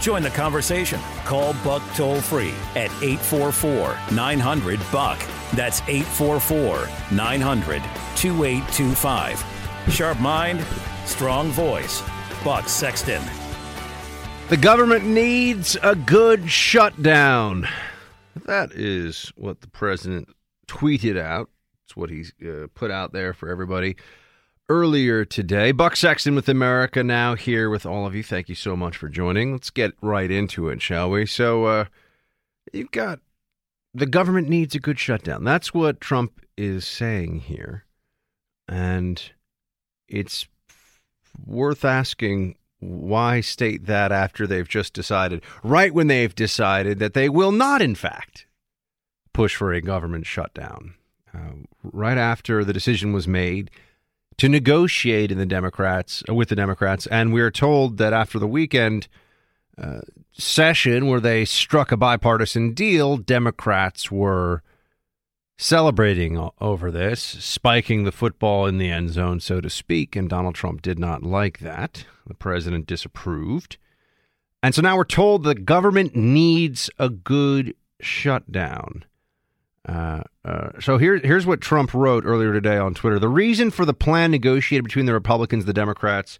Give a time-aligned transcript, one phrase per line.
[0.00, 0.98] Join the conversation.
[1.24, 5.18] Call Buck toll free at 844 900 Buck.
[5.52, 7.82] That's 844 900
[8.16, 9.44] 2825.
[9.90, 10.64] Sharp mind,
[11.04, 12.02] strong voice.
[12.42, 13.22] Buck Sexton.
[14.48, 17.68] The government needs a good shutdown.
[18.46, 20.28] That is what the president
[20.66, 21.50] tweeted out.
[21.84, 23.96] It's what he uh, put out there for everybody
[24.70, 25.72] earlier today.
[25.72, 28.22] Buck Sexton with America Now here with all of you.
[28.22, 29.50] Thank you so much for joining.
[29.52, 31.26] Let's get right into it, shall we?
[31.26, 31.84] So, uh,
[32.72, 33.18] you've got
[33.92, 35.42] the government needs a good shutdown.
[35.42, 37.84] That's what Trump is saying here.
[38.68, 39.20] And
[40.06, 40.46] it's
[41.44, 47.28] worth asking why state that after they've just decided, right when they've decided that they
[47.28, 48.46] will not, in fact,
[49.32, 50.94] push for a government shutdown.
[51.34, 53.68] Uh, right after the decision was made
[54.40, 58.38] to negotiate in the Democrats uh, with the Democrats, and we are told that after
[58.38, 59.06] the weekend
[59.76, 60.00] uh,
[60.32, 64.62] session where they struck a bipartisan deal, Democrats were
[65.58, 70.54] celebrating over this, spiking the football in the end zone, so to speak, and Donald
[70.54, 72.06] Trump did not like that.
[72.26, 73.76] The president disapproved.
[74.62, 79.04] And so now we're told the government needs a good shutdown.
[79.88, 83.18] Uh, uh, so here, here's what Trump wrote earlier today on Twitter.
[83.18, 86.38] The reason for the plan negotiated between the Republicans and the Democrats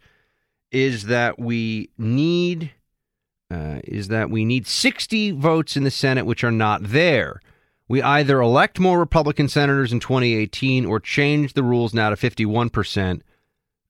[0.71, 2.73] is that we need
[3.51, 7.41] uh, is that we need 60 votes in the Senate, which are not there.
[7.89, 13.23] We either elect more Republican senators in 2018 or change the rules now to 51%.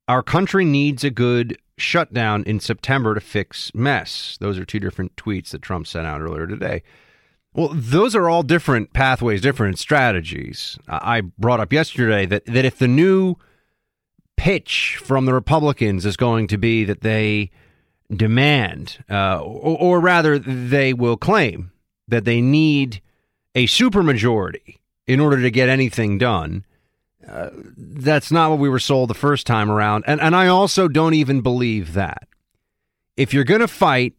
[0.08, 4.38] Our country needs a good shutdown in September to fix mess.
[4.40, 6.82] Those are two different tweets that Trump sent out earlier today.
[7.52, 10.78] Well, those are all different pathways, different strategies.
[10.88, 13.36] I brought up yesterday that, that if the new
[14.36, 17.50] pitch from the Republicans is going to be that they
[18.14, 21.72] demand, uh, or, or, rather, they will claim
[22.08, 23.02] that they need
[23.54, 26.64] a supermajority in order to get anything done.
[27.28, 30.04] Uh, that's not what we were sold the first time around.
[30.06, 32.26] And, and I also don't even believe that.
[33.16, 34.14] If you're going to fight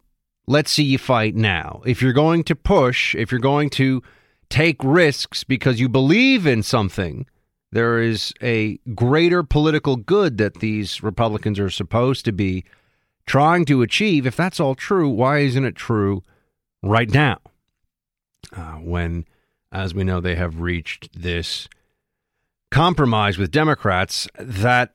[0.52, 1.82] let's see you fight now.
[1.86, 4.04] If you're going to push, if you're going to
[4.50, 7.26] take risks because you believe in something,
[7.72, 12.66] there is a greater political good that these Republicans are supposed to be
[13.26, 14.28] trying to achieve.
[14.28, 16.22] If that's all true, why isn't it true
[16.84, 17.38] right now?
[18.54, 19.26] Uh, when,
[19.72, 21.70] as we know, they have reached this
[22.72, 24.92] compromise with Democrats that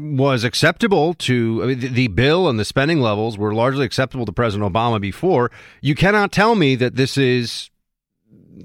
[0.00, 4.26] was acceptable to I mean, the, the bill and the spending levels were largely acceptable
[4.26, 5.50] to President Obama before.
[5.80, 7.70] You cannot tell me that this is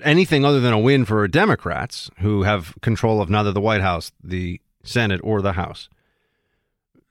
[0.03, 4.11] anything other than a win for Democrats who have control of neither the White House,
[4.23, 5.89] the Senate, or the House.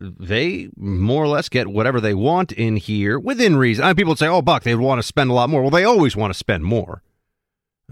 [0.01, 3.85] They more or less get whatever they want in here within reason.
[3.85, 5.71] I mean, people would say, "Oh, Buck, they want to spend a lot more." Well,
[5.71, 7.03] they always want to spend more.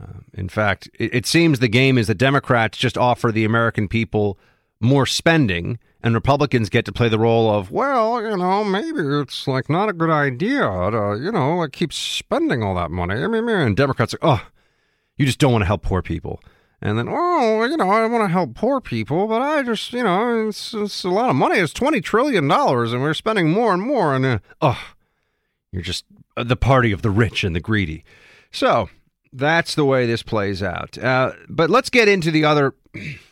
[0.00, 3.88] Uh, in fact, it, it seems the game is that Democrats just offer the American
[3.88, 4.38] people
[4.82, 9.46] more spending and Republicans get to play the role of, well, you know, maybe it's
[9.46, 13.22] like not a good idea to, you know, like keep spending all that money.
[13.22, 14.46] I mean, and Democrats are, oh,
[15.16, 16.40] you just don't want to help poor people.
[16.80, 20.02] And then, oh, you know, I want to help poor people, but I just, you
[20.02, 21.58] know, it's, it's a lot of money.
[21.58, 24.16] It's $20 trillion, and we're spending more and more.
[24.16, 24.82] And, uh, oh,
[25.70, 26.04] you're just
[26.36, 28.04] the party of the rich and the greedy.
[28.50, 28.90] So
[29.32, 30.98] that's the way this plays out.
[30.98, 32.74] Uh, but let's get into the other,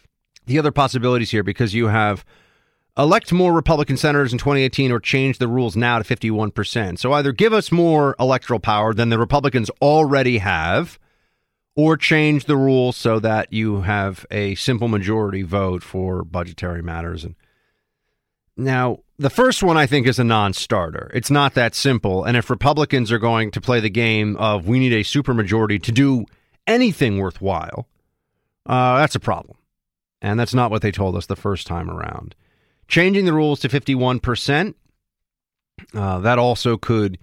[0.50, 2.24] the other possibilities here because you have–
[3.00, 6.98] elect more Republican senators in 2018 or change the rules now to 51%.
[6.98, 10.98] So either give us more electoral power than the Republicans already have,
[11.76, 17.24] or change the rules so that you have a simple majority vote for budgetary matters.
[17.24, 17.36] And
[18.56, 21.10] now, the first one I think is a non-starter.
[21.14, 22.24] It's not that simple.
[22.24, 25.92] And if Republicans are going to play the game of we need a supermajority to
[25.92, 26.26] do
[26.66, 27.86] anything worthwhile,
[28.66, 29.56] uh, that's a problem.
[30.22, 32.34] And that's not what they told us the first time around.
[32.88, 34.74] Changing the rules to 51%,
[35.94, 37.18] uh, that also could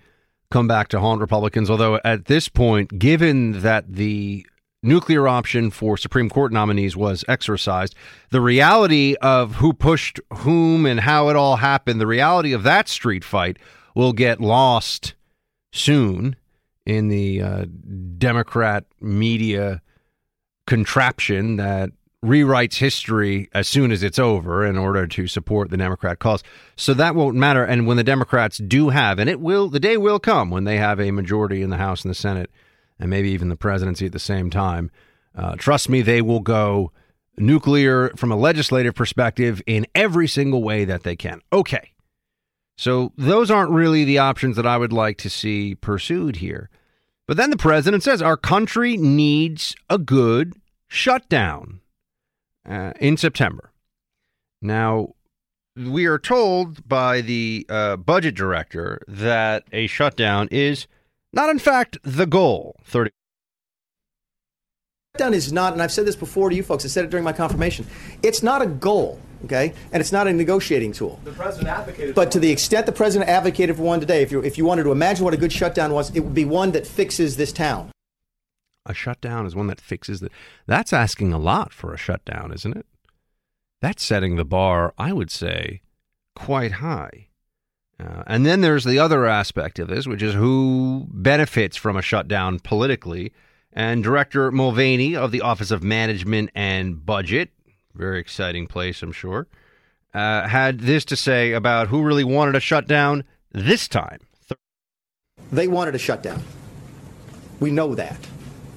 [0.50, 1.70] come back to haunt Republicans.
[1.70, 4.46] Although at this point, given that the
[4.82, 7.96] nuclear option for Supreme Court nominees was exercised,
[8.30, 12.88] the reality of who pushed whom and how it all happened, the reality of that
[12.88, 13.58] street fight
[13.96, 15.14] will get lost
[15.74, 16.36] soon
[16.86, 17.66] in the uh,
[18.18, 19.82] Democrat media
[20.66, 21.92] contraption that
[22.26, 26.44] rewrites history as soon as it's over in order to support the Democrat cause.
[26.76, 27.64] So that won't matter.
[27.64, 30.78] And when the Democrats do have, and it will, the day will come when they
[30.78, 32.50] have a majority in the House and the Senate,
[33.00, 34.90] and maybe even the presidency at the same time.
[35.36, 36.92] Uh, trust me, they will go
[37.38, 41.42] nuclear from a legislative perspective in every single way that they can.
[41.54, 41.92] Okay.
[42.78, 46.70] So those aren't really the options that I would like to see pursued here.
[47.28, 50.54] But then the president says our country needs a good
[50.88, 51.82] shutdown
[52.68, 53.72] uh, in September.
[54.62, 55.14] Now,
[55.76, 60.88] we are told by the uh, budget director that a shutdown is
[61.34, 62.76] not, in fact, the goal.
[62.84, 63.12] 30.
[65.16, 67.24] Shutdown is not, and I've said this before to you folks, I said it during
[67.24, 67.86] my confirmation,
[68.24, 69.74] it's not a goal, okay?
[69.92, 71.20] And it's not a negotiating tool.
[71.24, 74.42] The president advocated But to the extent the president advocated for one today, if you,
[74.42, 76.88] if you wanted to imagine what a good shutdown was, it would be one that
[76.88, 77.92] fixes this town.
[78.88, 80.32] A shutdown is one that fixes that.
[80.66, 82.86] That's asking a lot for a shutdown, isn't it?
[83.82, 85.82] That's setting the bar, I would say,
[86.36, 87.28] quite high.
[88.00, 92.02] Uh, and then there's the other aspect of this, which is who benefits from a
[92.02, 93.34] shutdown politically.
[93.74, 97.50] And Director Mulvaney of the Office of Management and Budget,
[97.94, 99.48] very exciting place, I'm sure,
[100.14, 104.20] uh, had this to say about who really wanted a shutdown this time.
[105.52, 106.42] They wanted a shutdown.
[107.60, 108.18] We know that.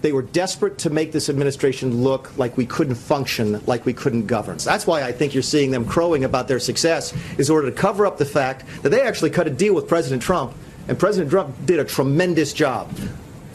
[0.03, 4.27] They were desperate to make this administration look like we couldn't function, like we couldn't
[4.27, 4.59] govern.
[4.59, 7.71] So that's why I think you're seeing them crowing about their success, is in order
[7.71, 10.55] to cover up the fact that they actually cut a deal with President Trump,
[10.89, 12.91] and President Trump did a tremendous job.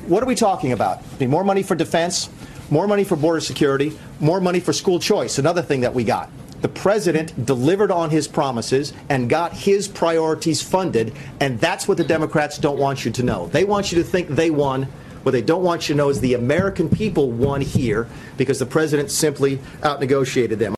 [0.07, 1.01] What are we talking about?
[1.19, 2.30] More money for defense,
[2.69, 6.30] more money for border security, more money for school choice, another thing that we got.
[6.62, 12.03] The president delivered on his promises and got his priorities funded, and that's what the
[12.03, 13.48] Democrats don't want you to know.
[13.48, 14.88] They want you to think they won.
[15.25, 18.07] What they don't want you to know is the American people won here
[18.38, 20.75] because the president simply outnegotiated them.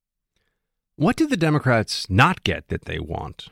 [0.95, 3.49] What did the Democrats not get that they want?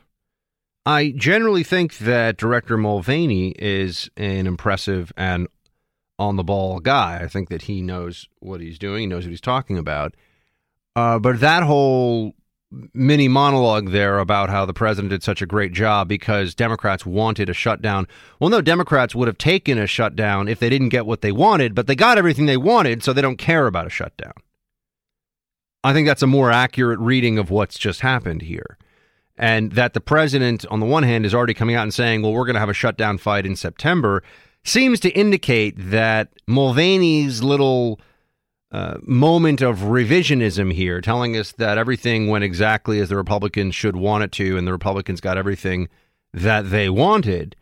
[0.86, 5.50] I generally think that Director Mulvaney is an impressive and
[6.18, 7.20] on the ball guy.
[7.22, 10.16] I think that he knows what he's doing, he knows what he's talking about.
[10.96, 12.36] Uh, but that whole
[12.94, 17.50] mini monologue there about how the president did such a great job because Democrats wanted
[17.50, 18.08] a shutdown.
[18.40, 21.76] Well, no, Democrats would have taken a shutdown if they didn't get what they wanted,
[21.76, 24.34] but they got everything they wanted, so they don't care about a shutdown.
[25.84, 28.78] I think that's a more accurate reading of what's just happened here.
[29.38, 32.34] And that the president, on the one hand, is already coming out and saying, well,
[32.34, 34.24] we're going to have a shutdown fight in September,
[34.64, 38.00] seems to indicate that Mulvaney's little
[38.76, 43.96] uh, moment of revisionism here, telling us that everything went exactly as the Republicans should
[43.96, 45.88] want it to, and the Republicans got everything
[46.34, 47.56] that they wanted.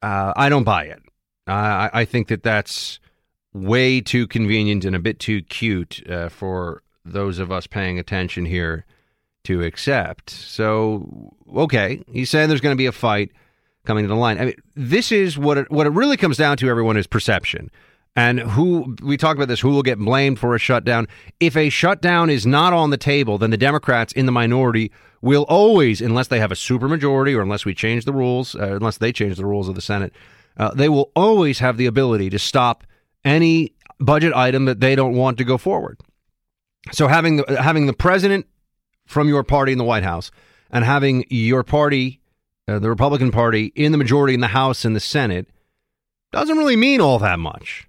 [0.00, 1.02] Uh, I don't buy it.
[1.46, 2.98] I, I think that that's
[3.52, 8.46] way too convenient and a bit too cute uh, for those of us paying attention
[8.46, 8.86] here
[9.42, 10.30] to accept.
[10.30, 13.32] So, okay, he's saying there's going to be a fight
[13.84, 14.38] coming to the line.
[14.38, 16.70] I mean, this is what it, what it really comes down to.
[16.70, 17.70] Everyone is perception,
[18.16, 19.60] and who we talk about this.
[19.60, 21.08] Who will get blamed for a shutdown?
[21.40, 25.44] If a shutdown is not on the table, then the Democrats in the minority will
[25.48, 29.12] always, unless they have a supermajority or unless we change the rules, uh, unless they
[29.12, 30.12] change the rules of the Senate,
[30.56, 32.84] uh, they will always have the ability to stop
[33.24, 35.98] any budget item that they don't want to go forward.
[36.92, 38.46] So having the, having the president
[39.06, 40.30] from your party in the White House
[40.70, 42.20] and having your party,
[42.68, 45.48] uh, the Republican Party, in the majority in the House and the Senate
[46.32, 47.88] doesn't really mean all that much.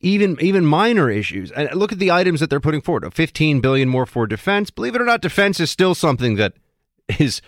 [0.00, 1.50] Even even minor issues.
[1.52, 3.12] And look at the items that they're putting forward.
[3.12, 4.70] 15 billion more for defense.
[4.70, 6.54] Believe it or not, defense is still something that
[7.18, 7.40] is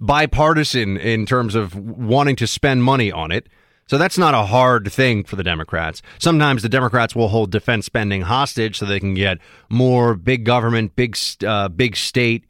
[0.00, 3.48] bipartisan in terms of wanting to spend money on it.
[3.88, 6.02] So that's not a hard thing for the Democrats.
[6.18, 9.38] Sometimes the Democrats will hold defense spending hostage so they can get
[9.70, 11.16] more big government, big
[11.46, 12.44] uh, big state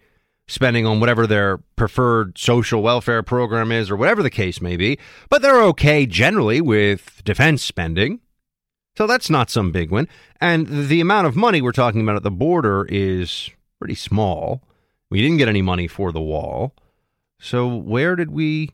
[0.49, 4.99] spending on whatever their preferred social welfare program is or whatever the case may be.
[5.29, 8.21] But they're okay generally with defense spending.
[8.99, 10.09] So that's not some big one.
[10.41, 14.61] And the amount of money we're talking about at the border is pretty small.
[15.09, 16.75] We didn't get any money for the wall.
[17.39, 18.73] So where did we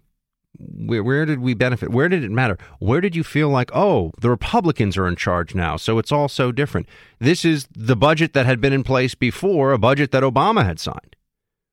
[0.57, 1.91] where, where did we benefit?
[1.91, 2.57] Where did it matter?
[2.79, 6.29] Where did you feel like, oh, the Republicans are in charge now, so it's all
[6.29, 6.89] so different?
[7.19, 10.81] This is the budget that had been in place before, a budget that Obama had
[10.81, 11.17] signed,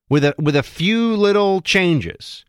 [0.10, 2.44] with a with a few little changes.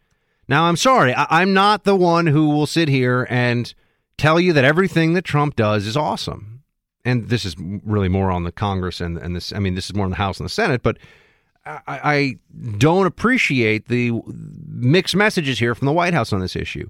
[0.49, 3.73] Now, I'm sorry, I, I'm not the one who will sit here and
[4.17, 6.63] tell you that everything that Trump does is awesome.
[7.05, 9.53] And this is really more on the Congress and and this.
[9.53, 10.99] I mean, this is more on the House and the Senate, but
[11.65, 12.37] I, I
[12.79, 14.13] don't appreciate the
[14.67, 16.89] mixed messages here from the White House on this issue.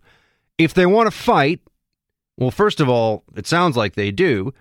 [0.59, 1.61] if they want to fight,
[2.37, 4.52] well, first of all, it sounds like they do,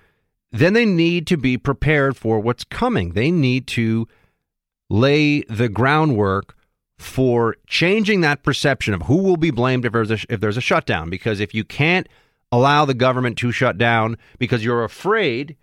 [0.51, 3.13] then they need to be prepared for what's coming.
[3.13, 4.07] They need to
[4.89, 6.55] lay the groundwork
[6.97, 10.61] for changing that perception of who will be blamed if there's a, if there's a
[10.61, 11.09] shutdown.
[11.09, 12.07] Because if you can't
[12.51, 15.55] allow the government to shut down because you're afraid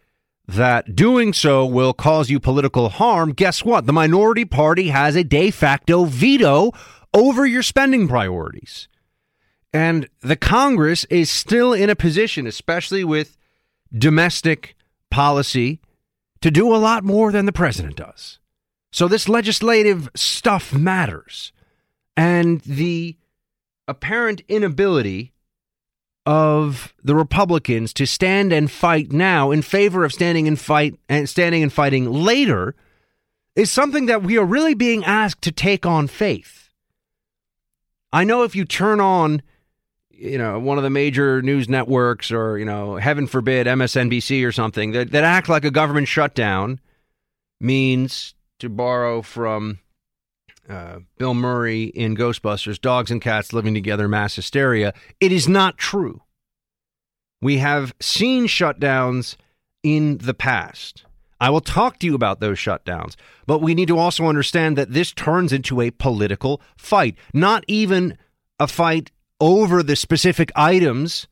[0.47, 3.87] that doing so will cause you political harm, guess what?
[3.87, 6.73] The minority party has a de facto veto
[7.13, 8.89] over your spending priorities.
[9.73, 13.37] And the Congress is still in a position, especially with
[13.93, 14.75] domestic
[15.11, 15.81] policy,
[16.41, 18.39] to do a lot more than the president does.
[18.91, 21.53] So this legislative stuff matters.
[22.17, 23.17] And the
[23.87, 25.33] apparent inability
[26.29, 31.27] of the Republicans to stand and fight now in favor of standing and fight and
[31.27, 32.75] standing and fighting later
[33.57, 36.69] is something that we are really being asked to take on faith.
[38.13, 39.41] I know if you turn on
[40.11, 44.53] you know, one of the major news networks or, you know, heaven forbid, MSNBC or
[44.53, 46.79] something that, that act like a government shutdown
[47.59, 49.79] means, to borrow from
[50.69, 54.93] uh, Bill Murray in Ghostbusters, dogs and cats living together, mass hysteria.
[55.21, 56.23] It is not true.
[57.41, 59.37] We have seen shutdowns
[59.83, 61.05] in the past.
[61.41, 63.15] I will talk to you about those shutdowns,
[63.47, 68.19] but we need to also understand that this turns into a political fight, not even
[68.59, 71.29] a fight over the specific items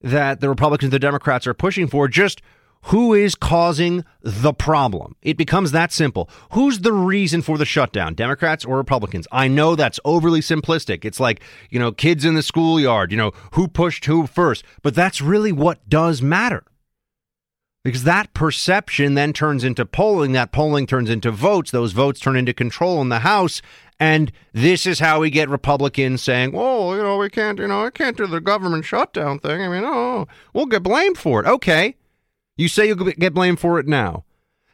[0.00, 2.40] that the Republicans and the Democrats are pushing for, just
[2.82, 5.16] who is causing the problem.
[5.22, 6.30] It becomes that simple.
[6.52, 9.26] Who's the reason for the shutdown, Democrats or Republicans?
[9.32, 11.04] I know that's overly simplistic.
[11.04, 14.94] It's like, you know, kids in the schoolyard, you know, who pushed who first, but
[14.94, 16.64] that's really what does matter.
[17.84, 22.36] Because that perception then turns into polling, that polling turns into votes, those votes turn
[22.36, 23.62] into control in the House,
[24.00, 27.84] and this is how we get Republicans saying, "Oh, you know, we can't, you know,
[27.84, 29.62] I can't do the government shutdown thing.
[29.62, 31.96] I mean, oh, we'll get blamed for it." Okay,
[32.58, 34.24] you say you'll get blamed for it now.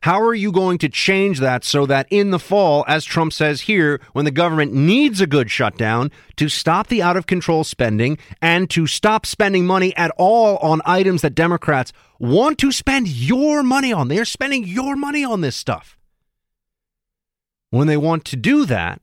[0.05, 3.63] How are you going to change that so that in the fall, as Trump says
[3.63, 8.19] here, when the government needs a good shutdown to stop the out of control spending
[8.43, 13.63] and to stop spending money at all on items that Democrats want to spend your
[13.63, 14.09] money on?
[14.09, 15.97] They're spending your money on this stuff.
[17.71, 19.01] When they want to do that,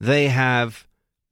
[0.00, 0.86] they have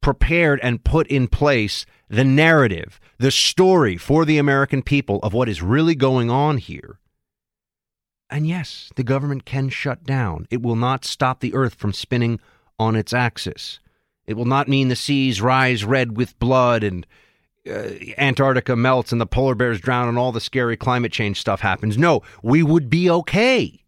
[0.05, 5.49] prepared and put in place the narrative, the story for the American people of what
[5.49, 6.99] is really going on here.
[8.29, 10.45] And yes, the government can shut down.
[10.51, 12.39] It will not stop the earth from spinning
[12.77, 13.79] on its axis.
[14.27, 17.07] It will not mean the seas rise red with blood and
[17.67, 21.61] uh, Antarctica melts and the polar bears drown and all the scary climate change stuff
[21.61, 21.97] happens.
[21.97, 23.83] No, we would be okay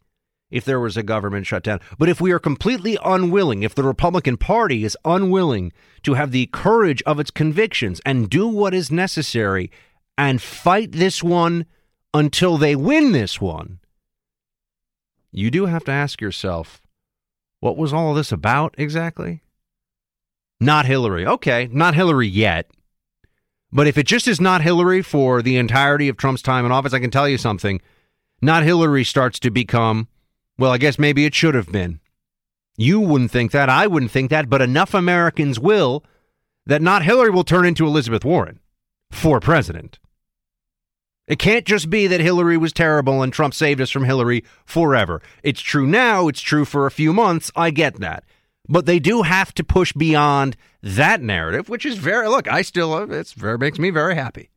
[0.50, 1.80] if there was a government shutdown.
[1.98, 5.74] But if we are completely unwilling, if the Republican Party is unwilling
[6.04, 9.72] to have the courage of its convictions and do what is necessary
[10.18, 11.66] and fight this one
[12.14, 13.80] until they win this one,
[15.32, 16.82] you do have to ask yourself,
[17.60, 19.42] what was all this about exactly?
[20.60, 21.26] Not Hillary.
[21.26, 22.72] Okay, not Hillary yet.
[23.72, 26.94] But if it just is not Hillary for the entirety of Trump's time in office,
[26.94, 27.82] I can tell you something.
[28.42, 30.08] Not Hillary starts to become
[30.58, 32.00] well, I guess maybe it should have been.
[32.78, 33.70] You wouldn't think that.
[33.70, 34.50] I wouldn't think that.
[34.50, 36.04] But enough Americans will
[36.66, 38.60] that not Hillary will turn into Elizabeth Warren
[39.12, 40.00] for president.
[41.28, 45.22] It can't just be that Hillary was terrible and Trump saved us from Hillary forever.
[45.44, 46.28] It's true now.
[46.28, 47.52] It's true for a few months.
[47.56, 48.24] I get that.
[48.70, 52.94] But they do have to push beyond that narrative, which is very, look, I still,
[52.94, 54.50] uh, it's very, makes me very happy.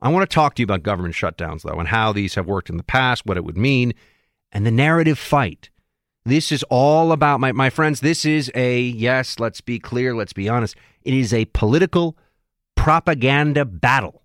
[0.00, 2.70] I want to talk to you about government shutdowns, though, and how these have worked
[2.70, 3.94] in the past, what it would mean,
[4.56, 5.68] and the narrative fight.
[6.24, 10.32] This is all about, my, my friends, this is a, yes, let's be clear, let's
[10.32, 12.16] be honest, it is a political
[12.74, 14.22] propaganda battle.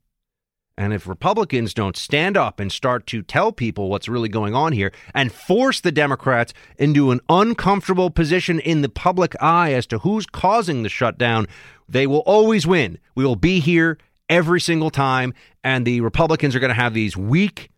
[0.77, 4.71] And if Republicans don't stand up and start to tell people what's really going on
[4.71, 9.99] here and force the Democrats into an uncomfortable position in the public eye as to
[9.99, 11.45] who's causing the shutdown,
[11.89, 12.99] they will always win.
[13.15, 13.97] We will be here
[14.29, 17.69] every single time, and the Republicans are going to have these weak,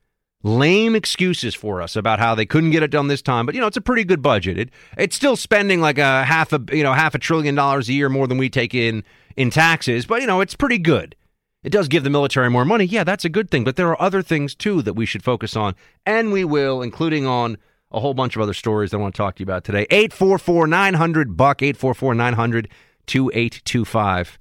[0.44, 3.46] lame excuses for us about how they couldn't get it done this time.
[3.46, 4.58] But you know, it's a pretty good budget.
[4.58, 7.94] It it's still spending like a half a you know half a trillion dollars a
[7.94, 9.04] year more than we take in
[9.36, 10.06] in taxes.
[10.06, 11.16] But you know, it's pretty good.
[11.64, 12.84] It does give the military more money.
[12.84, 13.64] Yeah, that's a good thing.
[13.64, 17.26] But there are other things too that we should focus on, and we will, including
[17.26, 17.58] on
[17.90, 19.86] a whole bunch of other stories that I want to talk to you about today.
[19.90, 22.70] 844 900 Buck, 844 900
[23.06, 24.40] 2825.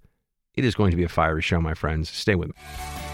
[0.54, 2.10] It is going to be a fiery show, my friends.
[2.10, 3.11] Stay with me.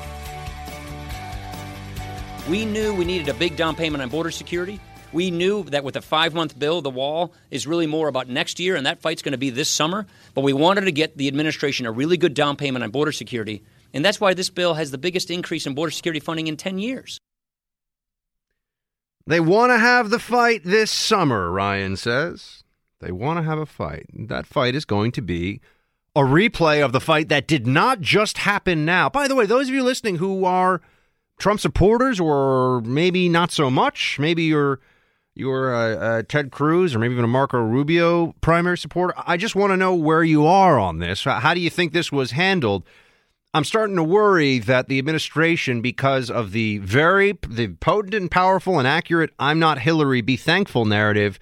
[2.48, 4.80] We knew we needed a big down payment on border security.
[5.12, 8.58] We knew that with a five month bill, the wall is really more about next
[8.58, 10.06] year, and that fight's going to be this summer.
[10.32, 13.62] But we wanted to get the administration a really good down payment on border security.
[13.92, 16.78] And that's why this bill has the biggest increase in border security funding in 10
[16.78, 17.20] years.
[19.26, 22.64] They want to have the fight this summer, Ryan says.
[23.00, 24.06] They want to have a fight.
[24.14, 25.60] That fight is going to be
[26.16, 29.10] a replay of the fight that did not just happen now.
[29.10, 30.80] By the way, those of you listening who are
[31.38, 34.80] Trump supporters or maybe not so much, maybe you're
[35.34, 39.14] you're a, uh, a uh, Ted Cruz or maybe even a Marco Rubio primary supporter.
[39.24, 41.22] I just want to know where you are on this.
[41.24, 42.82] How do you think this was handled?
[43.54, 48.78] I'm starting to worry that the administration, because of the very the potent and powerful
[48.78, 51.38] and accurate "I'm not Hillary, be thankful" narrative,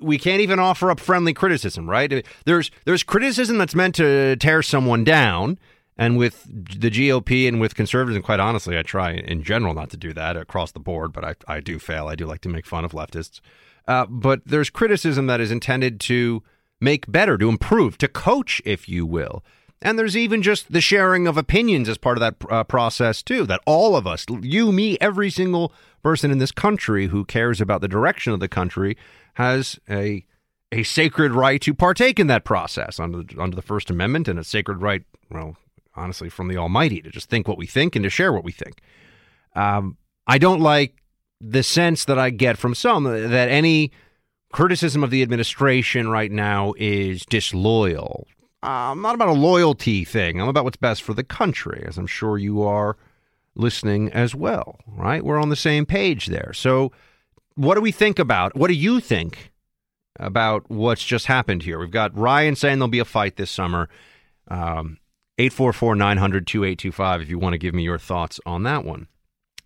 [0.00, 1.90] we can't even offer up friendly criticism.
[1.90, 2.24] Right?
[2.44, 5.58] There's there's criticism that's meant to tear someone down,
[5.96, 9.90] and with the GOP and with conservatives, and quite honestly, I try in general not
[9.90, 12.08] to do that across the board, but I I do fail.
[12.08, 13.40] I do like to make fun of leftists.
[13.86, 16.42] Uh, but there's criticism that is intended to
[16.80, 19.44] make better, to improve, to coach, if you will.
[19.82, 23.44] And there's even just the sharing of opinions as part of that uh, process, too.
[23.44, 25.72] That all of us, you, me, every single
[26.02, 28.96] person in this country who cares about the direction of the country,
[29.34, 30.24] has a
[30.72, 34.40] a sacred right to partake in that process under the, under the First Amendment and
[34.40, 35.56] a sacred right, well,
[35.96, 38.52] honestly, from the Almighty to just think what we think and to share what we
[38.52, 38.80] think.
[39.54, 39.96] Um,
[40.26, 41.02] I don't like
[41.40, 43.92] the sense that I get from some that any
[44.52, 48.26] criticism of the administration right now is disloyal
[48.64, 50.40] uh, I'm not about a loyalty thing.
[50.40, 52.96] I'm about what's best for the country, as I'm sure you are
[53.54, 55.22] listening as well, right?
[55.22, 56.54] We're on the same page there.
[56.54, 56.90] So,
[57.56, 58.56] what do we think about?
[58.56, 59.52] What do you think
[60.18, 61.78] about what's just happened here?
[61.78, 63.90] We've got Ryan saying there'll be a fight this summer.
[64.48, 64.96] Um,
[65.38, 69.08] 844 900 2825 if you want to give me your thoughts on that one.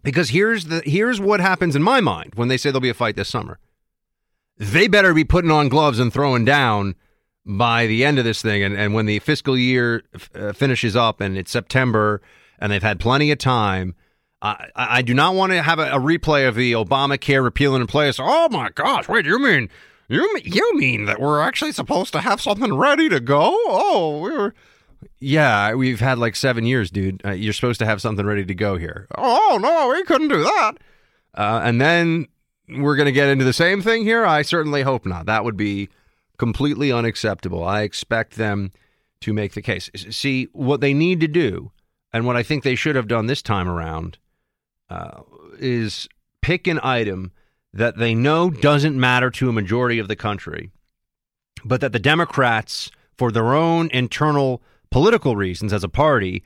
[0.03, 2.95] Because here's the here's what happens in my mind when they say there'll be a
[2.95, 3.59] fight this summer.
[4.57, 6.95] They better be putting on gloves and throwing down
[7.45, 8.63] by the end of this thing.
[8.63, 10.03] And, and when the fiscal year
[10.35, 12.21] uh, finishes up and it's September
[12.59, 13.95] and they've had plenty of time,
[14.43, 17.85] I, I do not want to have a, a replay of the Obamacare repeal and
[17.85, 18.19] replace.
[18.21, 19.09] Oh my gosh!
[19.09, 19.69] Wait, you mean
[20.09, 23.53] you mean, you mean that we're actually supposed to have something ready to go?
[23.69, 24.55] Oh, we are
[25.21, 27.23] Yeah, we've had like seven years, dude.
[27.25, 29.07] Uh, you're supposed to have something ready to go here.
[29.17, 30.73] Oh no, we couldn't do that.
[31.35, 32.27] Uh, and then
[32.69, 34.25] we're going to get into the same thing here.
[34.25, 35.27] I certainly hope not.
[35.27, 35.89] That would be
[36.37, 37.65] completely unacceptable.
[37.65, 38.73] I expect them
[39.21, 39.91] to make the case.
[39.95, 41.73] See, what they need to do,
[42.13, 44.19] and what I think they should have done this time around,
[44.91, 45.23] uh,
[45.59, 46.09] is
[46.41, 47.33] pick an item
[47.73, 50.71] that they know doesn't matter to a majority of the country,
[51.65, 56.43] but that the Democrats, for their own internal political reasons as a party,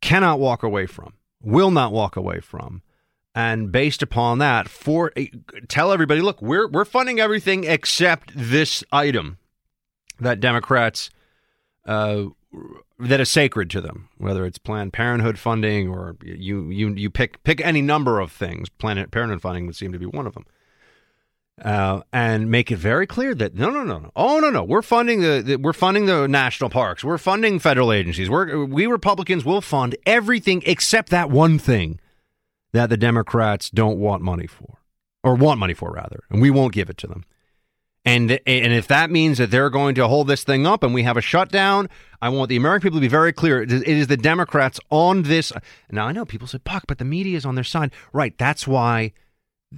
[0.00, 2.82] cannot walk away from, will not walk away from.
[3.34, 5.12] And based upon that for
[5.68, 9.38] tell everybody look we're we're funding everything except this item
[10.18, 11.08] that democrats
[11.84, 12.24] uh,
[12.98, 17.40] that is sacred to them whether it's planned parenthood funding or you you you pick
[17.44, 18.68] pick any number of things.
[18.68, 20.46] Planned parenthood funding would seem to be one of them
[21.62, 24.82] uh, and make it very clear that no, no, no, no, oh no, no, we're
[24.82, 29.44] funding the, the, we're funding the national parks, we're funding federal agencies, we're we Republicans
[29.44, 32.00] will fund everything except that one thing
[32.72, 34.78] that the Democrats don't want money for,
[35.22, 37.24] or want money for rather, and we won't give it to them.
[38.04, 41.02] And and if that means that they're going to hold this thing up and we
[41.02, 41.90] have a shutdown,
[42.22, 43.62] I want the American people to be very clear.
[43.62, 45.52] It is the Democrats on this.
[45.90, 47.90] Now I know people say, "Buck," but the media is on their side.
[48.12, 48.36] Right.
[48.38, 49.12] That's why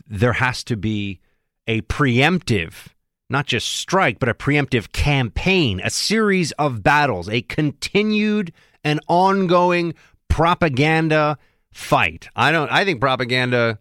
[0.06, 1.20] there has to be
[1.70, 2.88] a preemptive,
[3.28, 8.52] not just strike, but a preemptive campaign, a series of battles, a continued
[8.82, 9.94] and ongoing
[10.28, 11.38] propaganda
[11.72, 12.28] fight.
[12.34, 12.68] I don't.
[12.72, 13.78] I think propaganda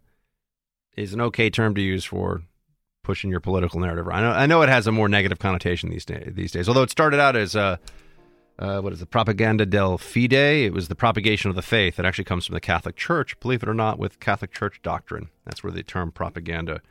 [0.95, 2.43] is an okay term to use for
[3.03, 4.07] pushing your political narrative.
[4.07, 4.31] I know.
[4.33, 6.33] I know it has a more negative connotation these days.
[6.35, 7.79] These days, although it started out as a
[8.59, 9.09] uh, what is it?
[9.09, 10.33] Propaganda del fide.
[10.33, 11.97] It was the propagation of the faith.
[11.97, 15.29] It actually comes from the Catholic Church, believe it or not, with Catholic Church doctrine.
[15.43, 16.81] That's where the term propaganda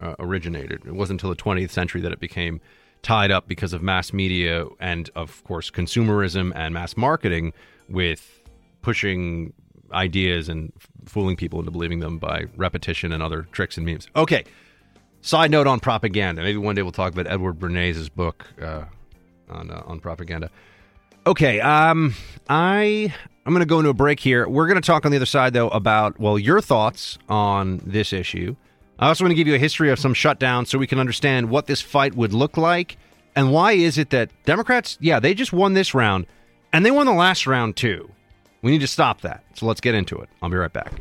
[0.00, 0.82] uh, originated.
[0.86, 2.60] It wasn't until the 20th century that it became
[3.02, 7.52] tied up because of mass media and, of course, consumerism and mass marketing
[7.88, 8.40] with
[8.82, 9.52] pushing
[9.92, 10.72] ideas and
[11.04, 14.08] fooling people into believing them by repetition and other tricks and memes.
[14.16, 14.44] Okay.
[15.22, 16.42] Side note on propaganda.
[16.42, 18.84] Maybe one day we'll talk about Edward Bernays' book uh,
[19.50, 20.50] on uh, on propaganda.
[21.26, 21.60] Okay.
[21.60, 22.14] Um,
[22.48, 23.12] I
[23.44, 24.48] I'm going to go into a break here.
[24.48, 28.12] We're going to talk on the other side though about well your thoughts on this
[28.14, 28.56] issue.
[29.00, 31.48] I also want to give you a history of some shutdowns so we can understand
[31.48, 32.98] what this fight would look like
[33.34, 36.26] and why is it that Democrats, yeah, they just won this round
[36.70, 38.10] and they won the last round too.
[38.60, 39.42] We need to stop that.
[39.54, 40.28] So let's get into it.
[40.42, 40.92] I'll be right back.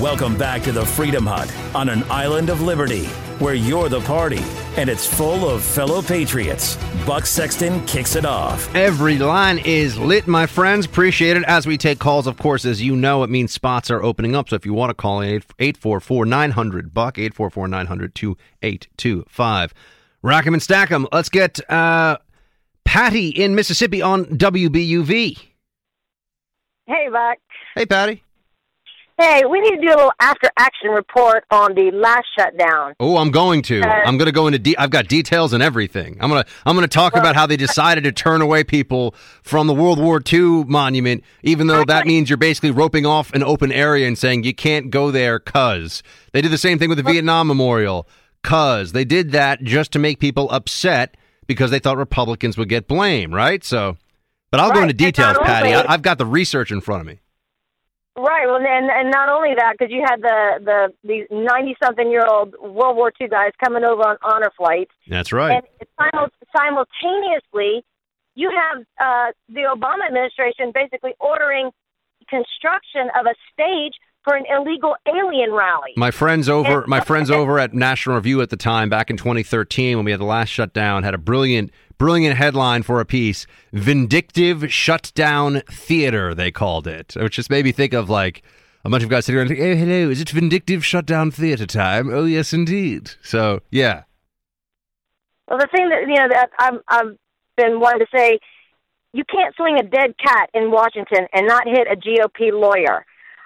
[0.00, 3.06] Welcome back to the Freedom Hut on an island of liberty
[3.38, 4.42] where you're the party
[4.76, 6.76] and it's full of fellow patriots.
[7.06, 8.72] Buck Sexton kicks it off.
[8.74, 10.84] Every line is lit, my friends.
[10.84, 11.44] Appreciate it.
[11.44, 14.50] As we take calls, of course, as you know, it means spots are opening up.
[14.50, 19.74] So if you want to call in, 844 900 Buck, 844 900 2825.
[20.20, 21.06] Rack 'em and stack 'em.
[21.10, 22.18] Let's get uh,
[22.84, 25.38] Patty in Mississippi on WBUV.
[26.86, 27.38] Hey, Buck.
[27.74, 28.22] Hey, Patty.
[29.18, 32.94] Hey, we need to do a little after action report on the last shutdown.
[33.00, 33.80] Oh, I'm going to.
[33.80, 34.58] Uh, I'm going to go into.
[34.58, 36.18] De- I've got details and everything.
[36.20, 36.44] I'm gonna.
[36.66, 40.20] I'm gonna talk about how they decided to turn away people from the World War
[40.30, 44.44] II monument, even though that means you're basically roping off an open area and saying
[44.44, 45.38] you can't go there.
[45.38, 46.02] Cause
[46.32, 48.06] they did the same thing with the Vietnam Memorial.
[48.42, 52.86] Cause they did that just to make people upset because they thought Republicans would get
[52.86, 53.32] blame.
[53.32, 53.64] Right.
[53.64, 53.96] So,
[54.50, 55.72] but I'll go into details, Patty.
[55.72, 57.20] I, I've got the research in front of me.
[58.16, 58.46] Right.
[58.46, 62.24] Well, and and not only that, because you had the the these ninety something year
[62.26, 65.62] old World War II guys coming over on honor flights, That's right.
[65.78, 67.84] and simul- simultaneously,
[68.34, 71.70] you have uh, the Obama administration basically ordering
[72.28, 73.92] construction of a stage
[74.24, 75.92] for an illegal alien rally.
[75.96, 79.96] My friends over my friends over at National Review at the time back in 2013
[79.96, 84.72] when we had the last shutdown had a brilliant brilliant headline for a piece vindictive
[84.72, 88.42] shutdown theater they called it which just made me think of like
[88.86, 92.08] a bunch of guys sitting around like, oh hello is it vindictive shutdown theater time?
[92.08, 93.10] Oh yes indeed.
[93.20, 94.04] So yeah.
[95.48, 97.16] Well, the thing that you know that I'm, I've
[97.56, 98.38] been wanting to say,
[99.12, 103.04] you can't swing a dead cat in Washington and not hit a GOP lawyer.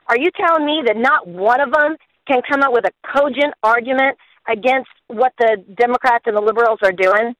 [0.09, 1.97] Are you telling me that not one of them
[2.29, 6.93] can come up with a cogent argument against what the Democrats and the liberals are
[6.93, 7.35] doing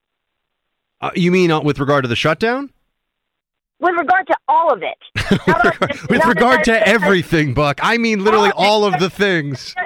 [1.01, 2.71] uh, you mean uh, with regard to the shutdown
[3.79, 4.97] with regard to all of it?
[6.09, 9.75] with Not regard to everything buck i mean literally all of the things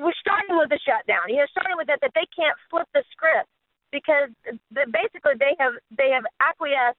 [0.00, 1.28] we're starting with the shutdown.
[1.28, 3.48] You know, starting with that that they can't flip the script
[3.92, 4.32] because
[4.72, 6.98] basically they have they have acquiesced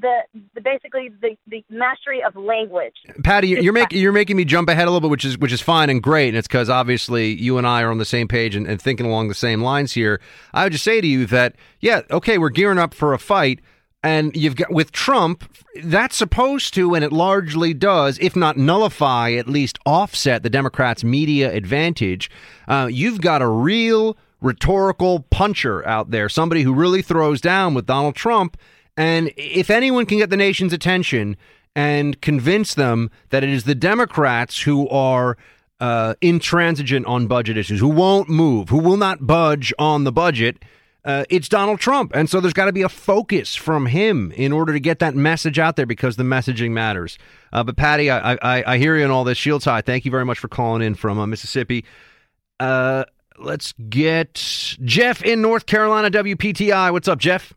[0.00, 0.18] the,
[0.54, 2.94] the basically the, the mastery of language.
[3.24, 5.60] Patty, you're making you're making me jump ahead a little bit, which is which is
[5.60, 8.54] fine and great, and it's because obviously you and I are on the same page
[8.54, 10.20] and, and thinking along the same lines here.
[10.52, 13.60] I would just say to you that yeah, okay, we're gearing up for a fight,
[14.02, 15.50] and you've got with Trump,
[15.82, 21.04] that's supposed to, and it largely does, if not nullify, at least offset the Democrats'
[21.04, 22.30] media advantage.
[22.68, 27.86] Uh, you've got a real rhetorical puncher out there, somebody who really throws down with
[27.86, 28.56] Donald Trump.
[28.96, 31.36] And if anyone can get the nation's attention
[31.74, 35.36] and convince them that it is the Democrats who are
[35.80, 40.56] uh, intransigent on budget issues, who won't move, who will not budge on the budget,
[41.04, 42.10] uh, it's Donald Trump.
[42.14, 45.14] And so there's got to be a focus from him in order to get that
[45.14, 47.16] message out there because the messaging matters.
[47.52, 49.38] Uh, but Patty, I, I, I hear you in all this.
[49.38, 51.84] Shields High, thank you very much for calling in from uh, Mississippi.
[52.58, 53.04] Uh,
[53.38, 54.34] let's get
[54.82, 56.90] Jeff in North Carolina, WPTI.
[56.90, 57.52] What's up, Jeff?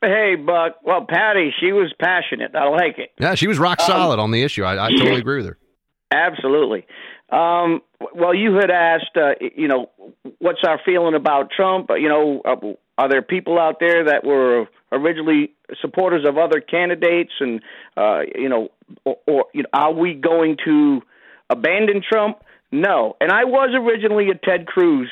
[0.00, 0.76] Hey, Buck.
[0.84, 2.54] Well, Patty, she was passionate.
[2.54, 3.10] I like it.
[3.18, 4.62] Yeah, she was rock Um, solid on the issue.
[4.64, 5.58] I, I totally agree with her.
[6.10, 6.86] Absolutely.
[7.30, 7.82] Um,
[8.14, 9.90] well, you had asked, uh, you know,
[10.38, 11.90] what's our feeling about Trump?
[11.90, 12.56] Uh, You know, uh,
[12.96, 17.60] are there people out there that were originally supporters of other candidates, and
[17.96, 18.70] uh, you know,
[19.04, 21.02] or, or you know, are we going to
[21.50, 22.38] abandon Trump?
[22.72, 23.16] No.
[23.20, 25.10] And I was originally a Ted Cruz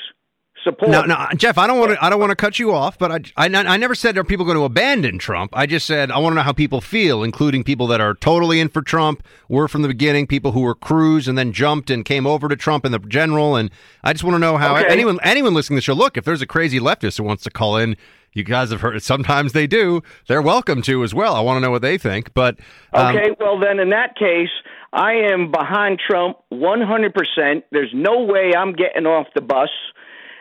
[0.67, 0.93] supporter.
[0.93, 2.05] No, no, Jeff, I don't want to.
[2.05, 4.45] I don't want to cut you off, but I, I, I never said are people
[4.45, 5.53] going to abandon Trump.
[5.55, 8.61] I just said I want to know how people feel, including people that are totally
[8.61, 12.05] in for Trump, were from the beginning, people who were Cruz and then jumped and
[12.05, 13.57] came over to Trump in the general.
[13.57, 13.71] And
[14.05, 14.87] I just want to know how Okay.
[14.89, 15.95] anyone anyone listening to the show.
[15.95, 17.97] Look, if there's a crazy leftist who wants to call in,
[18.33, 19.03] you guys have heard.
[19.03, 20.03] Sometimes they do.
[20.29, 21.35] They're welcome to as well.
[21.35, 22.35] I want to know what they think.
[22.35, 22.59] But
[22.93, 24.51] um, Okay, well then in that case,
[24.93, 27.63] I am behind Trump 100%.
[27.71, 29.69] There's no way I'm getting off the bus.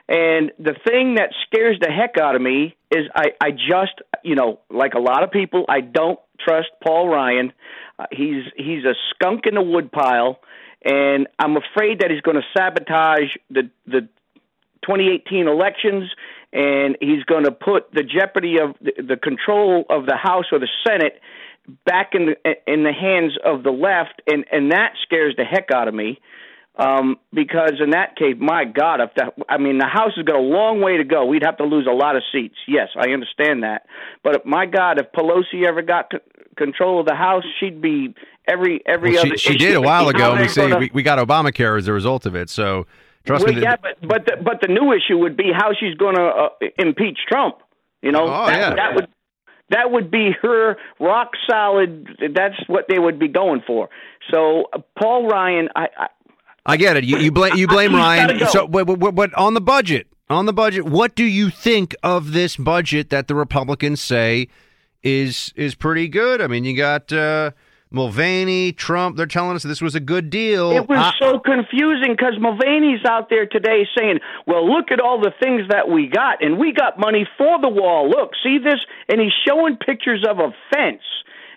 [0.07, 4.35] And the thing that scares the heck out of me is I I just, you
[4.35, 7.53] know, like a lot of people, I don't trust Paul Ryan.
[7.97, 10.39] Uh, he's he's a skunk in the woodpile
[10.85, 14.01] and I'm afraid that he's going to sabotage the the
[14.83, 16.11] 2018 elections
[16.53, 20.59] and he's going to put the jeopardy of the, the control of the House or
[20.59, 21.19] the Senate
[21.85, 25.69] back in the in the hands of the left, and and that scares the heck
[25.73, 26.19] out of me.
[26.77, 30.35] Um, because in that case, my God, if that, I mean, the House has got
[30.35, 31.25] a long way to go.
[31.25, 32.55] We'd have to lose a lot of seats.
[32.67, 33.85] Yes, I understand that.
[34.23, 36.17] But my God, if Pelosi ever got c-
[36.57, 38.13] control of the House, she'd be
[38.45, 39.37] every every well, other.
[39.37, 40.31] she, she did a while ago.
[40.33, 42.49] and We see gonna- we, we got Obamacare as a result of it.
[42.49, 42.87] So
[43.25, 43.61] trust well, me.
[43.61, 46.49] yeah, but but the, but the new issue would be how she's going to uh,
[46.77, 47.55] impeach Trump.
[48.01, 48.75] You know, Oh, that, yeah.
[48.75, 49.07] that would
[49.69, 52.07] that would be her rock solid.
[52.35, 53.87] That's what they would be going for.
[54.31, 56.07] So uh, Paul Ryan, I, I
[56.65, 57.03] I get it.
[57.03, 58.39] You, you blame you blame Ryan.
[58.39, 58.45] go.
[58.47, 62.31] So, but, but, but on the budget, on the budget, what do you think of
[62.31, 64.47] this budget that the Republicans say
[65.03, 66.41] is is pretty good?
[66.41, 67.51] I mean, you got uh,
[67.91, 69.15] Mulvaney, Trump.
[69.17, 70.71] They're telling us this was a good deal.
[70.71, 75.21] It was I- so confusing because Mulvaney's out there today saying, "Well, look at all
[75.21, 78.09] the things that we got, and we got money for the wall.
[78.09, 81.03] Look, see this?" And he's showing pictures of a fence,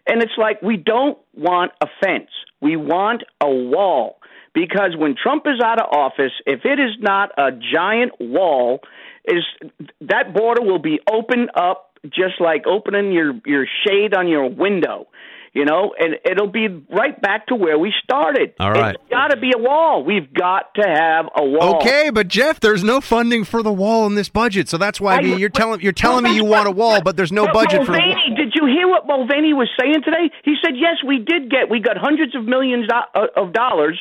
[0.07, 2.29] and it's like we don't want a fence.
[2.61, 4.18] We want a wall
[4.59, 8.81] because when Trump is out of office, if it is not a giant wall,
[9.25, 9.45] is
[10.01, 15.07] that border will be opened up just like opening your your shade on your window.
[15.55, 18.53] You know, and it'll be right back to where we started.
[18.61, 18.95] All right.
[18.95, 20.05] It's got to be a wall.
[20.05, 21.77] We've got to have a wall.
[21.77, 25.17] Okay, but Jeff, there's no funding for the wall in this budget, so that's why
[25.17, 27.55] I mean, you're telling you're telling me you want a wall, but there's no But
[27.55, 27.93] budget for.
[27.93, 30.31] Mulvaney, did you hear what Mulvaney was saying today?
[30.45, 31.71] He said, "Yes, we did get.
[31.71, 33.99] We got hundreds of millions uh, of dollars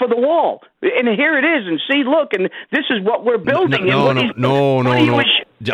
[0.00, 1.66] for the wall, and here it is.
[1.68, 3.86] And see, look, and this is what we're building.
[3.86, 5.16] No, no, no, no, no.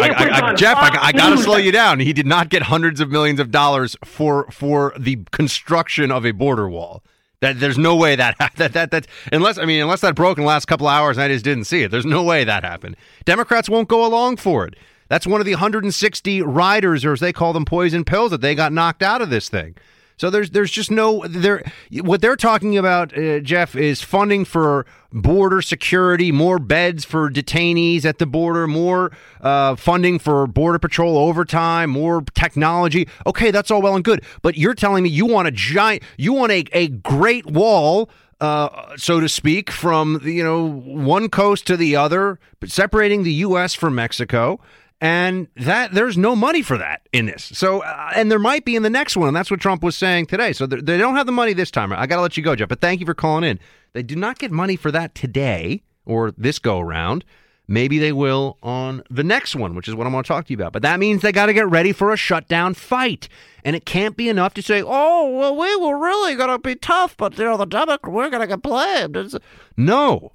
[0.03, 2.01] I- I- I- Jeff, I, I got to slow you down.
[2.01, 6.33] He did not get hundreds of millions of dollars for for the construction of a
[6.33, 7.03] border wall.
[7.41, 10.43] That there's no way that that that that unless I mean unless that broke in
[10.45, 11.91] the last couple hours and I just didn't see it.
[11.91, 12.97] There's no way that happened.
[13.25, 14.75] Democrats won't go along for it.
[15.09, 18.57] That's one of the 160 riders, or as they call them, poison pills that they
[18.57, 19.77] got knocked out of this thing.
[20.19, 21.63] So there's there's just no there.
[21.93, 28.07] What they're talking about, uh, Jeff, is funding for border security, more beds for detainees
[28.07, 33.07] at the border, more uh, funding for border patrol overtime, more technology.
[33.27, 36.33] Okay, that's all well and good, but you're telling me you want a giant, you
[36.33, 38.09] want a a great wall.
[38.39, 43.75] Uh, so to speak, from you know one coast to the other, separating the U.S.
[43.75, 44.61] from Mexico,
[45.01, 47.45] and that there's no money for that in this.
[47.45, 49.97] So, uh, and there might be in the next one, and that's what Trump was
[49.97, 50.53] saying today.
[50.53, 51.93] So they don't have the money this time.
[51.93, 52.69] I got to let you go, Jeff.
[52.69, 53.59] But thank you for calling in.
[53.93, 57.25] They do not get money for that today or this go around.
[57.69, 60.53] Maybe they will on the next one, which is what I'm going to talk to
[60.53, 60.73] you about.
[60.73, 63.29] But that means they got to get ready for a shutdown fight.
[63.65, 66.77] And it can't be enough to say, oh, well, we were really going to be
[66.77, 69.17] tough, but, you know, the Democrats, we're going to get blamed.
[69.17, 69.35] It's-
[69.77, 70.33] No.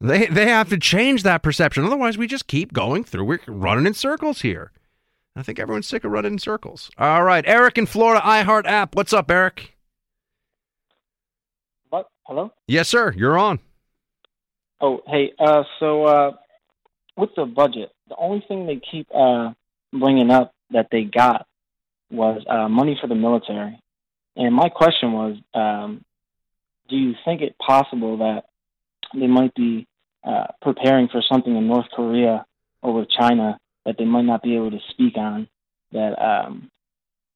[0.00, 1.84] They, they have to change that perception.
[1.84, 3.24] Otherwise, we just keep going through.
[3.24, 4.72] We're running in circles here.
[5.36, 6.90] I think everyone's sick of running in circles.
[6.96, 7.44] All right.
[7.46, 8.96] Eric in Florida, iHeart app.
[8.96, 9.76] What's up, Eric?
[11.90, 12.08] What?
[12.22, 12.50] Hello?
[12.66, 13.12] Yes, sir.
[13.16, 13.60] You're on.
[14.80, 15.32] Oh, hey.
[15.38, 16.30] Uh, so uh,
[17.16, 19.52] with the budget, the only thing they keep uh,
[19.92, 21.46] bringing up that they got
[22.10, 23.78] was uh, money for the military.
[24.34, 26.04] And my question was, um,
[26.88, 28.44] do you think it possible that
[29.14, 29.86] they might be
[30.24, 32.44] uh, preparing for something in North Korea
[32.82, 35.48] or with China that they might not be able to speak on?
[35.92, 36.70] That um,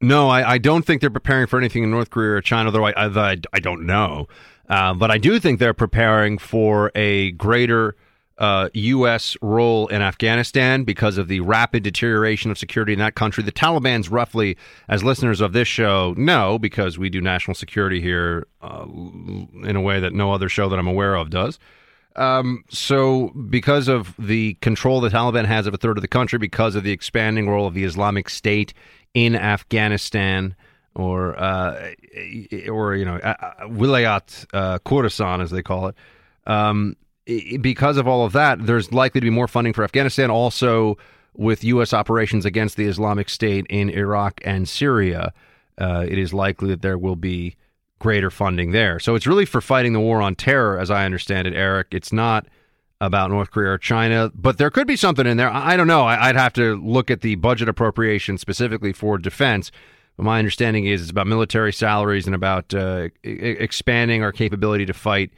[0.00, 2.86] No, I, I don't think they're preparing for anything in North Korea or China, though
[2.86, 4.28] I, I, I don't know.
[4.68, 7.96] Uh, but I do think they're preparing for a greater
[8.38, 9.36] uh, U.S.
[9.42, 13.44] role in Afghanistan because of the rapid deterioration of security in that country.
[13.44, 14.56] The Taliban's roughly,
[14.88, 18.86] as listeners of this show know, because we do national security here uh,
[19.64, 21.58] in a way that no other show that I'm aware of does.
[22.16, 26.38] Um, so, because of the control the Taliban has of a third of the country,
[26.38, 28.72] because of the expanding role of the Islamic State
[29.14, 30.54] in Afghanistan,
[30.94, 31.92] or uh,
[32.68, 35.96] or you know, uh, uh, Wilayat uh, Khorasan, as they call it,
[36.46, 36.96] um,
[37.60, 40.30] because of all of that, there's likely to be more funding for Afghanistan.
[40.30, 40.96] Also,
[41.34, 41.92] with U.S.
[41.92, 45.32] operations against the Islamic State in Iraq and Syria,
[45.78, 47.56] uh, it is likely that there will be
[48.04, 49.00] greater funding there.
[49.00, 51.86] So it's really for fighting the war on terror, as I understand it, Eric.
[51.92, 52.46] It's not
[53.00, 55.48] about North Korea or China, but there could be something in there.
[55.48, 56.04] I, don't know.
[56.04, 59.72] I'd have to look at the budget appropriation specifically for defense.
[60.18, 64.92] But my understanding is it's about military salaries and about uh, expanding our capability to
[64.92, 65.30] fight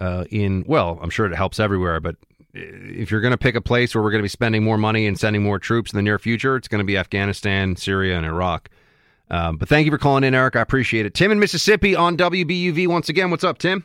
[0.00, 2.16] uh, in, well, I'm sure it helps everywhere, but
[2.52, 5.06] if you're going to pick a place where we're going to be spending more money
[5.06, 8.26] and sending more troops in the near future, it's going to be Afghanistan, Syria, and
[8.26, 8.68] Iraq.
[9.30, 10.56] Um, but thank you for calling in, Eric.
[10.56, 11.14] I appreciate it.
[11.14, 13.30] Tim in Mississippi on WBUV once again.
[13.30, 13.84] What's up, Tim?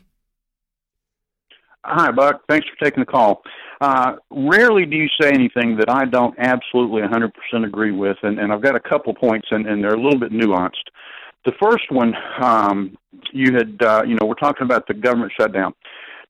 [1.84, 2.42] Hi, Buck.
[2.48, 3.42] Thanks for taking the call.
[3.80, 7.30] Uh, rarely do you say anything that I don't absolutely 100%
[7.64, 10.32] agree with, and, and I've got a couple points, and, and they're a little bit
[10.32, 10.72] nuanced.
[11.44, 12.96] The first one, um,
[13.32, 15.74] you had, uh, you know, we're talking about the government shutdown.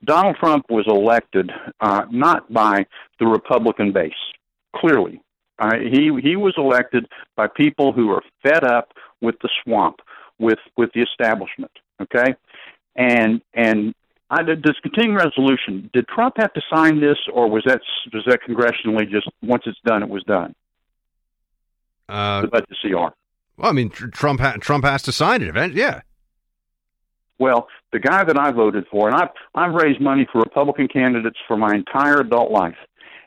[0.03, 1.49] Donald Trump was elected
[1.81, 2.85] uh, not by
[3.19, 4.11] the Republican base,
[4.75, 5.19] clearly.
[5.59, 9.97] Uh, he he was elected by people who are fed up with the swamp,
[10.39, 11.71] with with the establishment.
[12.01, 12.35] Okay,
[12.95, 13.93] and and
[14.29, 15.89] I this continuing resolution.
[15.93, 17.81] Did Trump have to sign this, or was that
[18.13, 20.53] was that congressionally just once it's done, it was done?
[22.09, 23.13] Uh, the budget CR.
[23.57, 25.73] Well, I mean, Trump ha- Trump has to sign it.
[25.73, 26.01] Yeah.
[27.39, 31.37] Well, the guy that I voted for, and I've I've raised money for Republican candidates
[31.47, 32.77] for my entire adult life,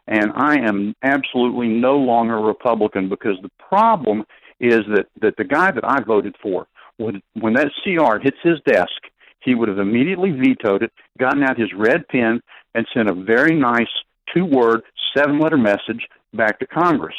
[0.07, 4.25] and I am absolutely no longer a Republican because the problem
[4.59, 6.67] is that that the guy that I voted for
[6.99, 9.01] would when that CR hits his desk,
[9.41, 12.41] he would have immediately vetoed it, gotten out his red pen,
[12.75, 13.89] and sent a very nice
[14.35, 14.83] two-word,
[15.17, 17.17] seven-letter message back to Congress.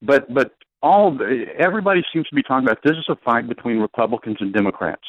[0.00, 0.52] But but
[0.82, 4.52] all the, everybody seems to be talking about this is a fight between Republicans and
[4.52, 5.02] Democrats,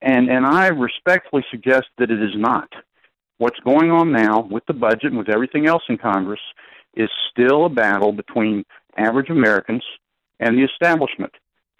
[0.00, 2.68] and and I respectfully suggest that it is not.
[3.38, 6.40] What's going on now with the budget and with everything else in Congress
[6.94, 8.64] is still a battle between
[8.96, 9.84] average Americans
[10.40, 11.32] and the establishment.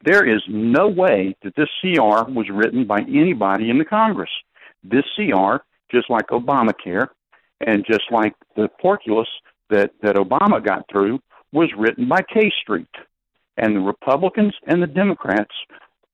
[0.04, 4.30] There is no way that this CR was written by anybody in the Congress.
[4.84, 5.56] This CR,
[5.90, 7.08] just like Obamacare
[7.60, 9.26] and just like the porkulus
[9.70, 11.20] that, that Obama got through,
[11.52, 12.94] was written by K Street.
[13.56, 15.54] And the Republicans and the Democrats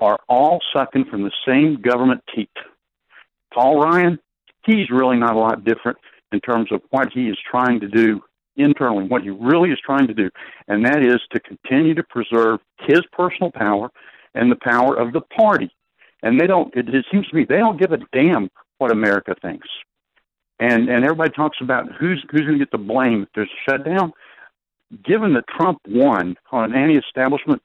[0.00, 2.50] are all sucking from the same government teat.
[3.52, 4.18] Paul Ryan,
[4.64, 5.98] he's really not a lot different
[6.32, 8.22] in terms of what he is trying to do
[8.56, 10.30] internally, what he really is trying to do,
[10.68, 13.90] and that is to continue to preserve his personal power
[14.34, 15.70] and the power of the party.
[16.22, 16.74] And they don't.
[16.76, 18.48] It, it seems to me they don't give a damn
[18.78, 19.68] what America thinks.
[20.60, 23.70] And and everybody talks about who's who's going to get the blame if there's a
[23.70, 24.12] shutdown.
[25.04, 27.62] Given that Trump won on an anti-establishment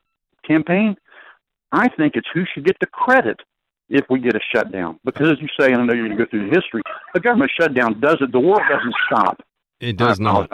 [0.47, 0.95] campaign,
[1.71, 3.41] I think it's who should get the credit
[3.89, 4.99] if we get a shutdown.
[5.03, 6.81] Because as you say, and I know you're going to go through the history,
[7.13, 8.31] the government shutdown does it.
[8.31, 9.41] The world doesn't stop.
[9.79, 10.49] It does not.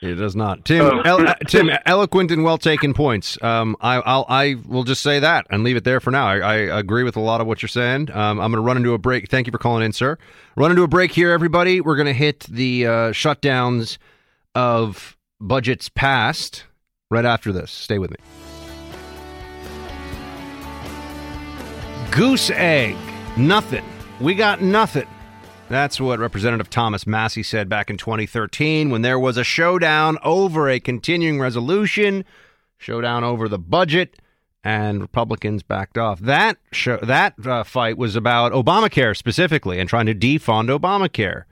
[0.00, 0.64] It does not.
[0.64, 3.36] Tim, el- uh, Tim, eloquent and well taken points.
[3.42, 6.26] Um, I, I'll, I will just say that and leave it there for now.
[6.26, 8.10] I, I agree with a lot of what you're saying.
[8.12, 9.28] Um, I'm going to run into a break.
[9.28, 10.16] Thank you for calling in, sir.
[10.56, 11.80] Run into a break here, everybody.
[11.80, 13.98] We're going to hit the uh, shutdowns
[14.54, 16.64] of budgets passed
[17.10, 17.72] right after this.
[17.72, 18.16] Stay with me.
[22.10, 22.96] Goose egg,
[23.36, 23.84] nothing.
[24.20, 25.06] We got nothing.
[25.68, 30.68] That's what Representative Thomas Massie said back in 2013 when there was a showdown over
[30.68, 32.24] a continuing resolution,
[32.78, 34.16] showdown over the budget,
[34.64, 36.18] and Republicans backed off.
[36.20, 41.44] That show, that uh, fight was about Obamacare specifically and trying to defund Obamacare.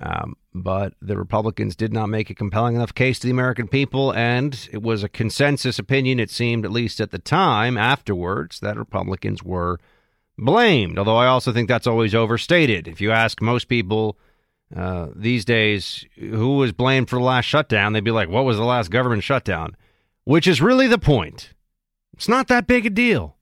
[0.00, 4.12] Um, but the Republicans did not make a compelling enough case to the American people,
[4.14, 8.78] and it was a consensus opinion, it seemed, at least at the time, afterwards, that
[8.78, 9.78] Republicans were
[10.38, 10.98] blamed.
[10.98, 12.88] Although I also think that's always overstated.
[12.88, 14.18] If you ask most people
[14.74, 18.56] uh, these days who was blamed for the last shutdown, they'd be like, what was
[18.56, 19.76] the last government shutdown?
[20.24, 21.52] Which is really the point.
[22.14, 23.36] It's not that big a deal.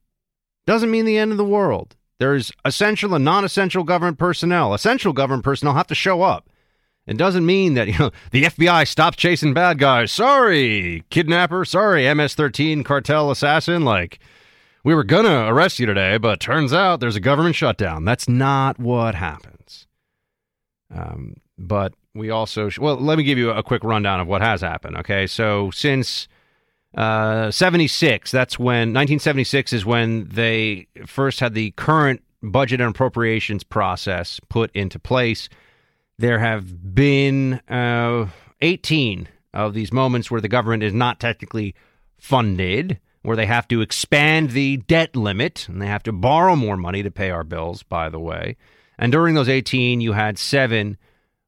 [0.65, 1.95] Doesn't mean the end of the world.
[2.19, 4.73] There's essential and non essential government personnel.
[4.73, 6.49] Essential government personnel have to show up.
[7.07, 10.11] It doesn't mean that, you know, the FBI stops chasing bad guys.
[10.11, 11.65] Sorry, kidnapper.
[11.65, 13.83] Sorry, MS 13 cartel assassin.
[13.83, 14.19] Like,
[14.83, 18.05] we were to arrest you today, but turns out there's a government shutdown.
[18.05, 19.87] That's not what happens.
[20.93, 24.41] Um, but we also, sh- well, let me give you a quick rundown of what
[24.41, 24.97] has happened.
[24.97, 25.25] Okay.
[25.27, 26.27] So since
[26.95, 33.63] uh, 76, that's when, 1976 is when they first had the current budget and appropriations
[33.63, 35.49] process put into place.
[36.17, 38.27] There have been uh,
[38.61, 41.75] 18 of these moments where the government is not technically
[42.17, 46.77] funded where they have to expand the debt limit and they have to borrow more
[46.77, 48.55] money to pay our bills, by the way.
[48.97, 50.97] And during those 18, you had seven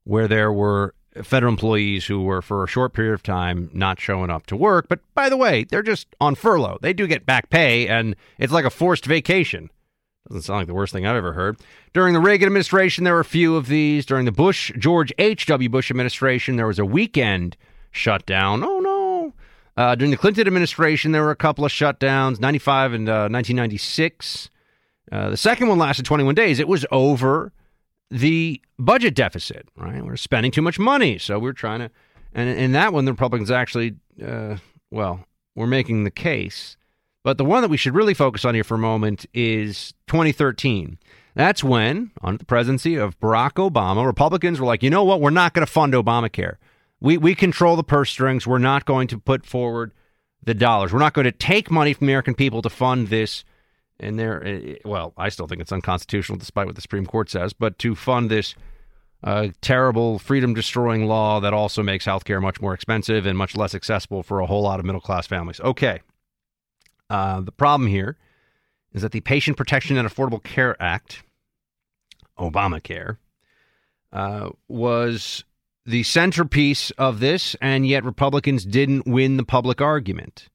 [0.03, 0.93] where there were
[1.23, 4.87] federal employees who were, for a short period of time, not showing up to work.
[4.87, 6.77] But by the way, they're just on furlough.
[6.81, 9.69] They do get back pay, and it's like a forced vacation.
[10.27, 11.59] Doesn't sound like the worst thing I've ever heard.
[11.93, 14.05] During the Reagan administration, there were a few of these.
[14.05, 15.67] During the Bush, George H.W.
[15.69, 17.57] Bush administration, there was a weekend
[17.91, 18.63] shutdown.
[18.63, 19.01] Oh, no
[19.77, 24.49] uh, during the Clinton administration, there were a couple of shutdowns, 95 and uh, 1996.
[25.11, 26.59] Uh, the second one lasted 21 days.
[26.59, 27.51] It was over
[28.11, 30.03] the budget deficit, right?
[30.05, 31.17] We're spending too much money.
[31.17, 31.91] So we're trying to,
[32.33, 34.57] and in that one, the Republicans actually, uh,
[34.91, 36.77] well, we're making the case.
[37.23, 40.97] But the one that we should really focus on here for a moment is 2013.
[41.35, 45.21] That's when, under the presidency of Barack Obama, Republicans were like, you know what?
[45.21, 46.55] We're not going to fund Obamacare.
[46.99, 48.45] We we control the purse strings.
[48.45, 49.93] We're not going to put forward
[50.43, 50.91] the dollars.
[50.91, 53.43] We're not going to take money from American people to fund this.
[54.01, 57.53] And there, well, I still think it's unconstitutional, despite what the Supreme Court says.
[57.53, 58.55] But to fund this
[59.23, 63.75] uh, terrible freedom destroying law that also makes healthcare much more expensive and much less
[63.75, 65.59] accessible for a whole lot of middle class families.
[65.59, 66.01] Okay.
[67.09, 68.17] Uh, the problem here
[68.93, 71.23] is that the Patient Protection and Affordable Care Act,
[72.39, 73.17] Obamacare,
[74.11, 75.43] uh, was
[75.85, 80.49] the centerpiece of this, and yet Republicans didn't win the public argument.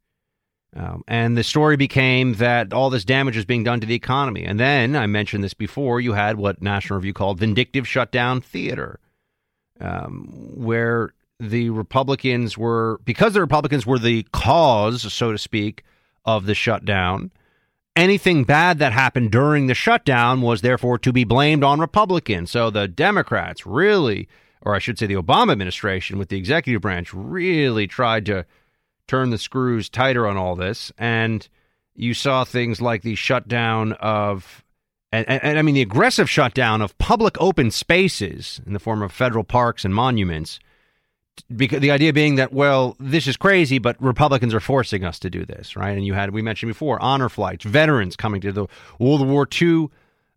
[0.76, 4.44] Um, and the story became that all this damage was being done to the economy.
[4.44, 6.00] And then I mentioned this before.
[6.00, 9.00] You had what National Review called vindictive shutdown theater,
[9.80, 15.82] um, where the Republicans were because the Republicans were the cause, so to speak,
[16.26, 17.30] of the shutdown.
[17.94, 22.50] Anything bad that happened during the shutdown was therefore to be blamed on Republicans.
[22.50, 24.28] So the Democrats really,
[24.60, 28.44] or I should say the Obama administration with the executive branch, really tried to
[29.06, 30.92] turn the screws tighter on all this.
[30.98, 31.46] And
[31.94, 34.64] you saw things like the shutdown of,
[35.12, 39.02] and, and, and, I mean, the aggressive shutdown of public open spaces in the form
[39.02, 40.58] of federal parks and monuments.
[41.54, 45.28] Because the idea being that, well, this is crazy, but Republicans are forcing us to
[45.28, 45.96] do this, right?
[45.96, 48.66] And you had, we mentioned before, honor flights, veterans coming to the
[48.98, 49.88] World War II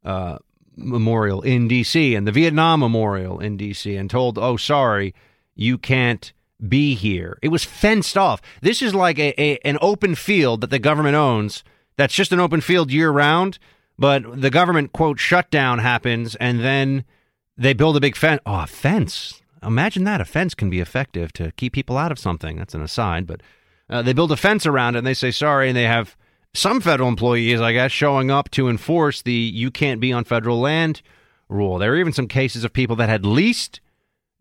[0.04, 0.40] uh,
[0.76, 2.16] memorial in D.C.
[2.16, 3.96] and the Vietnam memorial in D.C.
[3.96, 5.14] and told, oh, sorry,
[5.56, 6.34] you can't
[6.68, 7.38] be here.
[7.42, 8.42] It was fenced off.
[8.62, 11.64] This is like a, a, an open field that the government owns.
[11.98, 13.60] That's just an open field year round,
[13.98, 17.04] but the government quote shutdown happens, and then
[17.58, 18.42] they build a big fence.
[18.46, 19.42] Oh, a fence!
[19.62, 22.58] Imagine that a fence can be effective to keep people out of something.
[22.58, 23.42] That's an aside, but
[23.90, 26.16] uh, they build a fence around it, and they say sorry, and they have
[26.54, 30.60] some federal employees, I guess, showing up to enforce the "you can't be on federal
[30.60, 31.02] land"
[31.50, 31.78] rule.
[31.78, 33.82] There are even some cases of people that had leased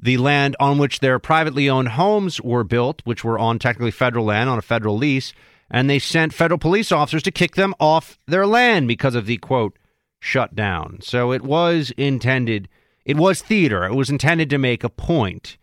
[0.00, 4.24] the land on which their privately owned homes were built, which were on technically federal
[4.24, 5.32] land on a federal lease,
[5.70, 9.36] and they sent federal police officers to kick them off their land because of the
[9.38, 9.78] quote
[10.20, 10.98] shutdown.
[11.02, 12.68] So it was intended,
[13.04, 13.84] it was theater.
[13.84, 15.56] It was intended to make a point.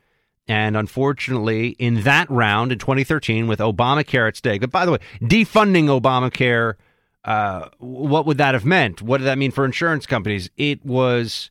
[0.47, 4.99] And unfortunately, in that round in 2013 with Obamacare at stake, but by the way,
[5.21, 6.75] defunding Obamacare,
[7.23, 9.01] uh, what would that have meant?
[9.01, 10.49] What did that mean for insurance companies?
[10.55, 11.49] It was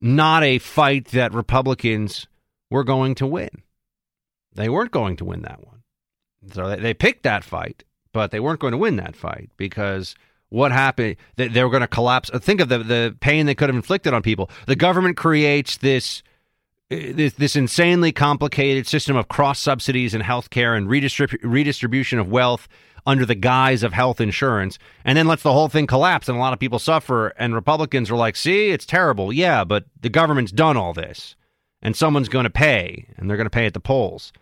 [0.00, 2.26] not a fight that Republicans
[2.70, 3.62] were going to win.
[4.54, 5.82] They weren't going to win that one.
[6.52, 10.14] So they, they picked that fight, but they weren't going to win that fight because
[10.48, 12.30] what happened, they, they were going to collapse.
[12.32, 14.50] Uh, think of the, the pain they could have inflicted on people.
[14.66, 16.22] The government creates this.
[16.90, 22.30] Uh, this, this insanely complicated system of cross subsidies and healthcare and redistrib- redistribution of
[22.30, 22.66] wealth
[23.06, 26.40] under the guise of health insurance and then lets the whole thing collapse and a
[26.40, 29.32] lot of people suffer and republicans are like see it's terrible.
[29.32, 31.36] Yeah but the government's done all this
[31.82, 34.32] and someone's going to pay and they're going to pay at the polls.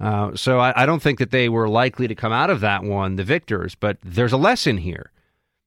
[0.00, 2.82] Uh, so I, I don't think that they were likely to come out of that
[2.82, 5.10] one the victors but there's a lesson here.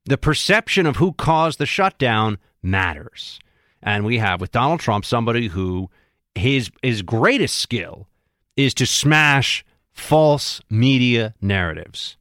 [0.04, 3.40] The perception of who caused the shutdown matters.
[3.82, 5.90] And we have with donald trump somebody who
[6.34, 8.06] his his greatest skill
[8.56, 12.16] is to smash false media narratives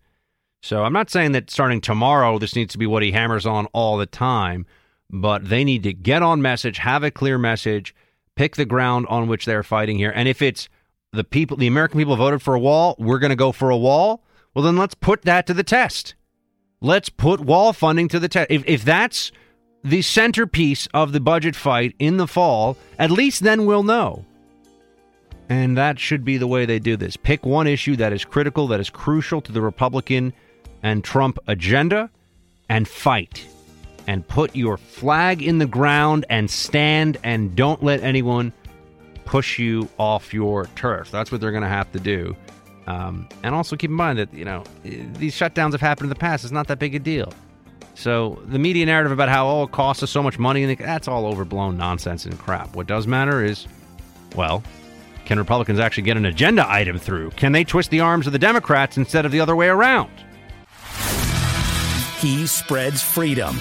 [0.66, 3.68] so I'm not saying that starting tomorrow, this needs to be what he hammers on
[3.68, 4.66] all the time,
[5.11, 7.93] but they need to get on message, have a clear message,
[8.36, 10.11] pick the ground on which they're fighting here.
[10.16, 10.68] And if it's
[11.13, 13.78] the people, the American people voted for a wall, we're going to go for a
[13.78, 14.24] wall.
[14.55, 16.16] Well, then let's put that to the test.
[16.82, 18.49] Let's put wall funding to the test.
[18.49, 19.32] If, if that's
[19.84, 24.26] the centerpiece of the budget fight in the fall, at least then we'll know.
[25.47, 27.18] And that should be the way they do this.
[27.18, 30.34] Pick one issue that is critical, that is crucial to the Republican
[30.86, 32.11] and Trump agenda
[32.69, 33.43] and fight
[34.05, 38.53] and put your flag in the ground and stand and don't let anyone
[39.25, 41.09] push you off your turf.
[41.09, 42.36] That's what they're going to have to do.
[42.86, 46.19] Um, and also keep in mind that, you know, these shutdowns have happened in the
[46.19, 46.43] past.
[46.43, 47.33] It's not that big a deal.
[47.95, 51.07] So the media narrative about how, oh, it costs us so much money, and that's
[51.07, 52.75] all overblown nonsense and crap.
[52.75, 53.65] What does matter is,
[54.36, 54.61] well,
[55.25, 57.31] can Republicans actually get an agenda item through?
[57.31, 60.11] Can they twist the arms of the Democrats instead of the other way around?
[62.20, 63.57] He spreads freedom.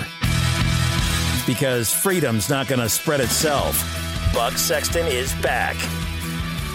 [1.47, 3.83] Because freedom's not going to spread itself.
[4.33, 5.77] Buck Sexton is back.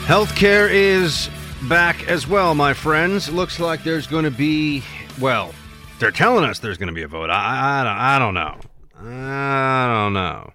[0.06, 1.30] Healthcare is
[1.68, 3.32] back as well, my friends.
[3.32, 4.84] Looks like there's going to be,
[5.20, 5.54] well,
[6.00, 7.30] they're telling us there's going to be a vote.
[7.30, 8.58] I, I, I don't know.
[8.98, 10.54] I don't know.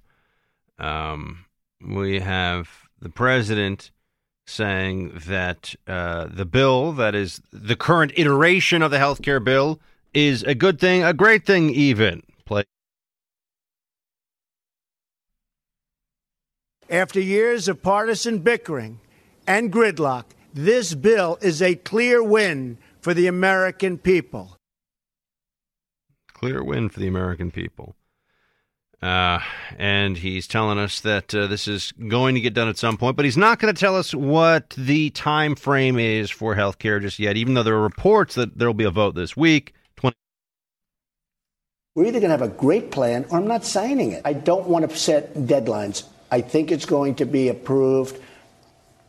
[0.79, 1.45] Um,
[1.81, 2.68] we have
[3.01, 3.91] the president
[4.47, 9.81] saying that uh, the bill that is the current iteration of the healthcare bill
[10.15, 12.23] is a good thing, a great thing, even.
[12.45, 12.65] Play.
[16.89, 19.01] After years of partisan bickering
[19.47, 24.57] and gridlock, this bill is a clear win for the American people.
[26.33, 27.97] Clear win for the American people.
[29.03, 29.39] Uh,
[29.77, 33.17] and he's telling us that uh, this is going to get done at some point,
[33.17, 37.01] but he's not going to tell us what the time frame is for health care
[37.01, 39.75] just yet, even though there are reports that there will be a vote this week.
[41.95, 44.22] We're either going to have a great plan or I'm not signing it.
[44.24, 46.05] I don't want to set deadlines.
[46.30, 48.20] I think it's going to be approved.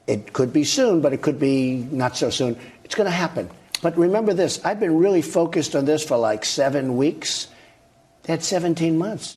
[0.05, 2.57] It could be soon, but it could be not so soon.
[2.83, 3.49] It's going to happen.
[3.81, 7.47] But remember this I've been really focused on this for like seven weeks.
[8.23, 9.35] That's 17 months.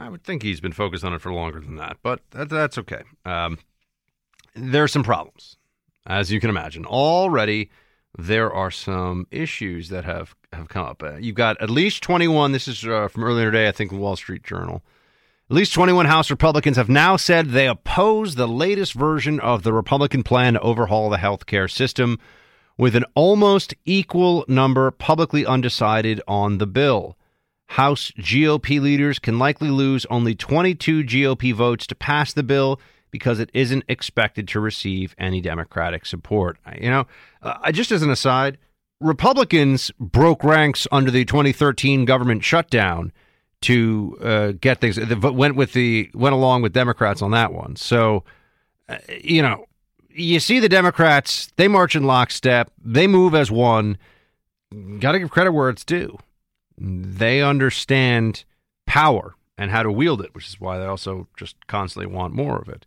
[0.00, 2.78] I would think he's been focused on it for longer than that, but that, that's
[2.78, 3.02] okay.
[3.24, 3.58] Um,
[4.54, 5.56] there are some problems,
[6.06, 6.86] as you can imagine.
[6.86, 7.70] Already,
[8.18, 11.02] there are some issues that have, have come up.
[11.02, 13.96] Uh, you've got at least 21, this is uh, from earlier today, I think, the
[13.96, 14.82] Wall Street Journal.
[15.50, 19.72] At least 21 House Republicans have now said they oppose the latest version of the
[19.72, 22.18] Republican plan to overhaul the health care system,
[22.78, 27.16] with an almost equal number publicly undecided on the bill.
[27.66, 32.80] House GOP leaders can likely lose only 22 GOP votes to pass the bill
[33.12, 36.58] because it isn't expected to receive any Democratic support.
[36.76, 37.06] You know,
[37.42, 38.58] uh, just as an aside,
[39.00, 43.12] Republicans broke ranks under the 2013 government shutdown
[43.60, 44.98] to uh, get things.
[44.98, 47.76] Went with the went along with Democrats on that one.
[47.76, 48.24] So,
[48.88, 49.66] uh, you know,
[50.10, 52.72] you see the Democrats; they march in lockstep.
[52.84, 53.98] They move as one.
[54.98, 56.18] Got to give credit where it's due
[56.82, 58.44] they understand
[58.86, 62.58] power and how to wield it, which is why they also just constantly want more
[62.58, 62.86] of it.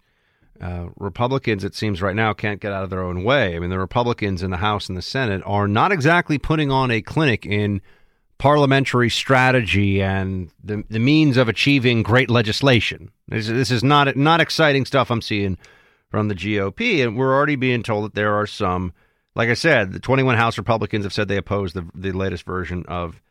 [0.62, 3.56] Uh, Republicans, it seems right now, can't get out of their own way.
[3.56, 6.92] I mean, the Republicans in the House and the Senate are not exactly putting on
[6.92, 7.82] a clinic in
[8.38, 13.12] parliamentary strategy and the, the means of achieving great legislation.
[13.28, 15.58] This, this is not not exciting stuff I'm seeing
[16.10, 18.94] from the GOP, and we're already being told that there are some.
[19.38, 22.86] Like I said, the 21 House Republicans have said they oppose the the latest version
[22.88, 23.22] of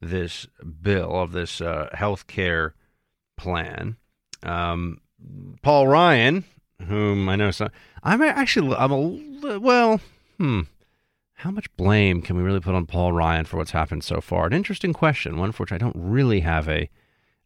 [0.00, 0.46] this
[0.82, 2.74] bill of this uh, health care
[3.36, 3.96] plan.
[4.42, 5.00] Um,
[5.62, 6.44] Paul Ryan,
[6.86, 7.68] whom I know, so
[8.02, 10.00] I'm actually I'm a well,
[10.38, 10.62] hmm.
[11.34, 14.46] How much blame can we really put on Paul Ryan for what's happened so far?
[14.46, 16.90] An interesting question, one for which I don't really have a.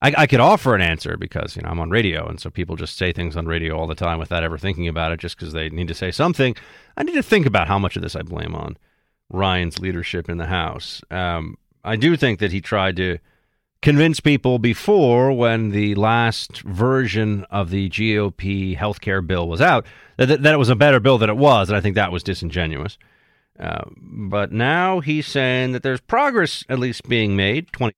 [0.00, 2.74] I, I could offer an answer because you know I'm on radio, and so people
[2.74, 5.52] just say things on radio all the time without ever thinking about it, just because
[5.52, 6.56] they need to say something.
[6.96, 8.78] I need to think about how much of this I blame on
[9.28, 11.02] Ryan's leadership in the House.
[11.10, 13.18] Um, I do think that he tried to
[13.82, 19.84] convince people before when the last version of the GOP healthcare bill was out
[20.16, 22.22] that, that it was a better bill than it was, and I think that was
[22.22, 22.96] disingenuous.
[23.58, 27.70] Uh, but now he's saying that there's progress at least being made.
[27.72, 27.92] 20-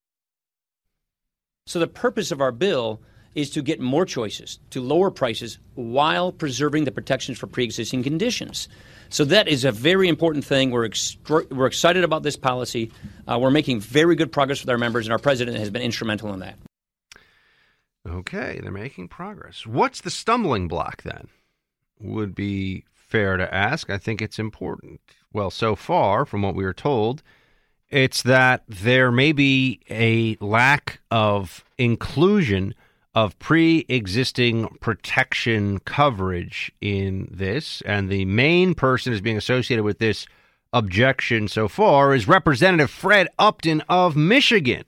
[1.67, 3.01] so the purpose of our bill
[3.35, 8.69] is to get more choices, to lower prices while preserving the protections for pre-existing conditions.
[9.09, 10.71] So that is a very important thing.
[10.71, 12.93] We're extra- we're excited about this policy.
[13.27, 16.33] Uh, we're making very good progress with our members, and our president has been instrumental
[16.33, 16.57] in that.
[18.07, 19.67] Okay, they're making progress.
[19.67, 21.29] What's the stumbling block then?
[22.01, 23.89] Would be fair to ask.
[23.89, 25.01] I think it's important.
[25.33, 27.23] Well, so far, from what we were told,
[27.89, 32.75] it's that there may be a lack of inclusion
[33.15, 37.83] of pre existing protection coverage in this.
[37.83, 40.27] And the main person is being associated with this
[40.73, 44.85] objection so far is Representative Fred Upton of Michigan,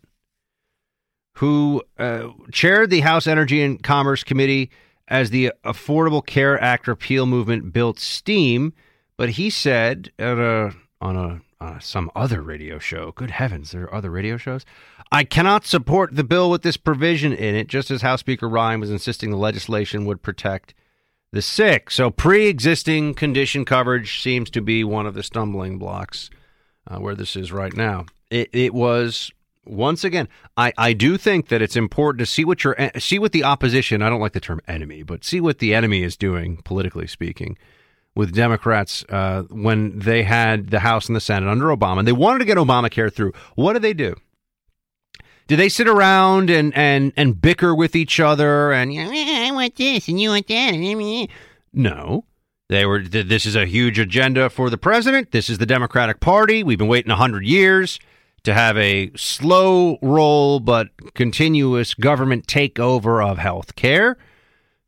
[1.35, 4.71] who uh, chaired the House Energy and Commerce Committee
[5.09, 8.73] as the Affordable Care Act repeal movement built steam.
[9.17, 13.13] But he said at a, on a uh, some other radio show.
[13.13, 14.65] Good heavens, there are other radio shows.
[15.11, 18.81] I cannot support the bill with this provision in it, just as House Speaker Ryan
[18.81, 20.75] was insisting the legislation would protect
[21.33, 21.91] the sick.
[21.91, 26.31] So pre existing condition coverage seems to be one of the stumbling blocks
[26.87, 28.07] uh, where this is right now.
[28.31, 29.31] It, it was.
[29.69, 33.33] Once again, I, I do think that it's important to see what your see what
[33.33, 34.01] the opposition.
[34.01, 37.59] I don't like the term enemy, but see what the enemy is doing politically speaking
[38.17, 42.01] with Democrats uh, when they had the House and the Senate under Obama.
[42.01, 43.33] And they wanted to get Obamacare through.
[43.55, 44.17] What did they do?
[45.47, 49.53] Did they sit around and, and, and bicker with each other and you know, I
[49.53, 51.29] want this and you want that?
[51.73, 52.25] No.
[52.69, 53.01] They were.
[53.01, 55.31] This is a huge agenda for the president.
[55.31, 56.65] This is the Democratic Party.
[56.65, 58.01] We've been waiting hundred years
[58.43, 64.17] to have a slow roll but continuous government takeover of health care.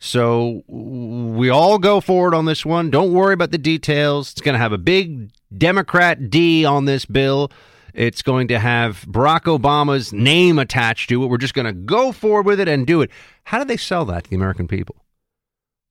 [0.01, 2.91] So we all go forward on this one.
[2.91, 4.33] Don't worry about the details.
[4.33, 7.51] It's going to have a big Democrat D on this bill.
[7.95, 11.27] It's going to have Barack Obama's name attached to it.
[11.27, 13.11] We're just going to go forward with it and do it.
[13.45, 15.05] How do they sell that to the American people?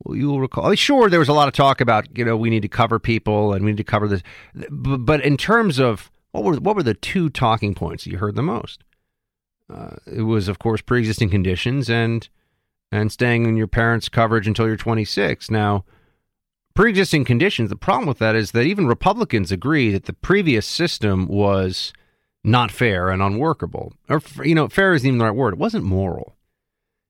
[0.03, 0.74] Well, you will recall.
[0.76, 3.51] Sure, there was a lot of talk about you know we need to cover people
[3.51, 4.22] and we need to cover this,
[4.70, 8.43] but in terms of what were what were the two talking points you heard the
[8.43, 8.84] most?
[9.74, 12.30] Uh, it was, of course, pre-existing conditions and
[12.92, 15.52] and staying in your parents' coverage until you're 26.
[15.52, 15.86] Now,
[16.74, 20.66] pre existing conditions, the problem with that is that even Republicans agree that the previous
[20.66, 21.94] system was
[22.44, 23.94] not fair and unworkable.
[24.10, 25.56] Or, you know, fair isn't even the right word.
[25.56, 26.36] It wasn't moral.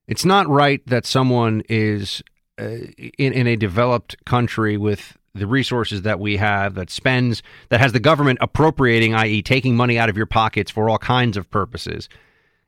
[0.08, 2.24] It's not right that someone is
[2.60, 2.78] uh,
[3.18, 7.94] in, in a developed country with the resources that we have that spends that has
[7.94, 12.10] the government appropriating, i.e., taking money out of your pockets for all kinds of purposes.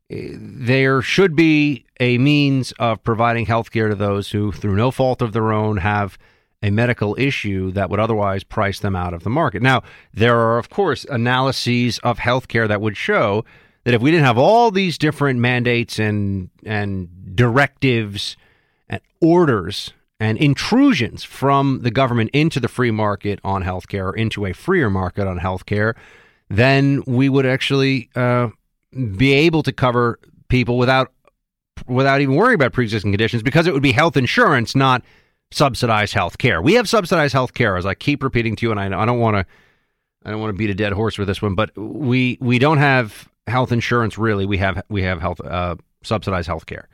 [0.09, 5.21] There should be a means of providing health care to those who, through no fault
[5.21, 6.17] of their own, have
[6.61, 9.61] a medical issue that would otherwise price them out of the market.
[9.61, 9.83] Now,
[10.13, 13.45] there are, of course, analyses of healthcare that would show
[13.83, 18.35] that if we didn't have all these different mandates and and directives
[18.89, 24.45] and orders and intrusions from the government into the free market on healthcare or into
[24.45, 25.95] a freer market on healthcare,
[26.49, 28.49] then we would actually uh,
[29.17, 31.11] be able to cover people without
[31.87, 35.01] without even worrying about pre-existing conditions because it would be health insurance, not
[35.51, 36.61] subsidized health care.
[36.61, 39.19] We have subsidized health care, as I keep repeating to you, and I, I don't
[39.19, 39.45] want to
[40.25, 42.77] I don't want to beat a dead horse with this one, but we we don't
[42.77, 44.45] have health insurance really.
[44.45, 46.89] We have we have health uh, subsidized health care,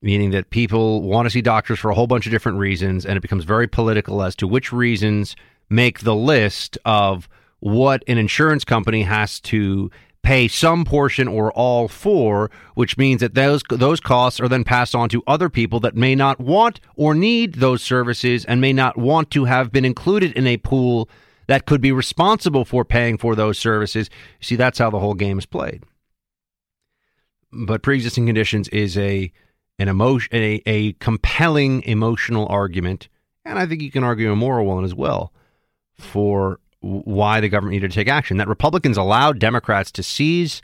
[0.00, 3.16] meaning that people want to see doctors for a whole bunch of different reasons, and
[3.16, 5.36] it becomes very political as to which reasons
[5.68, 7.28] make the list of
[7.60, 9.90] what an insurance company has to
[10.22, 14.94] pay some portion or all for, which means that those those costs are then passed
[14.94, 18.96] on to other people that may not want or need those services and may not
[18.96, 21.08] want to have been included in a pool
[21.46, 24.10] that could be responsible for paying for those services.
[24.40, 25.84] See, that's how the whole game is played.
[27.52, 29.32] But pre-existing conditions is a
[29.78, 33.08] an emotion a, a compelling emotional argument,
[33.44, 35.32] and I think you can argue a moral one as well
[35.94, 38.36] for why the government needed to take action.
[38.36, 40.62] That Republicans allowed Democrats to seize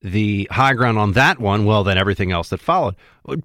[0.00, 2.96] the high ground on that one, well, then everything else that followed.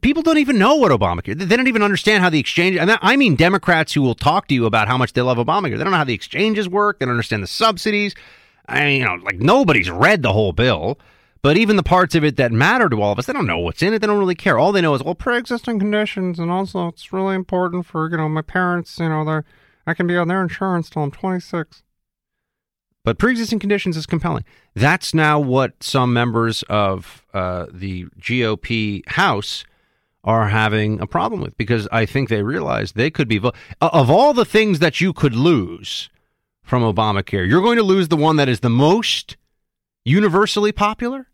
[0.01, 1.37] People don't even know what Obamacare.
[1.37, 2.77] They don't even understand how the exchange.
[2.77, 5.77] And I mean, Democrats who will talk to you about how much they love Obamacare.
[5.77, 6.99] They don't know how the exchanges work.
[6.99, 8.15] They don't understand the subsidies.
[8.67, 10.97] I mean, you know, like nobody's read the whole bill.
[11.43, 13.59] But even the parts of it that matter to all of us, they don't know
[13.59, 13.99] what's in it.
[13.99, 14.57] They don't really care.
[14.57, 18.27] All they know is, well, pre-existing conditions, and also it's really important for you know
[18.27, 18.97] my parents.
[18.97, 19.45] You know, they're
[19.87, 21.83] I can be on their insurance till I'm 26.
[23.07, 24.43] But pre-existing conditions is compelling.
[24.75, 29.63] That's now what some members of uh, the GOP House
[30.25, 34.09] are having a problem with because I think they realize they could be vo- of
[34.09, 36.09] all the things that you could lose
[36.63, 39.37] from Obamacare, you're going to lose the one that is the most
[40.03, 41.27] universally popular.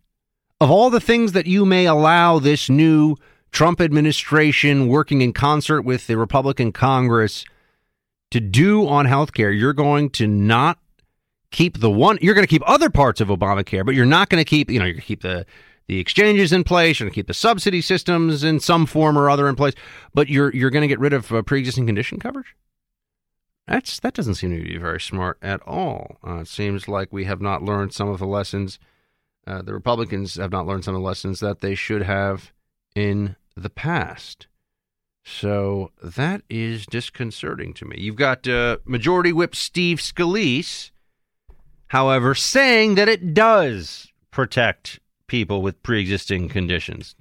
[0.61, 3.15] Of all the things that you may allow this new
[3.51, 7.45] Trump administration working in concert with the Republican Congress
[8.29, 10.77] to do on healthcare, you're going to not
[11.53, 14.43] keep the one you're going to keep other parts of Obamacare, but you're not going
[14.43, 15.45] to keep, you know, you're going to keep the
[15.87, 19.29] the exchanges in place, you're going to keep the subsidy systems in some form or
[19.29, 19.73] other in place,
[20.13, 22.55] but you're you're going to get rid of uh, pre-existing condition coverage?
[23.67, 26.17] That's that doesn't seem to be very smart at all.
[26.25, 28.79] Uh, it seems like we have not learned some of the lessons
[29.45, 32.53] uh, the Republicans have not learned some of the lessons that they should have
[32.95, 34.47] in the past.
[35.25, 37.97] So that is disconcerting to me.
[37.99, 40.91] You've got uh, Majority Whip Steve Scalise,
[41.93, 47.15] however, saying that it does protect people with pre-existing conditions.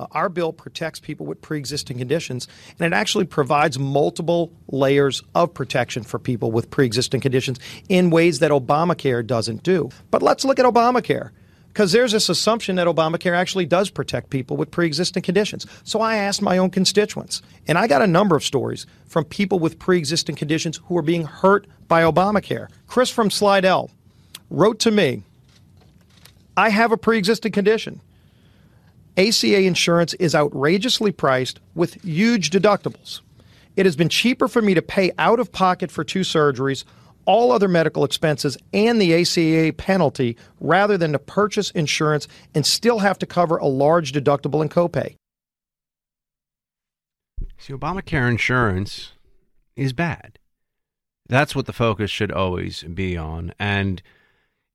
[0.00, 2.48] Uh, our bill protects people with pre existing conditions,
[2.78, 8.10] and it actually provides multiple layers of protection for people with pre existing conditions in
[8.10, 9.88] ways that Obamacare doesn't do.
[10.10, 11.30] But let's look at Obamacare.
[11.78, 15.64] Because there's this assumption that Obamacare actually does protect people with pre existing conditions.
[15.84, 19.60] So I asked my own constituents, and I got a number of stories from people
[19.60, 22.66] with pre existing conditions who are being hurt by Obamacare.
[22.88, 23.92] Chris from Slidell
[24.50, 25.22] wrote to me
[26.56, 28.00] I have a pre existing condition.
[29.16, 33.20] ACA insurance is outrageously priced with huge deductibles.
[33.76, 36.82] It has been cheaper for me to pay out of pocket for two surgeries,
[37.28, 43.00] all other medical expenses, and the ACA penalty rather than to purchase insurance and still
[43.00, 45.14] have to cover a large deductible and copay.
[47.58, 49.12] See, Obamacare insurance
[49.76, 50.38] is bad.
[51.28, 53.52] That's what the focus should always be on.
[53.58, 54.00] And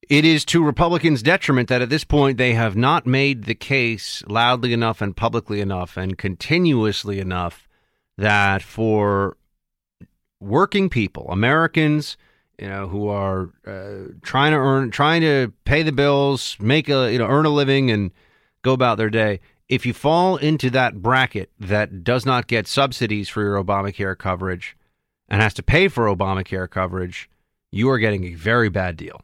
[0.08, 4.22] it is to Republicans' detriment that at this point they have not made the case
[4.28, 7.68] loudly enough and publicly enough and continuously enough
[8.16, 9.38] that for
[10.40, 12.16] working people, Americans,
[12.60, 17.12] you know, who are uh, trying to earn, trying to pay the bills, make a,
[17.12, 18.12] you know, earn a living and
[18.62, 19.40] go about their day.
[19.70, 24.78] If you fall into that bracket that does not get subsidies for your Obamacare coverage
[25.30, 27.30] and has to pay for Obamacare coverage,
[27.72, 29.22] you are getting a very bad deal.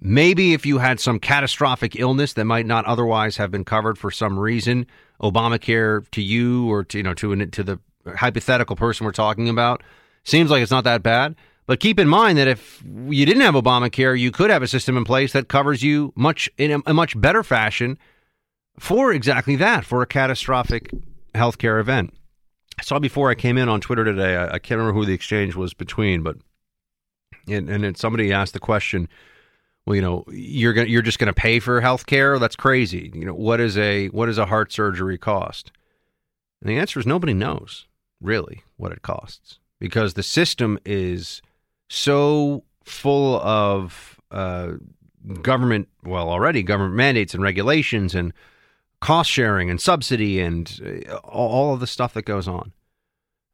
[0.00, 4.10] Maybe if you had some catastrophic illness that might not otherwise have been covered for
[4.10, 4.86] some reason,
[5.20, 7.78] Obamacare to you or to you know to to the
[8.16, 9.82] hypothetical person we're talking about
[10.24, 11.36] seems like it's not that bad.
[11.66, 14.96] But keep in mind that if you didn't have Obamacare, you could have a system
[14.96, 17.98] in place that covers you much in a, a much better fashion
[18.78, 20.90] for exactly that, for a catastrophic
[21.34, 22.12] healthcare event.
[22.78, 24.36] I saw before I came in on Twitter today.
[24.36, 26.36] I, I can't remember who the exchange was between, but
[27.48, 29.08] and, and somebody asked the question,
[29.86, 32.38] well, you know, you're gonna, you're just going to pay for health care?
[32.38, 33.10] That's crazy.
[33.14, 35.72] You know, what is a what does a heart surgery cost?
[36.60, 37.86] And the answer is nobody knows
[38.20, 41.42] really what it costs because the system is
[41.92, 44.72] so full of uh,
[45.42, 48.32] government, well, already government mandates and regulations and
[49.00, 52.72] cost sharing and subsidy and uh, all of the stuff that goes on.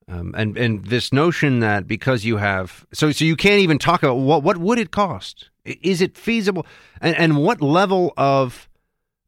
[0.06, 4.02] Um, and and this notion that because you have so so you can't even talk
[4.04, 5.50] about what what would it cost?
[5.64, 6.64] Is it feasible?
[7.00, 8.68] And and what level of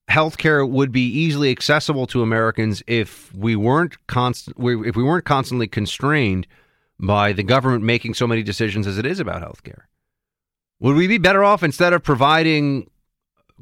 [0.09, 5.67] healthcare would be easily accessible to Americans if we weren't constant if we weren't constantly
[5.67, 6.47] constrained
[7.01, 9.83] by the government making so many decisions as it is about healthcare?
[10.81, 12.91] Would we be better off instead of providing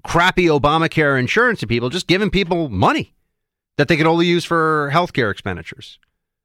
[0.05, 3.15] crappy Obamacare insurance to people, just giving people money
[3.77, 5.99] that they could only use for healthcare expenditures?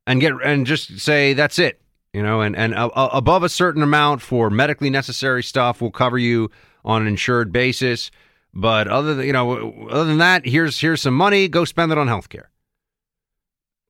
[0.06, 1.82] and get and just say that's it
[2.14, 6.18] you know and and uh, above a certain amount for medically necessary stuff we'll cover
[6.18, 6.50] you
[6.86, 8.12] on an insured basis
[8.54, 11.98] but other than you know other than that here's here's some money go spend it
[11.98, 12.46] on healthcare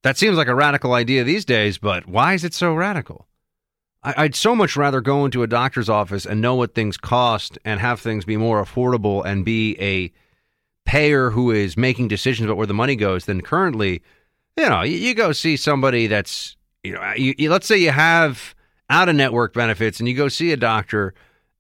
[0.04, 3.28] that seems like a radical idea these days but why is it so radical?
[4.04, 7.58] I, i'd so much rather go into a doctor's office and know what things cost
[7.66, 10.12] and have things be more affordable and be a
[10.86, 14.02] payer who is making decisions about where the money goes than currently.
[14.58, 17.92] You know, you, you go see somebody that's, you know, you, you, let's say you
[17.92, 18.56] have
[18.90, 21.14] out of network benefits and you go see a doctor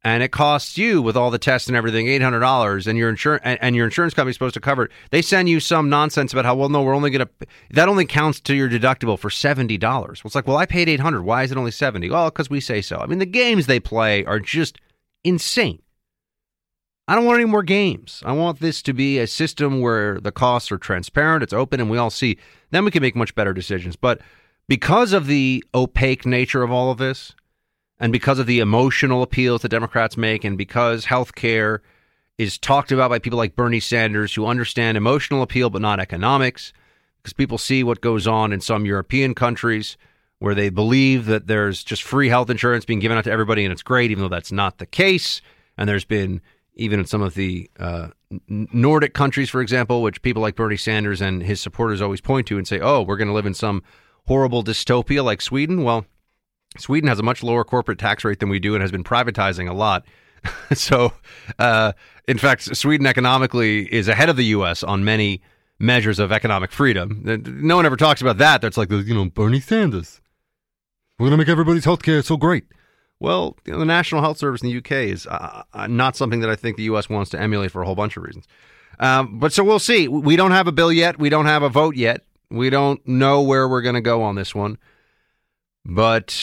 [0.04, 3.10] and it costs you with all the tests and everything eight hundred dollars, and your
[3.10, 4.91] insurance and, and, your insurance company's supposed to cover it.
[5.12, 8.06] They send you some nonsense about how well, no, we're only going to that only
[8.06, 10.24] counts to your deductible for seventy dollars.
[10.24, 11.24] Well, it's like, well, I paid eight hundred.
[11.24, 12.10] Why is it only seventy?
[12.10, 12.97] Well, because we say so.
[12.97, 14.80] I mean, the games they play are just
[15.24, 15.82] insane.
[17.08, 18.24] I don't want any more games.
[18.26, 21.89] I want this to be a system where the costs are transparent, it's open, and
[21.89, 22.38] we all see
[22.72, 23.95] then we can make much better decisions.
[23.95, 24.22] But
[24.68, 27.36] because of the opaque nature of all of this,
[28.04, 31.82] and because of the emotional appeals that Democrats make, and because health care
[32.38, 36.74] is talked about by people like Bernie Sanders who understand emotional appeal but not economics,
[37.20, 39.95] because people see what goes on in some European countries
[40.39, 43.72] where they believe that there's just free health insurance being given out to everybody and
[43.72, 45.41] it's great, even though that's not the case.
[45.78, 46.41] And there's been
[46.76, 48.10] even in some of the uh,
[48.49, 52.58] Nordic countries, for example, which people like Bernie Sanders and his supporters always point to
[52.58, 53.82] and say, oh, we're going to live in some
[54.28, 55.84] horrible dystopia like Sweden.
[55.86, 56.06] Well,
[56.78, 59.69] Sweden has a much lower corporate tax rate than we do and has been privatizing
[59.69, 60.05] a lot.
[60.74, 61.13] so,
[61.59, 61.93] uh,
[62.28, 64.84] in fact, Sweden economically is ahead of the U.S.
[64.84, 65.41] on many
[65.80, 67.21] measures of economic freedom.
[67.45, 68.61] No one ever talks about that.
[68.61, 70.21] That's like the, you know, Bernie Sanders.
[71.19, 72.65] We're going to make everybody's health care so great.
[73.19, 76.41] Well, you know, the National Health Service in the UK is uh, uh, not something
[76.41, 77.09] that I think the U.S.
[77.09, 78.47] wants to emulate for a whole bunch of reasons.
[78.99, 80.07] Um, but so we'll see.
[80.07, 81.19] We don't have a bill yet.
[81.19, 82.26] We don't have a vote yet.
[82.49, 84.78] We don't know where we're going to go on this one.
[85.86, 86.34] But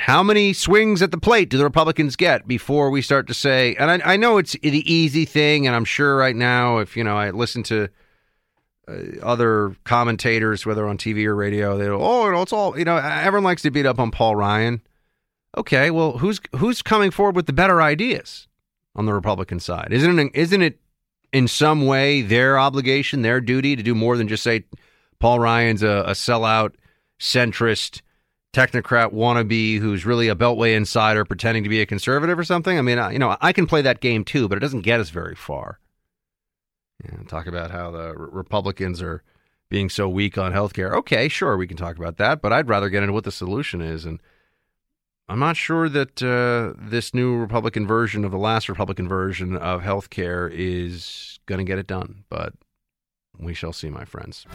[0.00, 3.74] how many swings at the plate do the Republicans get before we start to say?
[3.74, 7.02] And I, I know it's the easy thing, and I'm sure right now, if you
[7.02, 7.88] know, I listen to
[8.86, 12.78] uh, other commentators, whether on TV or radio, they go, "Oh, you know, it's all
[12.78, 14.80] you know." Everyone likes to beat up on Paul Ryan.
[15.56, 18.46] Okay, well, who's who's coming forward with the better ideas
[18.94, 19.88] on the Republican side?
[19.90, 20.78] Isn't it, isn't it
[21.32, 24.64] in some way their obligation, their duty to do more than just say
[25.18, 26.74] Paul Ryan's a, a sellout,
[27.18, 28.02] centrist,
[28.54, 32.78] technocrat wannabe who's really a Beltway insider pretending to be a conservative or something?
[32.78, 35.00] I mean, I, you know, I can play that game too, but it doesn't get
[35.00, 35.80] us very far.
[37.04, 39.22] Yeah, talk about how the Republicans are
[39.68, 40.94] being so weak on health care.
[40.94, 43.80] Okay, sure, we can talk about that, but I'd rather get into what the solution
[43.80, 44.20] is and–
[45.28, 49.82] I'm not sure that uh, this new Republican version of the last Republican version of
[49.82, 52.52] health care is going to get it done, but
[53.38, 54.46] we shall see, my friends.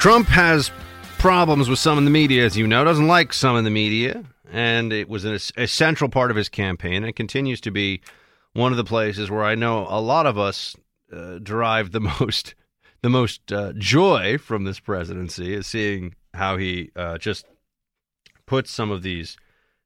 [0.00, 0.70] Trump has
[1.18, 4.24] problems with some in the media, as you know, doesn't like some in the media,
[4.50, 8.00] and it was an, a central part of his campaign and continues to be
[8.54, 10.74] one of the places where I know a lot of us
[11.12, 12.54] uh, derive the most
[13.02, 17.44] the most uh, joy from this presidency is seeing how he uh, just
[18.46, 19.36] puts some of these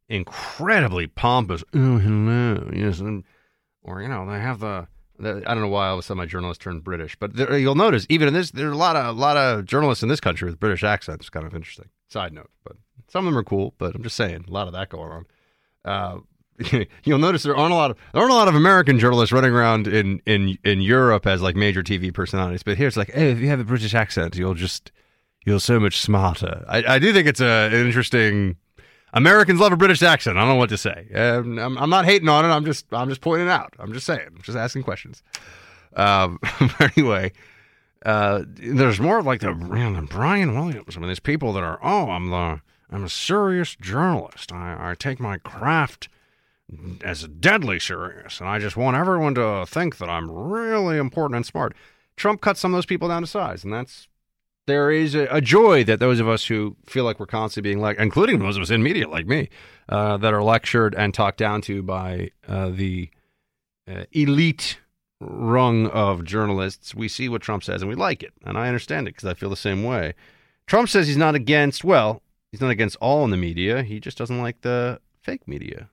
[0.08, 3.24] incredibly pompous, oh, hello, yes, and,
[3.82, 4.86] or, you know, they have the, the,
[5.20, 7.76] I don't know why all of a sudden my journalist turned British, but there, you'll
[7.76, 10.48] notice even in this, there's a lot of, a lot of journalists in this country
[10.48, 11.30] with British accents.
[11.30, 11.88] Kind of interesting.
[12.08, 12.76] Side note, but
[13.08, 15.26] some of them are cool, but I'm just saying, a lot of that going on.
[15.84, 16.18] Uh,
[17.04, 19.52] you'll notice there aren't a lot of there aren't a lot of American journalists running
[19.52, 23.30] around in in in Europe as like major TV personalities, but here it's like, hey,
[23.30, 24.92] if you have a British accent, you'll just
[25.44, 26.64] you're so much smarter.
[26.68, 28.56] I, I do think it's a, an interesting.
[29.14, 30.36] Americans love a British accent.
[30.36, 31.06] I don't know what to say.
[31.14, 32.48] Um, I'm, I'm, not hating on it.
[32.48, 33.74] I'm just I'm just pointing it out.
[33.78, 34.26] I'm just saying.
[34.26, 35.22] I'm just asking questions.
[35.96, 36.38] Um,
[36.80, 37.32] anyway,
[38.04, 40.96] Uh, there's more like the man, Brian Williams.
[40.96, 42.60] I mean, there's people that are, oh, I'm the
[42.90, 44.52] I'm a serious journalist.
[44.52, 46.08] I, I take my craft
[47.02, 51.46] as deadly serious, and I just want everyone to think that I'm really important and
[51.46, 51.74] smart.
[52.16, 54.06] Trump cut some of those people down to size, and that's
[54.66, 57.80] there is a, a joy that those of us who feel like we're constantly being
[57.80, 59.48] like, including those of us in media like me,
[59.88, 63.10] uh, that are lectured and talked down to by uh, the
[63.90, 64.78] uh, elite
[65.20, 69.08] rung of journalists, we see what Trump says and we like it, and I understand
[69.08, 70.14] it because I feel the same way.
[70.66, 71.84] Trump says he's not against.
[71.84, 73.82] Well, he's not against all in the media.
[73.82, 75.90] He just doesn't like the fake media.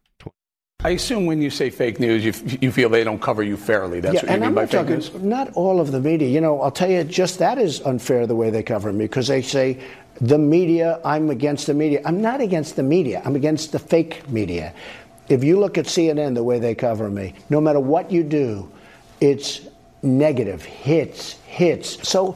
[0.83, 3.99] I assume when you say fake news, you, you feel they don't cover you fairly.
[3.99, 5.13] That's yeah, what you mean I'm by fake talking, news.
[5.13, 6.27] Not all of the media.
[6.27, 9.27] You know, I'll tell you, just that is unfair the way they cover me because
[9.27, 9.79] they say
[10.19, 10.99] the media.
[11.05, 12.01] I'm against the media.
[12.03, 13.21] I'm not against the media.
[13.23, 14.73] I'm against the fake media.
[15.29, 18.69] If you look at CNN, the way they cover me, no matter what you do,
[19.19, 19.61] it's
[20.01, 22.09] negative hits, hits.
[22.09, 22.35] So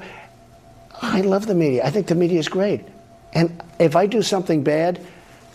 [1.01, 1.83] I love the media.
[1.83, 2.85] I think the media is great.
[3.33, 5.03] And if I do something bad,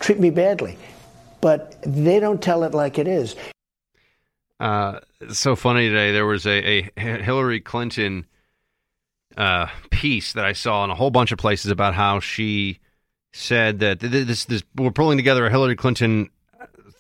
[0.01, 0.77] treat me badly.
[1.41, 3.35] But they don't tell it like it is.
[4.59, 6.13] Uh, so funny today.
[6.13, 8.27] There was a, a Hillary Clinton
[9.37, 12.79] uh, piece that I saw in a whole bunch of places about how she
[13.33, 16.31] said that this, this we're pulling together a Hillary Clinton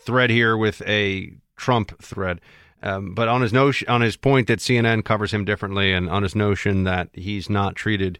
[0.00, 2.40] thread here with a Trump thread.
[2.82, 6.22] Um, but on his notion, on his point that CNN covers him differently, and on
[6.22, 8.18] his notion that he's not treated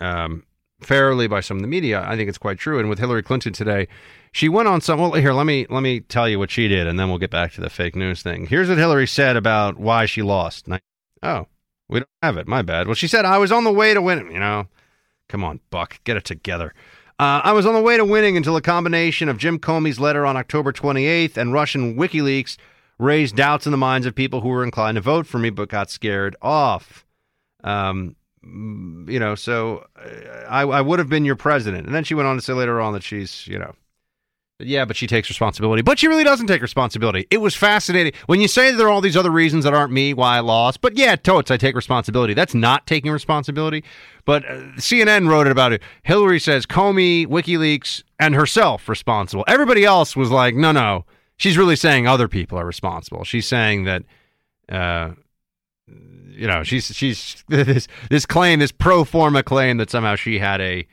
[0.00, 0.44] um,
[0.80, 2.78] fairly by some of the media, I think it's quite true.
[2.78, 3.88] And with Hillary Clinton today,
[4.34, 4.98] she went on some.
[4.98, 7.30] Well, here let me let me tell you what she did, and then we'll get
[7.30, 8.46] back to the fake news thing.
[8.46, 10.66] Here's what Hillary said about why she lost.
[11.22, 11.46] Oh,
[11.88, 12.48] we don't have it.
[12.48, 12.88] My bad.
[12.88, 14.32] Well, she said I was on the way to win.
[14.32, 14.66] You know,
[15.28, 16.74] come on, Buck, get it together.
[17.20, 20.26] Uh, I was on the way to winning until a combination of Jim Comey's letter
[20.26, 22.56] on October 28th and Russian WikiLeaks
[22.98, 25.68] raised doubts in the minds of people who were inclined to vote for me but
[25.68, 27.06] got scared off.
[27.62, 29.86] Um, you know, so
[30.48, 31.86] I, I would have been your president.
[31.86, 33.74] And then she went on to say later on that she's, you know,
[34.60, 35.82] yeah, but she takes responsibility.
[35.82, 37.26] But she really doesn't take responsibility.
[37.30, 38.12] It was fascinating.
[38.26, 40.80] When you say there are all these other reasons that aren't me why I lost,
[40.80, 42.34] but yeah, totes, I take responsibility.
[42.34, 43.82] That's not taking responsibility.
[44.24, 45.82] But uh, CNN wrote it about it.
[46.04, 49.44] Hillary says Comey, WikiLeaks, and herself responsible.
[49.48, 51.04] Everybody else was like, no, no.
[51.36, 53.24] She's really saying other people are responsible.
[53.24, 54.04] She's saying that,
[54.68, 55.10] uh,
[55.88, 60.60] you know, she's she's this this claim, this pro forma claim that somehow she had
[60.60, 60.86] a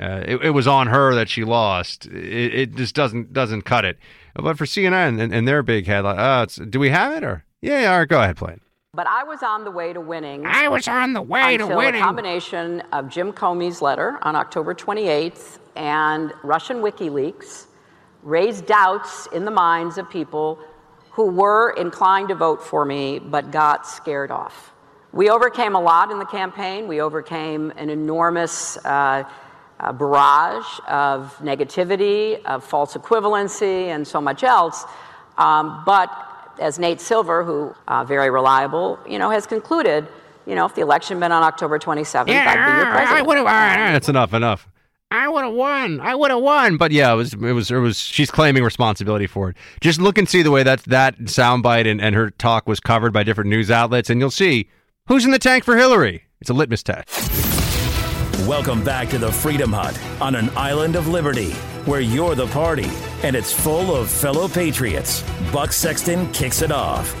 [0.00, 2.06] uh, it, it, was on her that she lost.
[2.06, 3.96] It, it, just doesn't doesn't cut it.
[4.34, 7.92] But for CNN and, and their big headline, uh, do we have it or yeah?
[7.92, 8.62] All right, go ahead, play it.
[8.92, 10.46] But I was on the way to winning.
[10.46, 12.00] I was on the way to winning.
[12.00, 17.66] A combination of Jim Comey's letter on October 28th and Russian WikiLeaks
[18.22, 20.58] raised doubts in the minds of people
[21.10, 24.72] who were inclined to vote for me but got scared off.
[25.12, 26.88] We overcame a lot in the campaign.
[26.88, 28.76] We overcame an enormous.
[28.78, 29.24] Uh,
[29.84, 34.84] a barrage of negativity, of false equivalency, and so much else.
[35.38, 36.10] Um, but
[36.60, 40.06] as Nate Silver, who uh, very reliable, you know, has concluded,
[40.46, 43.18] you know, if the election had been on October 27th, yeah, I'd be your president.
[43.18, 43.46] I would have.
[43.46, 44.32] Uh, that's enough.
[44.34, 44.68] Enough.
[45.10, 46.00] I would have won.
[46.00, 46.76] I would have won.
[46.76, 47.34] But yeah, it was.
[47.34, 47.70] It was.
[47.70, 47.98] It was.
[47.98, 49.56] She's claiming responsibility for it.
[49.80, 53.12] Just look and see the way that that soundbite and, and her talk was covered
[53.12, 54.68] by different news outlets, and you'll see
[55.06, 56.24] who's in the tank for Hillary.
[56.40, 57.53] It's a litmus test.
[58.42, 61.52] Welcome back to the Freedom Hut on an island of liberty
[61.86, 62.90] where you're the party
[63.22, 65.22] and it's full of fellow patriots.
[65.50, 67.14] Buck Sexton kicks it off.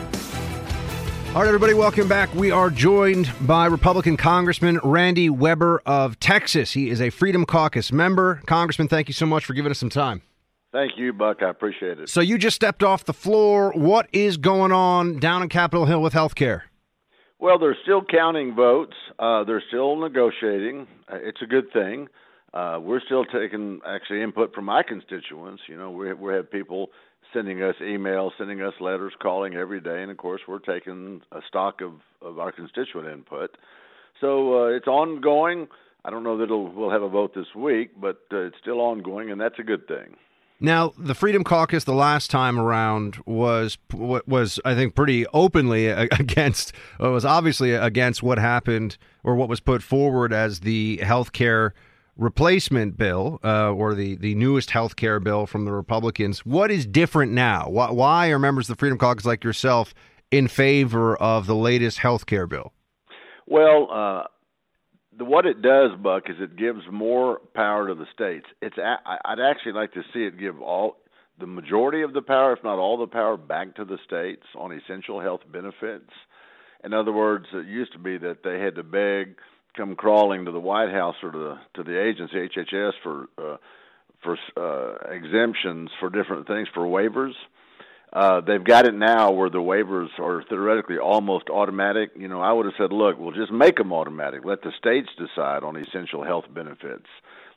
[1.28, 2.34] All right, everybody, welcome back.
[2.34, 6.72] We are joined by Republican Congressman Randy Weber of Texas.
[6.74, 8.42] He is a Freedom Caucus member.
[8.44, 10.20] Congressman, thank you so much for giving us some time.
[10.72, 11.42] Thank you, Buck.
[11.42, 12.08] I appreciate it.
[12.10, 13.72] So, you just stepped off the floor.
[13.72, 16.64] What is going on down in Capitol Hill with health care?
[17.44, 18.94] Well, they're still counting votes.
[19.18, 20.86] Uh, they're still negotiating.
[21.12, 22.08] Uh, it's a good thing.
[22.54, 25.60] Uh, we're still taking actually input from my constituents.
[25.68, 26.88] You know, we we have people
[27.34, 31.40] sending us emails, sending us letters, calling every day, and of course we're taking a
[31.46, 31.92] stock of
[32.22, 33.58] of our constituent input.
[34.22, 35.68] So uh, it's ongoing.
[36.02, 39.30] I don't know that we'll have a vote this week, but uh, it's still ongoing,
[39.30, 40.16] and that's a good thing.
[40.60, 46.72] Now, the Freedom Caucus the last time around was was I think pretty openly against
[46.98, 51.74] was obviously against what happened or what was put forward as the health care
[52.16, 56.46] replacement bill uh, or the the newest health care bill from the Republicans.
[56.46, 57.68] What is different now?
[57.68, 59.92] Why, why are members of the Freedom Caucus like yourself
[60.30, 62.72] in favor of the latest health care bill?
[63.46, 64.24] Well, uh,
[65.18, 68.46] what it does, Buck, is it gives more power to the states.
[68.60, 70.96] It's a, I'd actually like to see it give all
[71.38, 74.72] the majority of the power, if not all the power, back to the states on
[74.72, 76.10] essential health benefits.
[76.84, 79.36] In other words, it used to be that they had to beg
[79.76, 83.56] come crawling to the White House or to the to the agency HHS for uh,
[84.22, 87.32] for uh, exemptions for different things for waivers.
[87.32, 87.63] Uh,
[88.46, 92.10] they've got it now where the waivers are theoretically almost automatic.
[92.16, 94.44] You know, I would have said, look, we'll just make them automatic.
[94.44, 97.06] Let the states decide on essential health benefits.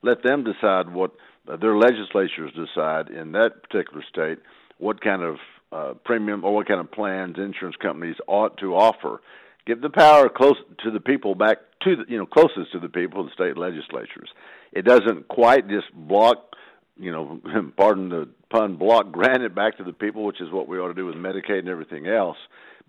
[0.02, 1.12] Let them decide what
[1.48, 4.40] uh, their legislatures decide in that particular state
[4.80, 5.38] what kind of
[5.72, 9.22] uh, premium or what kind of plans insurance companies ought to offer.
[9.66, 12.90] Give the power close to the people back to the, you know closest to the
[12.90, 14.30] people, the state legislatures.
[14.72, 16.56] It doesn't quite just block,
[17.00, 17.40] you know,
[17.78, 20.94] pardon the pun, block granted back to the people, which is what we ought to
[20.94, 22.38] do with Medicaid and everything else.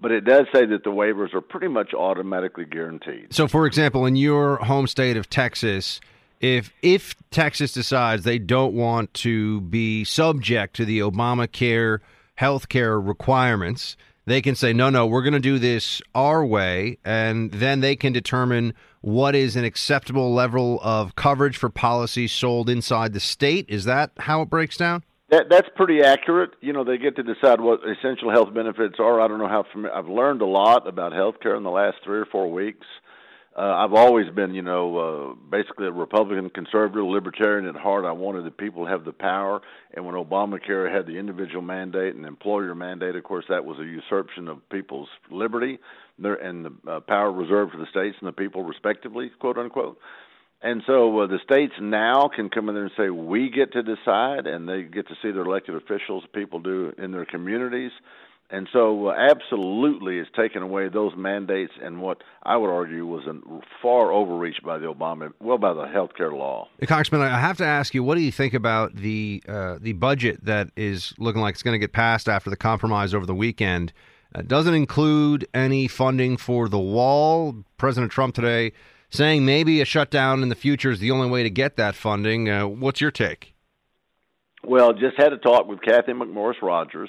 [0.00, 3.34] But it does say that the waivers are pretty much automatically guaranteed.
[3.34, 6.00] So, for example, in your home state of Texas,
[6.40, 11.98] if if Texas decides they don't want to be subject to the Obamacare
[12.36, 13.96] health care requirements,
[14.28, 16.98] they can say, no, no, we're going to do this our way.
[17.04, 18.74] And then they can determine
[19.08, 23.64] what is an acceptable level of coverage for policies sold inside the state.
[23.68, 25.02] Is that how it breaks down?
[25.30, 26.50] That, that's pretty accurate.
[26.60, 29.18] You know, they get to decide what essential health benefits are.
[29.20, 31.96] I don't know how familiar, I've learned a lot about health care in the last
[32.04, 32.86] three or four weeks.
[33.56, 38.04] Uh, I've always been, you know, uh, basically a Republican, conservative, libertarian at heart.
[38.04, 39.62] I wanted the people to have the power,
[39.94, 43.84] and when Obamacare had the individual mandate and employer mandate, of course, that was a
[43.84, 45.80] usurpation of people's liberty
[46.18, 49.98] and the uh, power reserved for the states and the people, respectively, quote unquote.
[50.60, 53.82] And so uh, the states now can come in there and say, we get to
[53.82, 57.92] decide, and they get to see their elected officials, people do in their communities.
[58.50, 63.26] And so, uh, absolutely, it's taken away those mandates and what I would argue was
[63.26, 63.34] a
[63.82, 66.66] far overreach by the Obama, well, by the health care law.
[66.86, 70.46] Congressman, I have to ask you, what do you think about the uh, the budget
[70.46, 73.92] that is looking like it's going to get passed after the compromise over the weekend?
[74.34, 77.64] Uh, doesn't include any funding for the wall.
[77.76, 78.72] President Trump today
[79.10, 82.48] saying maybe a shutdown in the future is the only way to get that funding.
[82.48, 83.54] Uh, what's your take?
[84.62, 87.08] Well, just had a talk with Cathy McMorris Rodgers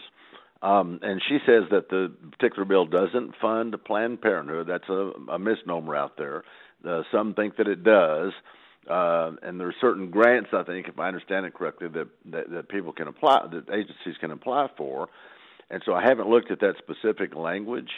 [0.62, 4.68] um, and she says that the particular bill doesn't fund Planned Parenthood.
[4.68, 6.44] That's a, a misnomer out there.
[6.86, 8.34] Uh, some think that it does.
[8.90, 12.50] Uh, and there are certain grants, I think, if I understand it correctly, that, that,
[12.50, 15.08] that people can apply, that agencies can apply for.
[15.70, 17.92] And so I haven't looked at that specific language.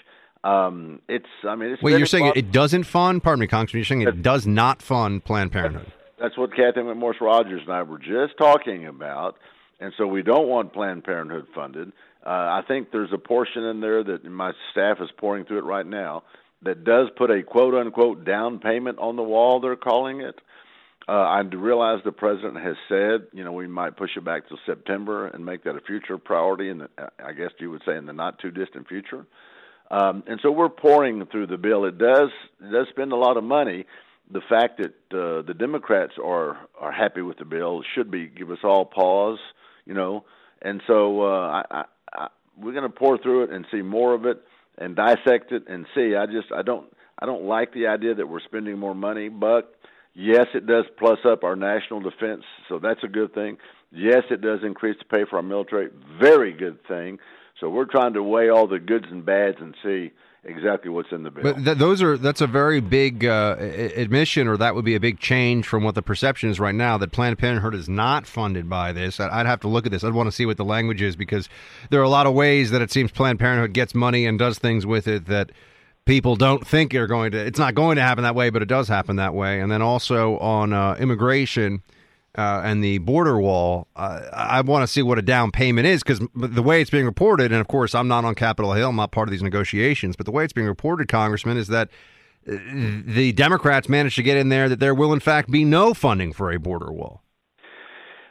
[0.43, 3.23] Um, it's, I mean, it's wait, you're saying it doesn't fund?
[3.23, 3.79] Pardon me, Congressman.
[3.79, 5.91] You're saying it does not fund Planned Parenthood.
[6.19, 9.37] That's what Cathy McMorris Rodgers and I were just talking about.
[9.79, 11.91] And so we don't want Planned Parenthood funded.
[12.25, 15.63] Uh, I think there's a portion in there that my staff is pouring through it
[15.63, 16.23] right now
[16.63, 19.59] that does put a quote unquote down payment on the wall.
[19.59, 20.39] They're calling it.
[21.11, 24.55] Uh, I realize the president has said, you know, we might push it back to
[24.65, 26.83] September and make that a future priority, and
[27.21, 29.25] I guess you would say in the not too distant future.
[29.89, 31.83] Um, and so we're pouring through the bill.
[31.83, 32.29] It does
[32.61, 33.87] it does spend a lot of money.
[34.31, 38.49] The fact that uh, the Democrats are are happy with the bill should be give
[38.49, 39.39] us all pause,
[39.83, 40.23] you know.
[40.61, 44.41] And so uh, I, we're going to pour through it and see more of it
[44.77, 46.15] and dissect it and see.
[46.15, 46.85] I just I don't
[47.19, 49.75] I don't like the idea that we're spending more money, but
[50.13, 53.57] yes, it does plus up our national defense, so that's a good thing.
[53.91, 55.89] Yes, it does increase the pay for our military,
[56.19, 57.19] very good thing.
[57.59, 60.11] So we're trying to weigh all the goods and bads and see
[60.43, 61.43] exactly what's in the bill.
[61.43, 64.99] But th- those are that's a very big uh, admission, or that would be a
[64.99, 66.97] big change from what the perception is right now.
[66.97, 69.19] That Planned Parenthood is not funded by this.
[69.19, 70.03] I'd have to look at this.
[70.03, 71.49] I'd want to see what the language is because
[71.89, 74.57] there are a lot of ways that it seems Planned Parenthood gets money and does
[74.57, 75.51] things with it that
[76.05, 77.37] people don't think are going to.
[77.37, 79.59] It's not going to happen that way, but it does happen that way.
[79.59, 81.81] And then also on uh, immigration
[82.37, 86.01] uh, and the border wall, uh, I want to see what a down payment is
[86.01, 88.95] because the way it's being reported, and of course, I'm not on Capitol Hill, I'm
[88.95, 91.89] not part of these negotiations, but the way it's being reported, Congressman, is that
[92.47, 92.55] uh,
[93.05, 96.33] the Democrats managed to get in there that there will, in fact, be no funding
[96.33, 97.21] for a border wall.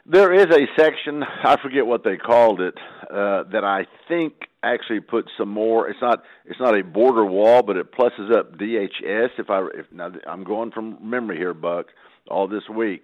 [0.05, 2.73] There is a section, I forget what they called it,
[3.09, 4.33] uh, that I think
[4.63, 5.89] actually put some more.
[5.89, 9.29] It's not it's not a border wall, but it pluses up DHS.
[9.37, 11.87] If I if now I'm going from memory here, Buck,
[12.29, 13.03] all this week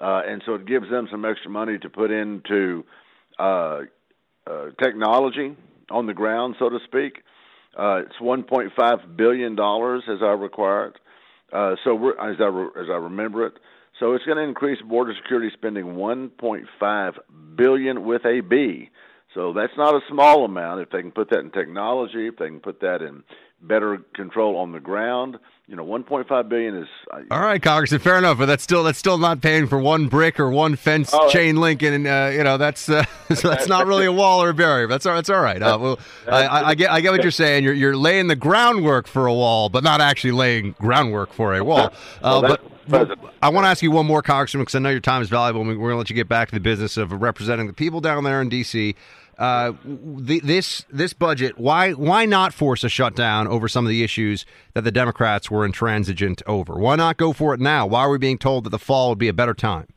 [0.00, 2.84] uh, and so it gives them some extra money to put into
[3.38, 3.80] uh,
[4.46, 5.56] uh, technology
[5.90, 7.22] on the ground, so to speak.
[7.78, 10.96] Uh, it's 1.5 billion dollars as I require it.
[11.52, 13.54] Uh, so we're, as I re- as I remember it,
[14.00, 17.12] so it's going to increase border security spending 1.5
[17.56, 18.90] billion with a B.
[19.34, 20.80] So that's not a small amount.
[20.80, 23.24] If they can put that in technology, if they can put that in
[23.66, 25.38] better control on the ground.
[25.66, 28.98] You know, 1.5 billion is uh, All right, Congressman, fair enough, but that's still that's
[28.98, 32.44] still not paying for one brick or one fence Oh, chain link, and uh, you
[32.44, 33.04] know that's uh,
[33.34, 34.86] so that's not really a wall or a barrier.
[34.86, 35.14] That's all.
[35.14, 35.62] That's all right.
[35.62, 37.64] Uh, well, I, I, I get I get what you're saying.
[37.64, 41.64] You're you're laying the groundwork for a wall, but not actually laying groundwork for a
[41.64, 41.92] wall.
[42.22, 45.00] Uh, Well, but I want to ask you one more, Congressman, because I know your
[45.00, 45.64] time is valuable.
[45.64, 48.24] We're going to let you get back to the business of representing the people down
[48.24, 48.94] there in D.C.
[49.38, 54.04] Uh, the, this this budget, why why not force a shutdown over some of the
[54.04, 56.74] issues that the Democrats were intransigent over?
[56.74, 57.86] Why not go for it now?
[57.86, 59.88] Why are we being told that the fall would be a better time?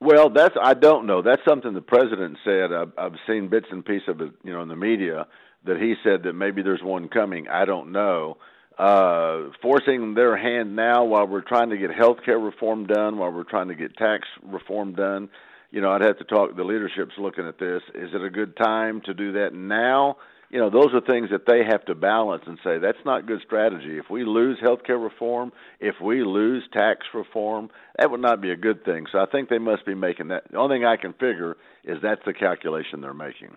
[0.00, 1.20] Well, that's I don't know.
[1.20, 2.72] That's something the president said.
[2.72, 5.26] I've, I've seen bits and pieces of it, you know, in the media
[5.66, 7.48] that he said that maybe there's one coming.
[7.48, 8.38] I don't know.
[8.78, 13.30] Uh, forcing their hand now while we're trying to get health care reform done, while
[13.30, 15.28] we're trying to get tax reform done.
[15.70, 16.56] You know, I'd have to talk.
[16.56, 17.82] The leadership's looking at this.
[17.94, 20.16] Is it a good time to do that now?
[20.50, 23.40] You know, those are things that they have to balance and say that's not good
[23.46, 23.98] strategy.
[23.98, 28.50] If we lose health care reform, if we lose tax reform, that would not be
[28.50, 29.06] a good thing.
[29.12, 30.50] So I think they must be making that.
[30.50, 33.56] The only thing I can figure is that's the calculation they're making.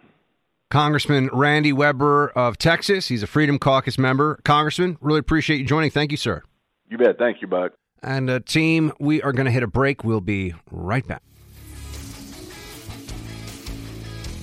[0.69, 3.07] Congressman Randy Weber of Texas.
[3.07, 4.39] He's a Freedom Caucus member.
[4.43, 5.89] Congressman, really appreciate you joining.
[5.89, 6.43] Thank you, sir.
[6.89, 7.17] You bet.
[7.17, 7.73] Thank you, Buck.
[8.03, 10.03] And uh, team, we are going to hit a break.
[10.03, 11.23] We'll be right back.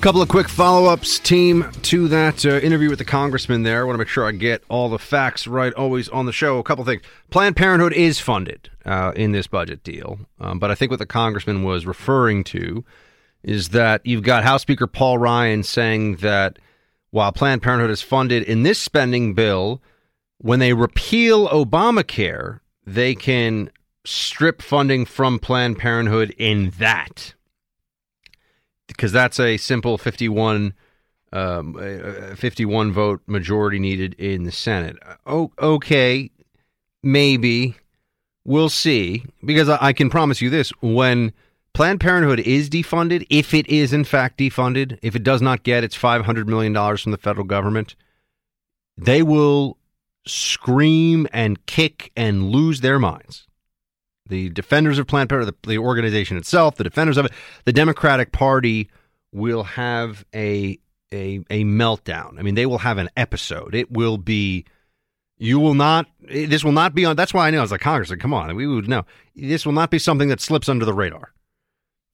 [0.00, 3.82] Couple of quick follow ups, team, to that uh, interview with the congressman there.
[3.82, 6.58] I want to make sure I get all the facts right always on the show.
[6.58, 7.02] A couple things.
[7.28, 11.06] Planned Parenthood is funded uh, in this budget deal, um, but I think what the
[11.06, 12.82] congressman was referring to
[13.42, 16.58] is that you've got House Speaker Paul Ryan saying that
[17.10, 19.82] while Planned Parenthood is funded in this spending bill,
[20.38, 23.70] when they repeal Obamacare, they can
[24.06, 27.34] strip funding from Planned Parenthood in that
[28.90, 30.74] because that's a simple 51
[31.32, 34.96] um, a- a 51 vote majority needed in the Senate.
[35.26, 36.30] Oh, okay,
[37.02, 37.76] maybe.
[38.44, 39.24] We'll see.
[39.44, 41.32] Because I, can promise you this: when
[41.72, 45.84] Planned Parenthood is defunded, if it is in fact defunded, if it does not get
[45.84, 47.94] its 500 million dollars from the federal government,
[48.96, 49.76] they will
[50.26, 53.46] scream and kick and lose their minds
[54.30, 57.32] the defenders of Planned Parenthood, the, the organization itself, the defenders of it,
[57.66, 58.88] the Democratic Party
[59.32, 60.78] will have a
[61.12, 62.38] a a meltdown.
[62.38, 63.74] I mean, they will have an episode.
[63.74, 64.64] It will be.
[65.38, 66.06] You will not.
[66.20, 67.16] This will not be on.
[67.16, 67.60] That's why I know.
[67.60, 68.12] Was like Congress.
[68.18, 69.04] Come on, we would know.
[69.34, 71.32] This will not be something that slips under the radar.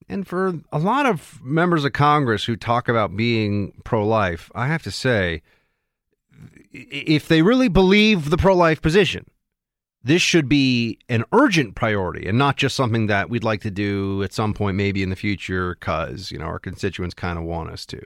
[0.09, 4.85] And for a lot of members of Congress who talk about being pro-life, I have
[4.85, 5.43] to say,
[6.73, 9.27] if they really believe the pro-life position,
[10.07, 14.23] this should be an urgent priority and not just something that we'd like to do
[14.23, 17.71] at some point, maybe in the future, because you know our constituents kind of want
[17.71, 18.01] us to.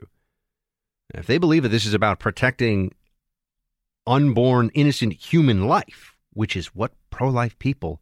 [1.13, 2.91] If they believe that this is about protecting
[4.07, 8.01] unborn, innocent human life, which is what pro-life people,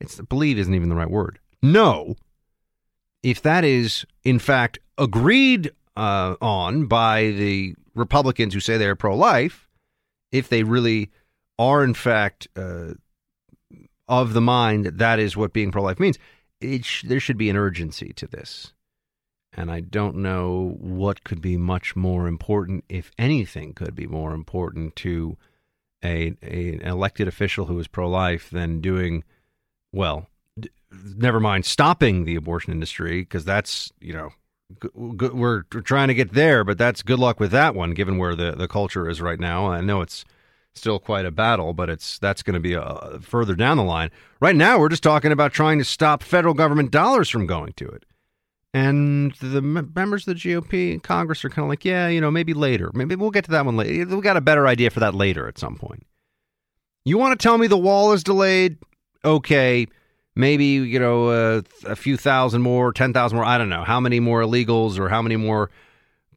[0.00, 1.38] it's believe isn't even the right word.
[1.62, 2.16] No,
[3.22, 9.68] if that is in fact agreed uh, on by the Republicans who say they're pro-life,
[10.32, 11.10] if they really
[11.58, 12.94] are in fact uh,
[14.08, 16.18] of the mind that that is what being pro-life means,
[16.60, 18.72] it sh- there should be an urgency to this.
[19.56, 24.34] And I don't know what could be much more important, if anything could be more
[24.34, 25.36] important to
[26.02, 29.24] a, a an elected official who is pro-life than doing
[29.92, 30.28] well.
[30.58, 30.70] D-
[31.16, 34.30] never mind stopping the abortion industry because that's you know
[34.82, 34.88] g-
[35.18, 38.34] g- we're trying to get there, but that's good luck with that one, given where
[38.34, 39.66] the the culture is right now.
[39.66, 40.24] I know it's
[40.74, 44.10] still quite a battle, but it's that's going to be uh, further down the line.
[44.40, 47.88] Right now, we're just talking about trying to stop federal government dollars from going to
[47.88, 48.04] it.
[48.72, 52.30] And the members of the GOP and Congress are kind of like, yeah, you know,
[52.30, 52.90] maybe later.
[52.92, 54.04] Maybe we'll get to that one later.
[54.16, 56.04] We got a better idea for that later at some point.
[57.04, 58.78] You want to tell me the wall is delayed?
[59.24, 59.86] Okay,
[60.34, 63.44] maybe you know uh, a few thousand more, ten thousand more.
[63.44, 65.70] I don't know how many more illegals or how many more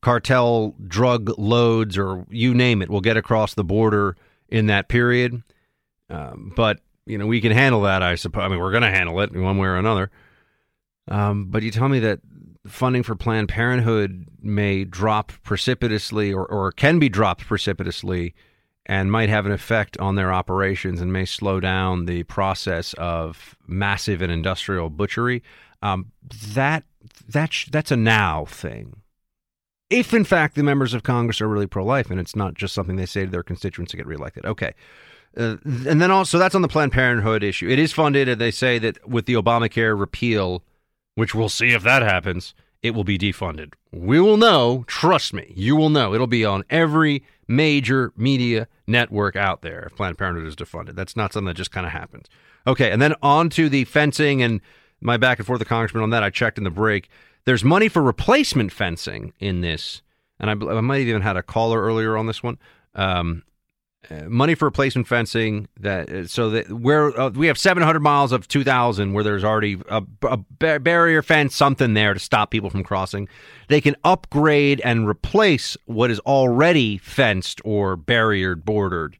[0.01, 4.15] cartel drug loads or you name it will get across the border
[4.49, 5.41] in that period.
[6.09, 8.01] Um, but you know we can handle that.
[8.01, 8.43] I suppose.
[8.43, 10.11] I mean, we're going to handle it in one way or another.
[11.09, 12.19] Um, but you tell me that
[12.67, 18.35] funding for Planned Parenthood may drop precipitously or, or can be dropped precipitously
[18.85, 23.55] and might have an effect on their operations and may slow down the process of
[23.67, 25.43] massive and industrial butchery.
[25.81, 26.11] Um,
[26.53, 26.83] that
[27.29, 29.01] that sh- that's a now thing.
[29.89, 32.97] If in fact the members of Congress are really pro-life and it's not just something
[32.97, 34.73] they say to their constituents to get reelected, okay.
[35.35, 37.69] Uh, and then also that's on the Planned Parenthood issue.
[37.69, 40.63] It is funded, and they say that with the Obamacare repeal,
[41.15, 43.73] which we'll see if that happens, it will be defunded.
[43.91, 46.13] We will know, trust me, you will know.
[46.13, 50.95] It'll be on every major media network out there if Planned Parenthood is defunded.
[50.95, 52.27] That's not something that just kind of happens.
[52.65, 54.59] Okay, and then on to the fencing and
[55.01, 56.23] my back and forth with the congressman on that.
[56.23, 57.09] I checked in the break.
[57.47, 60.01] There's money for replacement fencing in this,
[60.37, 62.57] and I, I might have even had a caller earlier on this one.
[62.93, 63.43] Um,
[64.11, 68.33] uh, money for replacement fencing that uh, so that where uh, we have 700 miles
[68.33, 72.69] of 2000 where there's already a, a bar- barrier fence something there to stop people
[72.69, 73.29] from crossing.
[73.69, 79.17] They can upgrade and replace what is already fenced or barriered bordered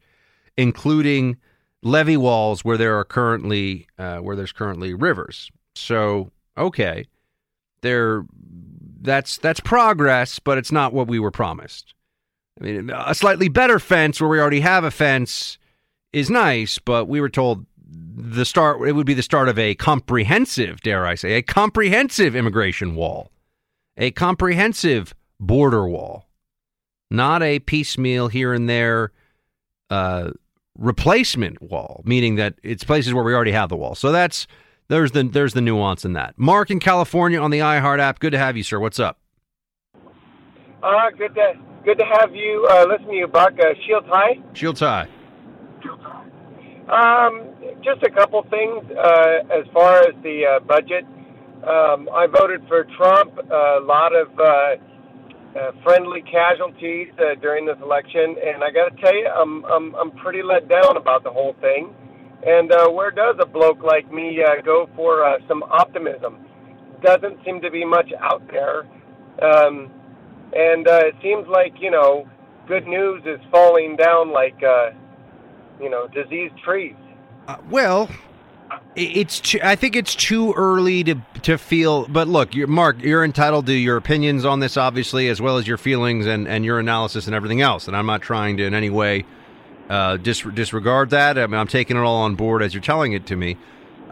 [0.57, 1.37] including
[1.81, 5.49] levee walls where there are currently uh, where there's currently rivers.
[5.75, 7.05] So okay
[7.81, 8.25] there
[9.01, 11.93] that's that's progress but it's not what we were promised
[12.59, 15.57] I mean, a slightly better fence where we already have a fence
[16.11, 19.75] is nice, but we were told the start it would be the start of a
[19.75, 23.31] comprehensive, dare I say, a comprehensive immigration wall,
[23.95, 26.27] a comprehensive border wall,
[27.11, 29.11] not a piecemeal here and there
[29.89, 30.31] uh,
[30.77, 33.93] replacement wall, meaning that it's places where we already have the wall.
[33.93, 34.47] So that's
[34.88, 36.35] there's the there's the nuance in that.
[36.38, 38.19] Mark in California on the iHeart app.
[38.19, 38.80] Good to have you, sir.
[38.80, 39.19] What's up?
[40.84, 41.53] Uh, good to
[41.84, 42.68] good to have you.
[42.69, 43.53] Uh, listen to you, Buck.
[43.59, 44.39] Uh, Shield High.
[44.53, 45.07] Shield tie.
[46.88, 47.49] Um,
[47.84, 51.05] just a couple things uh, as far as the uh, budget.
[51.68, 53.38] Um, I voted for Trump.
[53.38, 54.43] A lot of uh,
[55.57, 59.95] uh, friendly casualties uh, during this election, and I got to tell you, I'm I'm
[59.95, 61.93] I'm pretty let down about the whole thing.
[62.47, 66.45] And uh, where does a bloke like me uh, go for uh, some optimism?
[67.03, 68.87] Doesn't seem to be much out there.
[69.41, 69.91] Um,
[70.53, 72.25] and uh, it seems like you know,
[72.65, 74.91] good news is falling down like uh,
[75.81, 76.95] you know diseased trees.
[77.49, 78.09] Uh, well,
[78.95, 82.07] it's too, I think it's too early to to feel.
[82.07, 85.67] But look, you're, Mark, you're entitled to your opinions on this, obviously, as well as
[85.67, 87.89] your feelings and and your analysis and everything else.
[87.89, 89.25] And I'm not trying to in any way
[89.89, 91.38] uh, dis- disregard that.
[91.38, 93.57] I mean, I'm taking it all on board as you're telling it to me.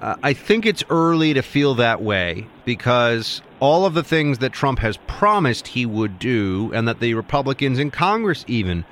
[0.01, 4.51] Uh, I think it's early to feel that way because all of the things that
[4.51, 8.83] Trump has promised he would do, and that the Republicans in Congress even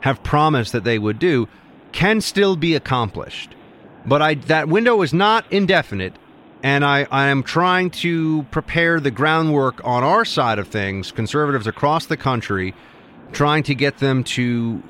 [0.00, 1.48] have promised that they would do,
[1.92, 3.54] can still be accomplished.
[4.06, 6.14] But I, that window is not indefinite,
[6.62, 11.66] and I, I am trying to prepare the groundwork on our side of things, conservatives
[11.66, 12.74] across the country,
[13.32, 14.82] trying to get them to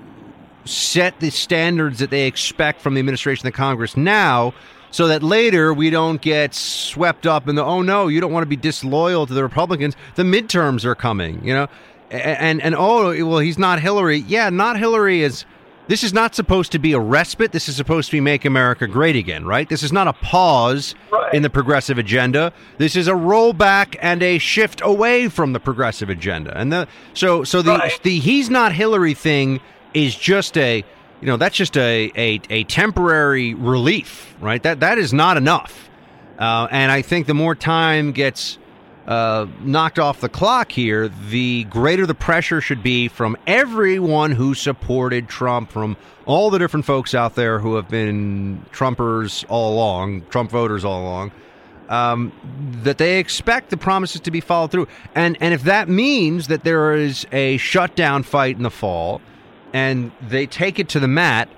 [0.65, 4.53] set the standards that they expect from the administration and the Congress now
[4.91, 8.43] so that later we don't get swept up in the oh no you don't want
[8.43, 9.97] to be disloyal to the republicans.
[10.17, 11.69] The midterms are coming you know?
[12.11, 14.19] And and, and oh well he's not hillary.
[14.19, 15.45] Yeah not hillary is
[15.89, 17.51] this is not supposed to be a respite.
[17.51, 19.69] This is supposed to be make america great again right?
[19.69, 21.33] This is not a pause right.
[21.33, 22.53] in the progressive agenda.
[22.79, 26.57] This is a rollback and a shift away from the progressive agenda.
[26.57, 28.03] And the so so the right.
[28.03, 29.61] the he's not hillary thing
[29.95, 30.85] is just a
[31.21, 34.63] you know that's just a, a, a temporary relief, right?
[34.63, 35.89] That that is not enough.
[36.39, 38.59] Uh, and I think the more time gets
[39.07, 44.55] uh, knocked off the clock here, the greater the pressure should be from everyone who
[44.55, 45.97] supported Trump, from
[46.27, 51.03] all the different folks out there who have been Trumpers all along, Trump voters all
[51.03, 51.33] along.
[51.89, 52.33] Um,
[52.85, 54.87] that they expect the promises to be followed through,
[55.17, 59.21] and and if that means that there is a shutdown fight in the fall,
[59.73, 61.49] and they take it to the mat,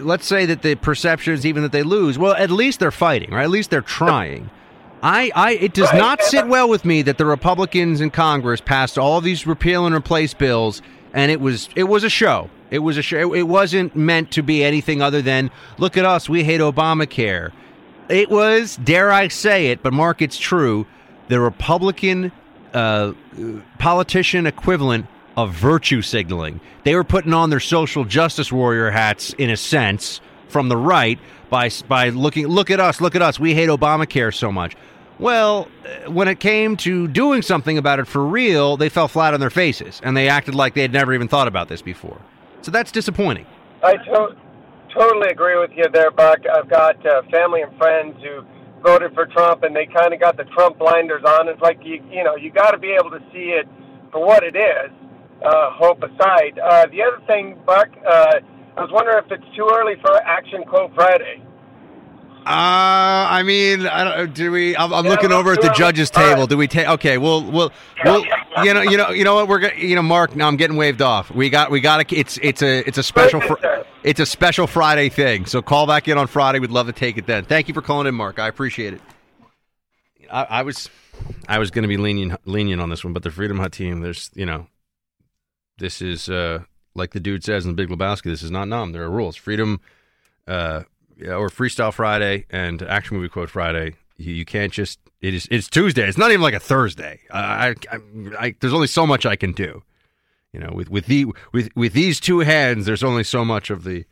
[0.00, 2.18] let's say that the perception is even that they lose.
[2.18, 3.44] Well, at least they're fighting, right?
[3.44, 4.50] At least they're trying.
[5.02, 8.98] I, I, it does not sit well with me that the Republicans in Congress passed
[8.98, 10.80] all these repeal and replace bills,
[11.12, 12.50] and it was, it was a show.
[12.70, 13.34] It was a show.
[13.34, 17.50] It wasn't meant to be anything other than, look at us, we hate Obamacare.
[18.08, 20.86] It was, dare I say it, but Mark, it's true.
[21.28, 22.30] The Republican
[22.72, 23.12] uh,
[23.78, 25.06] politician equivalent
[25.36, 26.60] of virtue signaling.
[26.84, 31.18] They were putting on their social justice warrior hats in a sense from the right
[31.50, 33.40] by by looking look at us, look at us.
[33.40, 34.76] We hate Obamacare so much.
[35.18, 39.34] Well, uh, when it came to doing something about it for real, they fell flat
[39.34, 42.20] on their faces and they acted like they had never even thought about this before.
[42.62, 43.46] So that's disappointing.
[43.82, 44.36] I to-
[44.96, 46.40] totally agree with you there, Buck.
[46.46, 48.44] I've got uh, family and friends who
[48.82, 51.48] voted for Trump and they kind of got the Trump blinders on.
[51.48, 53.68] It's like you you know, you got to be able to see it
[54.10, 54.90] for what it is
[55.44, 56.58] uh, hope aside.
[56.58, 58.40] Uh, the other thing, Buck, uh,
[58.76, 61.42] I was wondering if it's too early for Action Quote Friday.
[62.44, 64.34] Uh, I mean, I don't.
[64.34, 64.76] Do we?
[64.76, 66.40] I'm, I'm yeah, looking over at the judges' table.
[66.40, 66.48] Right.
[66.48, 66.88] Do we take?
[66.88, 67.70] Okay, we'll, we'll,
[68.04, 68.24] we'll.
[68.64, 69.46] You know, you know, you know what?
[69.46, 70.34] We're gonna, you know, Mark.
[70.34, 71.30] Now I'm getting waved off.
[71.30, 72.16] We got, we got to.
[72.16, 73.64] It's, it's a, it's a special, fr-
[74.02, 75.46] it's a special Friday thing.
[75.46, 76.58] So call back in on Friday.
[76.58, 77.44] We'd love to take it then.
[77.44, 78.40] Thank you for calling in, Mark.
[78.40, 79.00] I appreciate it.
[80.32, 80.90] I, I was
[81.46, 84.00] I was going to be lenient lenient on this one, but the Freedom Hut team,
[84.00, 84.66] there's you know,
[85.82, 86.60] this is uh,
[86.94, 88.24] like the dude says in the Big Lebowski.
[88.24, 88.92] This is not 'Nam.
[88.92, 89.36] There are rules.
[89.36, 89.80] Freedom
[90.46, 90.84] uh,
[91.20, 93.94] or Freestyle Friday and Action Movie Quote Friday.
[94.16, 96.08] You, you can't just it is it's Tuesday.
[96.08, 97.20] It's not even like a Thursday.
[97.30, 97.96] I, I,
[98.38, 99.82] I, there's only so much I can do.
[100.52, 103.82] You know, with with the with with these two hands, there's only so much of
[103.82, 104.04] the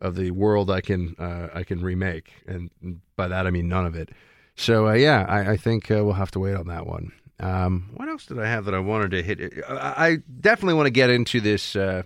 [0.00, 2.70] of the world I can uh, I can remake, and
[3.16, 4.08] by that I mean none of it.
[4.56, 7.12] So uh, yeah, I, I think uh, we'll have to wait on that one.
[7.42, 9.64] Um, what else did I have that I wanted to hit?
[9.68, 11.74] I, definitely want to get into this.
[11.74, 12.04] Uh,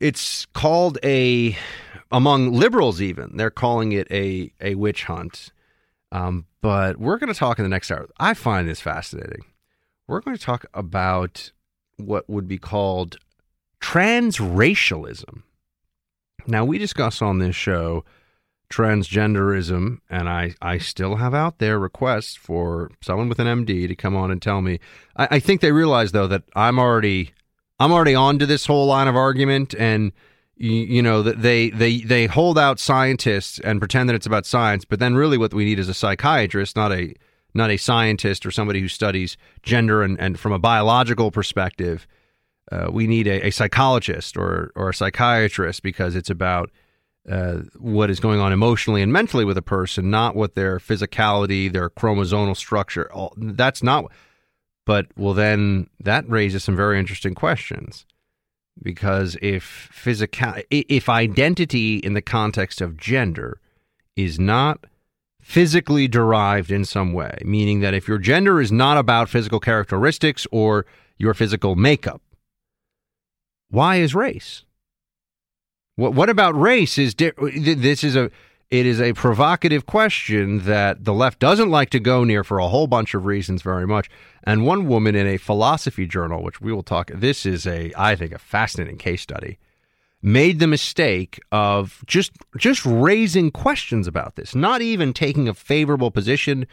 [0.00, 1.56] it's called a
[2.10, 5.50] among liberals even they're calling it a a witch hunt.
[6.12, 8.08] Um, but we're going to talk in the next hour.
[8.18, 9.44] I find this fascinating.
[10.06, 11.52] We're going to talk about
[11.96, 13.18] what would be called
[13.80, 15.42] transracialism.
[16.46, 18.04] Now, we discuss on this show
[18.70, 23.96] transgenderism, and I, I still have out there requests for someone with an MD to
[23.96, 24.78] come on and tell me.
[25.16, 27.32] I, I think they realize though that I'm already
[27.80, 30.12] I'm already on to this whole line of argument, and
[30.56, 34.46] you, you know that they they they hold out scientists and pretend that it's about
[34.46, 37.14] science, but then really what we need is a psychiatrist, not a
[37.54, 42.06] not a scientist or somebody who studies gender and, and from a biological perspective.
[42.70, 46.70] Uh, we need a, a, psychologist or or a psychiatrist because it's about
[47.30, 51.72] uh, what is going on emotionally and mentally with a person, not what their physicality,
[51.72, 53.12] their chromosomal structure.
[53.12, 54.10] All, that's not.
[54.86, 58.06] But well, then that raises some very interesting questions
[58.82, 63.60] because if physical, if identity in the context of gender
[64.16, 64.84] is not
[65.42, 70.46] physically derived in some way, meaning that if your gender is not about physical characteristics
[70.50, 70.86] or
[71.18, 72.22] your physical makeup,
[73.70, 74.64] why is race?
[75.98, 78.30] What what about race is this is a
[78.70, 82.68] it is a provocative question that the left doesn't like to go near for a
[82.68, 84.08] whole bunch of reasons very much.
[84.44, 88.14] And one woman in a philosophy journal, which we will talk this is a I
[88.14, 89.58] think a fascinating case study,
[90.22, 96.12] made the mistake of just just raising questions about this, not even taking a favorable
[96.12, 96.68] position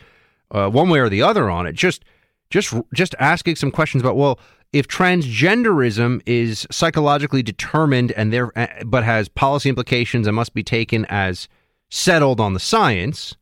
[0.51, 2.05] uh, one way or the other on it, just
[2.51, 4.39] just just asking some questions about well,
[4.73, 10.63] if transgenderism is psychologically determined and there uh, but has policy implications and must be
[10.63, 11.47] taken as
[11.89, 13.35] settled on the science,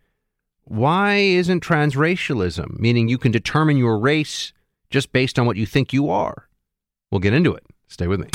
[0.66, 4.54] why isn't transracialism, meaning you can determine your race
[4.90, 6.48] just based on what you think you are?
[7.12, 7.64] We'll get into it.
[7.88, 8.28] Stay with me.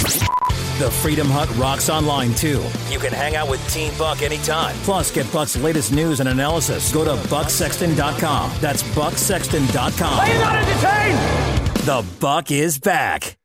[0.79, 2.63] The Freedom Hut rocks online too.
[2.89, 4.77] You can hang out with Team Buck anytime.
[4.85, 6.93] Plus, get Buck's latest news and analysis.
[6.93, 8.53] Go to bucksexton.com.
[8.61, 10.19] That's bucksexton.com.
[10.21, 11.58] Are you not entertained?
[11.85, 13.39] The Buck is back.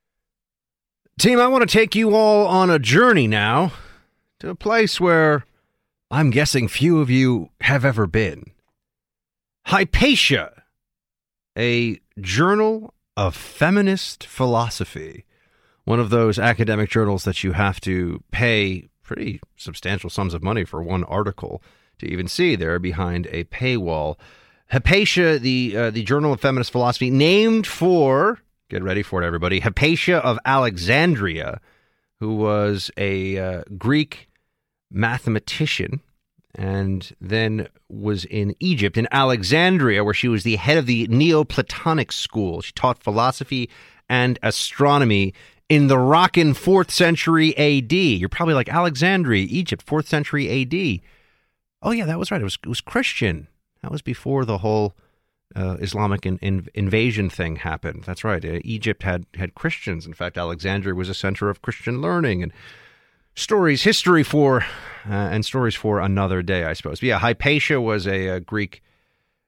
[1.20, 3.72] Team, I want to take you all on a journey now
[4.40, 5.46] to a place where
[6.12, 8.52] I'm guessing few of you have ever been.
[9.68, 10.64] Hypatia,
[11.58, 15.26] a journal of feminist philosophy
[15.86, 20.64] one of those academic journals that you have to pay pretty substantial sums of money
[20.64, 21.62] for one article
[22.00, 22.56] to even see.
[22.56, 24.18] They're behind a paywall.
[24.70, 29.60] Hypatia, the uh, the Journal of Feminist Philosophy, named for get ready for it, everybody.
[29.60, 31.62] Hypatia of Alexandria,
[32.20, 34.30] who was a uh, Greek
[34.90, 36.02] mathematician
[36.56, 42.12] and then was in Egypt, in Alexandria, where she was the head of the Neoplatonic
[42.12, 42.62] school.
[42.62, 43.70] She taught philosophy
[44.08, 45.34] and astronomy
[45.70, 47.92] in the rockin' fourth century AD.
[47.92, 51.02] You're probably like Alexandria, Egypt, fourth century AD.
[51.82, 52.42] Oh yeah, that was right.
[52.42, 53.48] It was it was Christian.
[53.84, 54.96] That was before the whole
[55.56, 58.04] uh, Islamic in, in, invasion thing happened.
[58.06, 58.44] That's right.
[58.44, 60.08] Uh, Egypt had had Christians.
[60.08, 62.52] In fact, Alexandria was a center of Christian learning and
[63.36, 64.62] stories, history for
[65.08, 67.02] uh, and stories for another day, I suppose.
[67.02, 68.82] But yeah, Hypatia was a, a Greek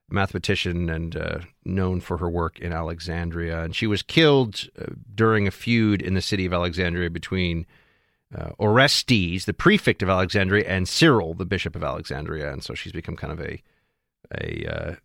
[0.10, 3.64] mathematician and uh, known for her work in Alexandria.
[3.64, 7.66] And she was killed uh, during a feud in the city of Alexandria between
[8.36, 12.52] uh, Orestes, the prefect of Alexandria, and Cyril, the bishop of Alexandria.
[12.52, 13.62] And so she's become kind of a
[14.42, 14.96] a uh,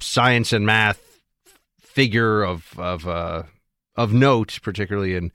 [0.00, 1.20] science and math
[1.80, 3.42] figure of of uh,
[3.96, 5.32] of note, particularly in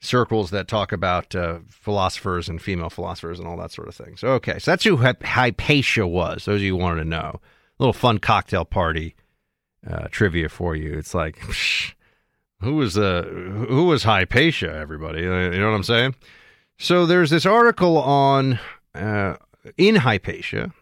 [0.00, 4.16] circles that talk about uh, philosophers and female philosophers and all that sort of thing.
[4.16, 6.44] So okay, so that's who Hypatia was.
[6.44, 9.14] Those of you who wanted to know a little fun cocktail party
[9.88, 10.94] uh, trivia for you.
[10.98, 11.94] It's like, psh,
[12.60, 14.72] who was uh, who was Hypatia?
[14.72, 16.14] Everybody, you know what I'm saying?
[16.78, 18.58] So there's this article on
[18.94, 19.36] uh,
[19.76, 20.72] in Hypatia,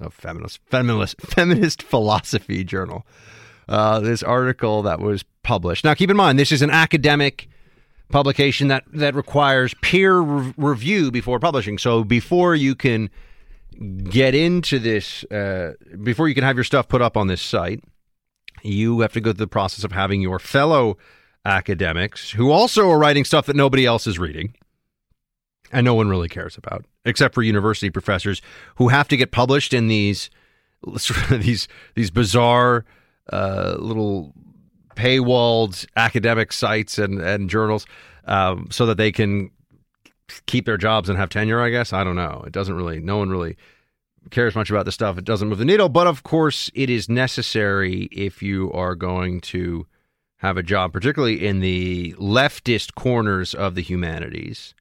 [0.00, 3.06] a feminist feminist feminist philosophy journal.
[3.68, 5.84] Uh, this article that was published.
[5.84, 7.48] Now, keep in mind, this is an academic
[8.10, 11.78] publication that that requires peer re- review before publishing.
[11.78, 13.10] So before you can
[14.04, 17.82] get into this, uh, before you can have your stuff put up on this site,
[18.62, 20.98] you have to go through the process of having your fellow
[21.46, 24.54] academics who also are writing stuff that nobody else is reading
[25.72, 28.42] and no one really cares about, except for university professors
[28.76, 30.30] who have to get published in these
[31.30, 32.84] these these bizarre
[33.32, 34.32] uh, little
[34.96, 37.86] paywalled academic sites and and journals,
[38.26, 39.50] um, so that they can
[40.46, 41.60] keep their jobs and have tenure.
[41.60, 42.42] I guess I don't know.
[42.46, 43.00] It doesn't really.
[43.00, 43.56] No one really
[44.30, 45.18] cares much about this stuff.
[45.18, 49.40] It doesn't move the needle, but of course, it is necessary if you are going
[49.42, 49.86] to
[50.38, 54.74] have a job, particularly in the leftist corners of the humanities.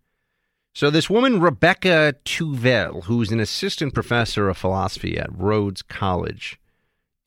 [0.75, 6.59] So, this woman, Rebecca Tuvel, who's an assistant professor of philosophy at Rhodes College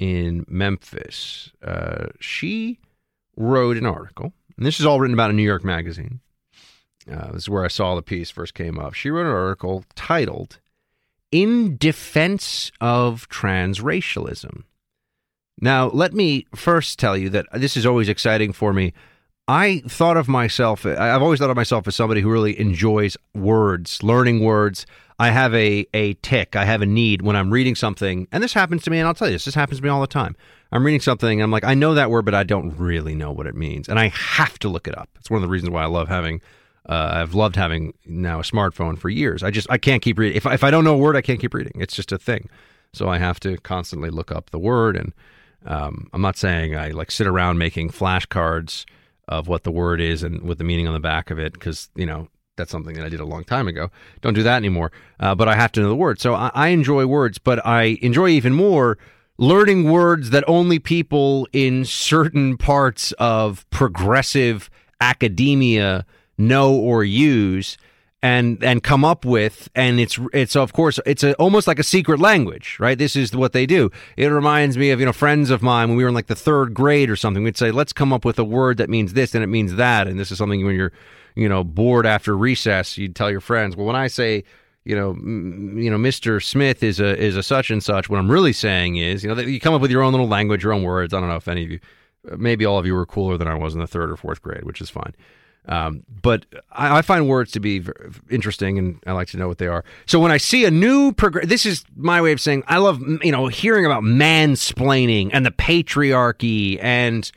[0.00, 2.80] in Memphis, uh, she
[3.36, 6.20] wrote an article, and this is all written about in New York Magazine.
[7.10, 8.94] Uh, this is where I saw the piece first came up.
[8.94, 10.58] She wrote an article titled
[11.30, 14.64] In Defense of Transracialism.
[15.60, 18.92] Now, let me first tell you that this is always exciting for me.
[19.48, 24.02] I thought of myself, I've always thought of myself as somebody who really enjoys words,
[24.02, 24.86] learning words.
[25.20, 28.52] I have a, a tick, I have a need when I'm reading something, and this
[28.52, 30.36] happens to me, and I'll tell you this, this happens to me all the time.
[30.72, 33.30] I'm reading something, and I'm like, I know that word, but I don't really know
[33.30, 35.08] what it means, and I have to look it up.
[35.16, 36.42] It's one of the reasons why I love having,
[36.88, 39.44] uh, I've loved having now a smartphone for years.
[39.44, 40.36] I just, I can't keep reading.
[40.36, 41.80] If, if I don't know a word, I can't keep reading.
[41.80, 42.50] It's just a thing.
[42.92, 45.14] So I have to constantly look up the word, and
[45.64, 48.84] um, I'm not saying I like sit around making flashcards
[49.28, 51.88] of what the word is and with the meaning on the back of it because
[51.94, 53.90] you know that's something that I did a long time ago.
[54.22, 54.90] Don't do that anymore.
[55.20, 56.20] Uh, but I have to know the word.
[56.20, 58.98] So I, I enjoy words, but I enjoy even more
[59.38, 64.70] learning words that only people in certain parts of progressive
[65.00, 66.06] academia
[66.38, 67.76] know or use
[68.22, 71.84] and and come up with and it's it's of course it's a, almost like a
[71.84, 72.98] secret language right?
[72.98, 73.90] This is what they do.
[74.16, 76.34] It reminds me of you know friends of mine when we were in like the
[76.34, 77.44] third grade or something.
[77.44, 80.08] We'd say let's come up with a word that means this and it means that
[80.08, 80.92] and this is something when you're
[81.36, 84.42] you know bored after recess you'd tell your friends well when i say
[84.84, 88.18] you know m- you know mr smith is a is a such and such what
[88.18, 90.64] i'm really saying is you know that you come up with your own little language
[90.64, 91.12] your own words.
[91.12, 91.80] I don't know if any of you
[92.38, 94.64] maybe all of you were cooler than i was in the third or fourth grade
[94.64, 95.14] which is fine
[95.68, 97.84] um, but I, I, find words to be
[98.30, 99.84] interesting, and I like to know what they are.
[100.06, 103.00] So when I see a new progr- this is my way of saying I love
[103.22, 107.30] you know hearing about mansplaining and the patriarchy and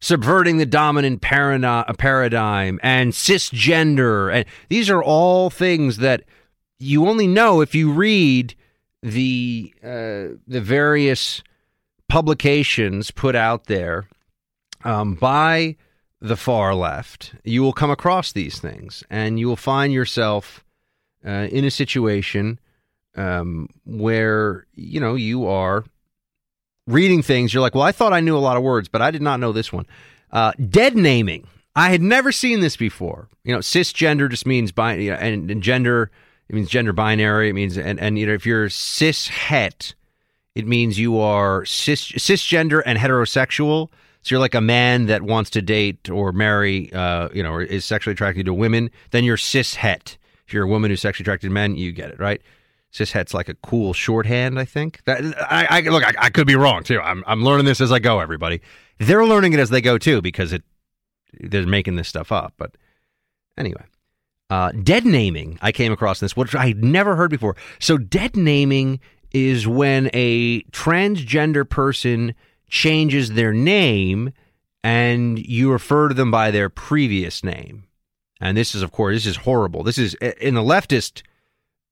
[0.00, 6.24] subverting the dominant paradigm and cisgender, and these are all things that
[6.80, 8.54] you only know if you read
[9.02, 11.42] the uh, the various
[12.08, 14.08] publications put out there
[14.84, 15.76] um, by
[16.20, 20.64] the far left, you will come across these things and you will find yourself
[21.26, 22.58] uh, in a situation
[23.16, 25.84] um, where, you know, you are
[26.86, 27.52] reading things.
[27.52, 29.40] You're like, well, I thought I knew a lot of words, but I did not
[29.40, 29.86] know this one.
[30.30, 31.46] Uh, dead naming.
[31.74, 33.28] I had never seen this before.
[33.44, 36.10] You know, cisgender just means know, and, and gender,
[36.48, 37.48] it means gender binary.
[37.48, 39.94] It means, and, and you know, if you're cis het,
[40.54, 43.88] it means you are cis, cisgender and heterosexual.
[44.22, 47.62] So you're like a man that wants to date or marry, uh, you know, or
[47.62, 48.90] is sexually attracted to women.
[49.10, 50.18] Then you're cis het.
[50.46, 52.42] If you're a woman who's sexually attracted to men, you get it right.
[52.90, 55.00] Cis het's like a cool shorthand, I think.
[55.04, 57.00] That I, I look, I, I could be wrong too.
[57.00, 58.18] I'm I'm learning this as I go.
[58.18, 58.60] Everybody,
[58.98, 60.64] they're learning it as they go too because it
[61.38, 62.54] they're making this stuff up.
[62.58, 62.76] But
[63.56, 63.84] anyway,
[64.50, 65.58] uh, dead naming.
[65.62, 67.54] I came across this, which I had never heard before.
[67.78, 68.98] So dead naming
[69.32, 72.34] is when a transgender person
[72.70, 74.32] changes their name
[74.82, 77.84] and you refer to them by their previous name.
[78.40, 79.82] And this is, of course, this is horrible.
[79.82, 81.22] This is, in the leftist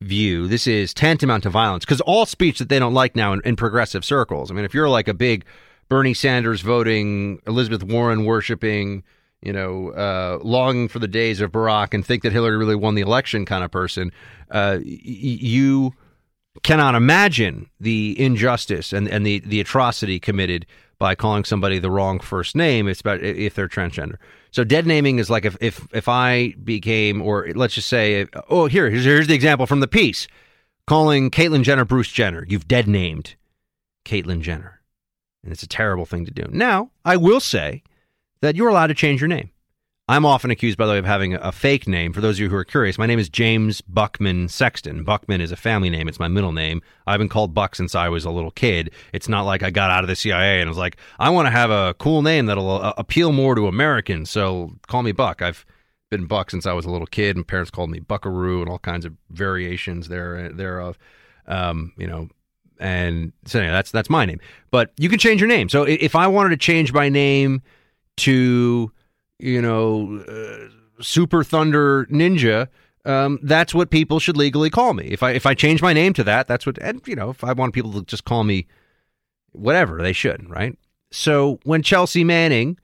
[0.01, 3.43] view, this is tantamount to violence because all speech that they don't like now in,
[3.45, 4.51] in, progressive circles.
[4.51, 5.45] I mean, if you're like a big
[5.89, 9.03] Bernie Sanders voting, Elizabeth Warren worshiping,
[9.43, 12.95] you know, uh, longing for the days of Barack and think that Hillary really won
[12.95, 14.11] the election kind of person,
[14.51, 15.93] uh, y- you
[16.63, 20.67] cannot imagine the injustice and, and the, the atrocity committed
[20.99, 24.17] by calling somebody the wrong first name it's about if they're transgender.
[24.51, 28.67] So dead naming is like if if, if i became or let's just say oh
[28.67, 30.27] here here's, here's the example from the piece.
[30.87, 32.45] Calling caitlyn jenner bruce jenner.
[32.49, 33.37] You've dead named
[34.05, 34.81] caitlyn jenner.
[35.45, 36.47] And it's a terrible thing to do.
[36.51, 37.83] Now i will say
[38.41, 39.51] that you're allowed to change your name
[40.11, 42.15] I'm often accused, by the way, of having a fake name.
[42.15, 45.05] For those of you who are curious, my name is James Buckman Sexton.
[45.05, 46.81] Buckman is a family name, it's my middle name.
[47.07, 48.91] I've been called Buck since I was a little kid.
[49.13, 51.51] It's not like I got out of the CIA and was like, I want to
[51.51, 55.43] have a cool name that'll uh, appeal more to Americans, so call me Buck.
[55.43, 55.67] I've
[56.11, 58.79] been Buck since I was a little kid, and parents called me Buckaroo and all
[58.79, 60.99] kinds of variations there thereof.
[61.47, 62.31] Um, you know,
[62.81, 64.41] and so anyway, that's that's my name.
[64.71, 65.69] But you can change your name.
[65.69, 67.61] So if I wanted to change my name
[68.19, 68.91] to,
[69.39, 72.69] you know, uh, Super Thunder Ninja,
[73.05, 75.07] um, that's what people should legally call me.
[75.07, 76.79] If I if I change my name to that, that's what.
[76.79, 78.67] And you know, if I want people to just call me
[79.53, 80.77] whatever, they should, right?
[81.11, 82.79] So when Chelsea Manning,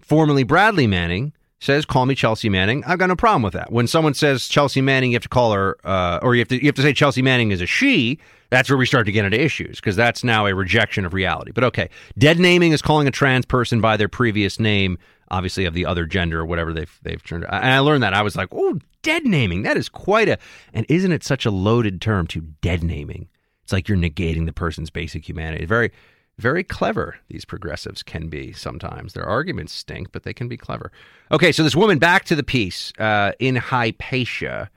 [0.00, 3.72] formerly Bradley Manning, says call me Chelsea Manning, I've got no problem with that.
[3.72, 6.60] When someone says Chelsea Manning, you have to call her, uh, or you have to
[6.60, 8.18] you have to say Chelsea Manning is a she.
[8.50, 11.50] That's where we start to get into issues because that's now a rejection of reality.
[11.52, 14.98] But okay, dead naming is calling a trans person by their previous name,
[15.30, 17.44] obviously of the other gender or whatever they've they've turned.
[17.44, 19.62] And I learned that I was like, oh, dead naming.
[19.62, 20.38] That is quite a.
[20.72, 23.28] And isn't it such a loaded term to dead naming?
[23.62, 25.64] It's like you're negating the person's basic humanity.
[25.64, 25.90] Very,
[26.38, 27.16] very clever.
[27.28, 29.12] These progressives can be sometimes.
[29.12, 30.92] Their arguments stink, but they can be clever.
[31.30, 34.70] Okay, so this woman back to the piece uh, in Hypatia.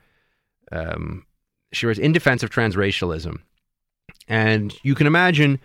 [0.72, 1.26] Um,
[1.72, 3.40] she was in defense of transracialism,
[4.26, 5.60] and you can imagine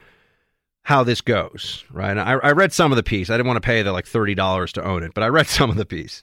[0.83, 2.17] how this goes, right?
[2.17, 3.29] I, I read some of the piece.
[3.29, 5.47] I didn't want to pay the like thirty dollars to own it, but I read
[5.47, 6.21] some of the piece,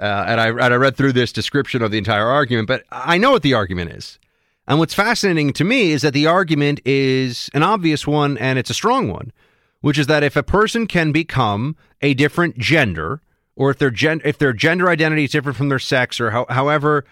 [0.00, 2.68] uh, and I and I read through this description of the entire argument.
[2.68, 4.18] But I know what the argument is,
[4.66, 8.70] and what's fascinating to me is that the argument is an obvious one and it's
[8.70, 9.32] a strong one,
[9.80, 13.20] which is that if a person can become a different gender,
[13.56, 16.46] or if their gen- if their gender identity is different from their sex, or how-
[16.48, 17.04] however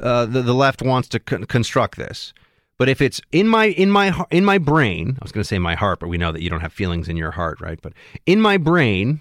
[0.00, 2.32] uh, the the left wants to con- construct this.
[2.80, 5.58] But if it's in my in my in my brain, I was going to say
[5.58, 7.78] my heart, but we know that you don't have feelings in your heart, right?
[7.82, 7.92] But
[8.24, 9.20] in my brain,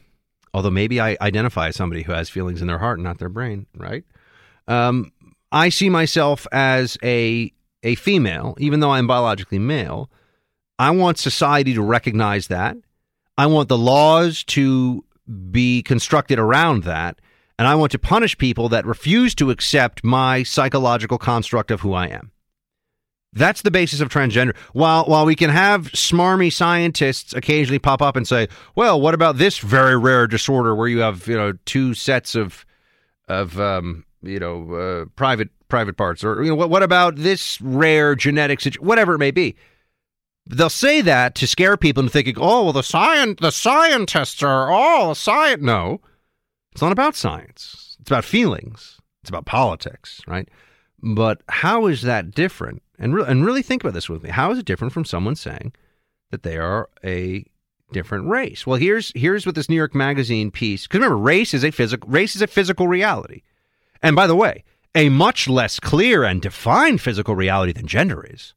[0.53, 3.27] although maybe I identify as somebody who has feelings in their heart, and not their
[3.27, 4.05] brain, right?
[4.69, 5.11] Um,
[5.51, 7.51] I see myself as a
[7.83, 10.09] a female, even though I'm biologically male.
[10.79, 12.77] I want society to recognize that.
[13.37, 15.03] I want the laws to
[15.51, 17.19] be constructed around that.
[17.57, 21.91] And I want to punish people that refuse to accept my psychological construct of who
[21.91, 22.31] I am.
[23.33, 24.55] That's the basis of transgender.
[24.73, 29.37] While while we can have smarmy scientists occasionally pop up and say, "Well, what about
[29.37, 32.65] this very rare disorder where you have you know two sets of
[33.27, 37.61] of um, you know uh, private private parts, or you know what what about this
[37.61, 39.55] rare genetic situation, whatever it may be."
[40.47, 44.71] They'll say that to scare people into thinking, "Oh, well, the science the scientists are
[44.71, 46.01] all a science." No,
[46.71, 47.95] it's not about science.
[47.99, 48.99] It's about feelings.
[49.21, 50.49] It's about politics, right?
[51.03, 52.81] But how is that different?
[52.99, 54.29] And, re- and really think about this with me.
[54.29, 55.73] How is it different from someone saying
[56.31, 57.45] that they are a
[57.91, 58.67] different race?
[58.67, 60.83] Well, here's here's what this New York Magazine piece.
[60.83, 63.41] Because remember, race is a physical race is a physical reality,
[64.01, 64.63] and by the way,
[64.95, 68.53] a much less clear and defined physical reality than gender is.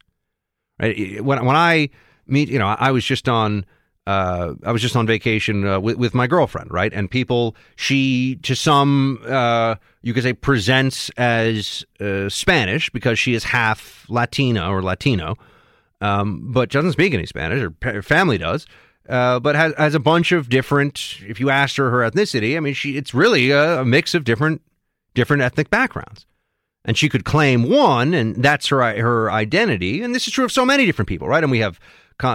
[0.81, 1.23] Right?
[1.25, 1.91] When when I
[2.27, 3.65] meet, you know, I was just on
[4.07, 6.93] uh, I was just on vacation uh, with, with my girlfriend, right?
[6.93, 13.35] And people, she to some, uh, you could say, presents as uh, Spanish because she
[13.35, 15.37] is half Latina or Latino,
[16.01, 17.71] um, but doesn't speak any Spanish.
[17.83, 18.67] Her family does,
[19.09, 21.19] uh, but has, has a bunch of different.
[21.21, 24.25] If you asked her her ethnicity, I mean, she it's really a, a mix of
[24.25, 24.63] different
[25.15, 26.27] different ethnic backgrounds.
[26.85, 30.03] And she could claim one, and that's her her identity.
[30.03, 31.45] And this is true of so many different people, right?
[31.45, 31.79] And we have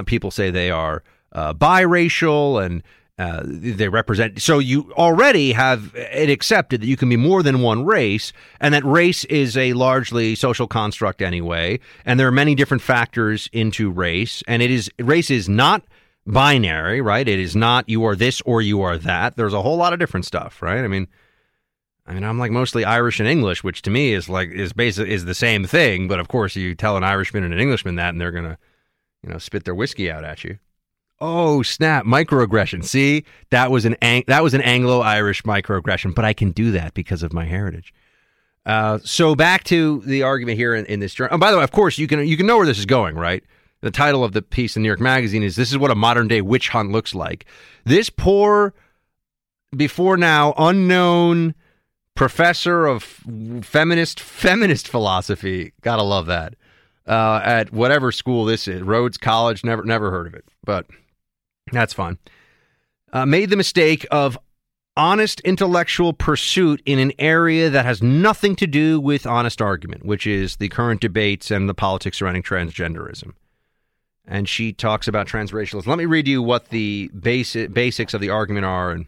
[0.06, 1.04] people say they are
[1.38, 2.82] uh, biracial and
[3.20, 4.42] uh, they represent.
[4.42, 8.74] So you already have it accepted that you can be more than one race, and
[8.74, 11.80] that race is a largely social construct anyway.
[12.06, 15.84] And there are many different factors into race, and it is race is not
[16.26, 17.28] binary, right?
[17.28, 19.36] It is not you are this or you are that.
[19.36, 20.84] There's a whole lot of different stuff, right?
[20.84, 21.08] I mean.
[22.10, 25.10] I mean, I'm like mostly Irish and English, which to me is like is basic
[25.10, 26.08] is the same thing.
[26.08, 28.58] But of course, you tell an Irishman and an Englishman that, and they're gonna,
[29.24, 30.58] you know, spit their whiskey out at you.
[31.20, 32.06] Oh snap!
[32.06, 32.84] Microaggression.
[32.84, 36.94] See, that was an ang- that was an Anglo-Irish microaggression, but I can do that
[36.94, 37.94] because of my heritage.
[38.68, 41.36] Uh, so back to the argument here in, in this journal.
[41.36, 43.16] Oh, by the way, of course, you can you can know where this is going,
[43.16, 43.44] right?
[43.82, 46.28] The title of the piece in New York Magazine is "This is what a modern
[46.28, 47.46] day witch hunt looks like."
[47.84, 48.74] This poor,
[49.76, 51.56] before now unknown
[52.14, 53.04] professor of
[53.62, 55.74] feminist feminist philosophy.
[55.82, 56.56] Gotta love that.
[57.08, 59.64] Uh, at whatever school this is, Rhodes College.
[59.64, 60.86] Never never heard of it, but
[61.72, 62.18] that's fine.
[63.14, 64.38] Uh, made the mistake of
[64.98, 70.26] honest intellectual pursuit in an area that has nothing to do with honest argument, which
[70.26, 73.34] is the current debates and the politics surrounding transgenderism.
[74.26, 75.88] And she talks about transracialism.
[75.88, 79.06] Let me read you what the basic basics of the argument are, and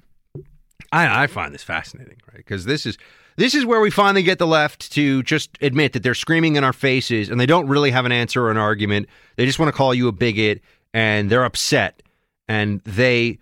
[0.93, 2.37] I, I find this fascinating, right?
[2.37, 2.97] Because this is
[3.35, 6.63] this is where we finally get the left to just admit that they're screaming in
[6.63, 9.07] our faces and they don't really have an answer or an argument.
[9.37, 10.61] They just want to call you a bigot
[10.93, 12.03] and they're upset
[12.49, 13.37] and they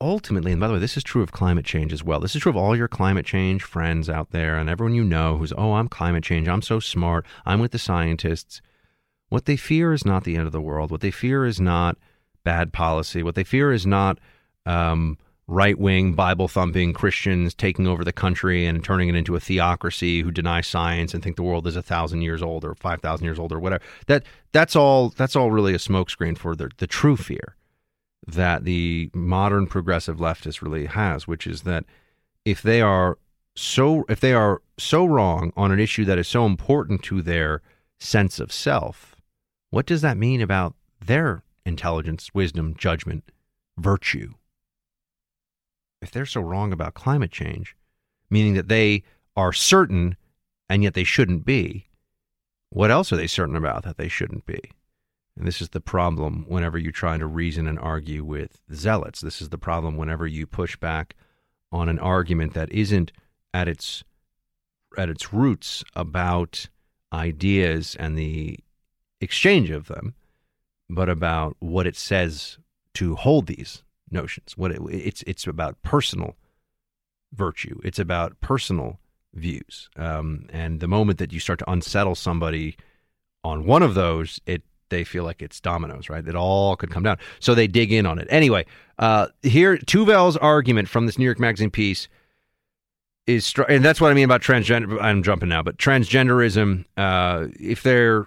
[0.00, 2.18] ultimately, and by the way, this is true of climate change as well.
[2.18, 5.36] This is true of all your climate change friends out there and everyone you know
[5.36, 6.48] who's, oh, I'm climate change.
[6.48, 7.26] I'm so smart.
[7.44, 8.62] I'm with the scientists.
[9.28, 10.90] What they fear is not the end of the world.
[10.90, 11.98] What they fear is not
[12.42, 13.22] bad policy.
[13.22, 14.18] What they fear is not
[14.64, 19.40] um, right wing, Bible thumping Christians taking over the country and turning it into a
[19.40, 23.02] theocracy who deny science and think the world is a thousand years old or five
[23.02, 23.84] thousand years old or whatever.
[24.06, 24.22] That
[24.52, 27.56] that's all that's all really a smokescreen for the the true fear
[28.26, 31.84] that the modern progressive leftist really has, which is that
[32.44, 33.18] if they are
[33.56, 37.60] so if they are so wrong on an issue that is so important to their
[37.98, 39.16] sense of self,
[39.70, 40.74] what does that mean about
[41.04, 43.24] their intelligence, wisdom, judgment,
[43.76, 44.34] virtue?
[46.00, 47.76] If they're so wrong about climate change,
[48.30, 49.02] meaning that they
[49.36, 50.16] are certain
[50.68, 51.88] and yet they shouldn't be,
[52.70, 54.60] what else are they certain about that they shouldn't be?
[55.38, 59.20] And this is the problem whenever you try to reason and argue with zealots.
[59.20, 61.14] This is the problem whenever you push back
[61.70, 63.12] on an argument that isn't
[63.54, 64.02] at its
[64.96, 66.68] at its roots about
[67.12, 68.58] ideas and the
[69.20, 70.14] exchange of them,
[70.90, 72.58] but about what it says
[72.94, 74.56] to hold these notions.
[74.56, 76.36] What it, it's it's about personal
[77.32, 77.78] virtue.
[77.84, 78.98] It's about personal
[79.34, 79.88] views.
[79.94, 82.76] Um, and the moment that you start to unsettle somebody
[83.44, 86.26] on one of those, it they feel like it's dominoes, right?
[86.26, 87.18] It all could come down.
[87.40, 88.26] So they dig in on it.
[88.30, 88.66] Anyway,
[88.98, 92.08] uh, here Tuvel's argument from this New York Magazine piece
[93.26, 95.00] is, and that's what I mean about transgender.
[95.00, 96.84] I'm jumping now, but transgenderism.
[96.96, 98.26] Uh, if they're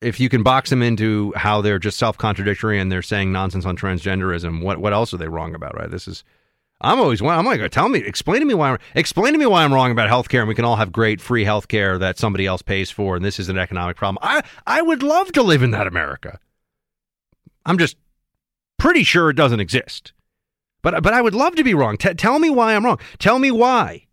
[0.00, 3.64] if you can box them into how they're just self contradictory and they're saying nonsense
[3.64, 5.76] on transgenderism, what what else are they wrong about?
[5.76, 5.90] Right?
[5.90, 6.24] This is.
[6.80, 9.64] I'm always I'm like, tell me, explain to me why I'm explain to me why
[9.64, 12.62] I'm wrong about healthcare, and we can all have great free healthcare that somebody else
[12.62, 14.18] pays for, and this is an economic problem.
[14.22, 16.38] I I would love to live in that America.
[17.66, 17.96] I'm just
[18.78, 20.12] pretty sure it doesn't exist,
[20.82, 21.96] but but I would love to be wrong.
[21.96, 23.00] T- tell me why I'm wrong.
[23.18, 24.06] Tell me why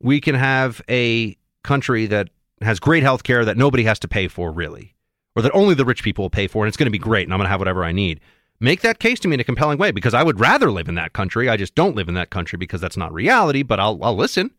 [0.00, 2.28] we can have a country that
[2.60, 4.94] has great healthcare that nobody has to pay for, really,
[5.36, 7.26] or that only the rich people will pay for, and it's going to be great,
[7.26, 8.20] and I'm going to have whatever I need.
[8.64, 10.94] Make that case to me in a compelling way because I would rather live in
[10.94, 11.50] that country.
[11.50, 14.50] I just don't live in that country because that's not reality, but I'll, I'll listen.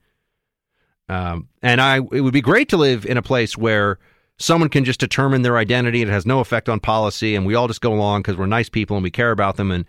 [1.10, 3.98] Um, and I, it would be great to live in a place where
[4.38, 6.03] someone can just determine their identity.
[6.03, 8.69] It has no effect on policy, and we all just go along because we're nice
[8.69, 9.86] people and we care about them, and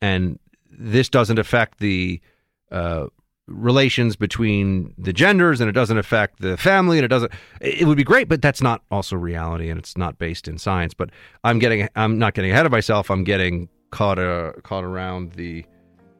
[0.00, 0.38] and
[0.70, 2.22] this doesn't affect the
[2.70, 3.08] uh,
[3.48, 7.32] relations between the genders, and it doesn't affect the family, and it doesn't.
[7.60, 10.94] It would be great, but that's not also reality, and it's not based in science.
[10.94, 11.10] But
[11.44, 13.10] I'm getting, I'm not getting ahead of myself.
[13.10, 15.64] I'm getting caught, uh, caught around the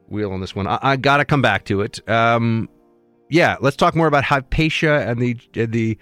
[0.07, 0.67] wheel on this one.
[0.67, 2.07] I, I got to come back to it.
[2.09, 2.67] Um,
[3.29, 5.97] yeah, let's talk more about Hypatia and the and the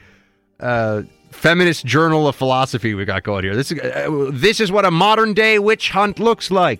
[0.59, 3.55] uh, feminist journal of philosophy we got going here.
[3.55, 6.79] This is uh, this is what a modern day witch hunt looks like.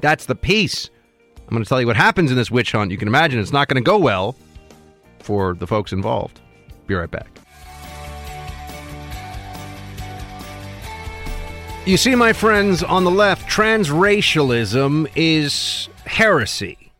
[0.00, 0.90] That's the piece.
[1.48, 2.90] I'm going to tell you what happens in this witch hunt.
[2.90, 4.36] You can imagine it's not going to go well
[5.20, 6.40] for the folks involved.
[6.86, 7.40] Be right back.
[11.86, 16.92] You see, my friends on the left, transracialism is heresy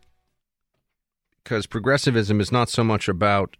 [1.43, 3.55] because progressivism is not so much about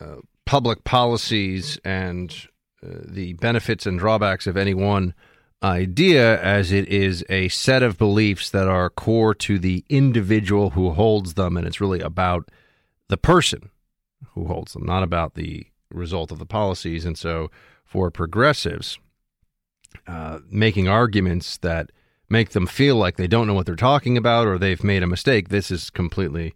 [0.00, 0.16] uh,
[0.46, 2.48] public policies and
[2.82, 5.12] uh, the benefits and drawbacks of any one
[5.62, 10.90] idea as it is a set of beliefs that are core to the individual who
[10.90, 11.56] holds them.
[11.56, 12.50] And it's really about
[13.08, 13.70] the person
[14.34, 17.04] who holds them, not about the result of the policies.
[17.04, 17.50] And so
[17.84, 18.98] for progressives,
[20.06, 21.90] uh, making arguments that
[22.28, 25.06] make them feel like they don't know what they're talking about or they've made a
[25.06, 26.54] mistake, this is completely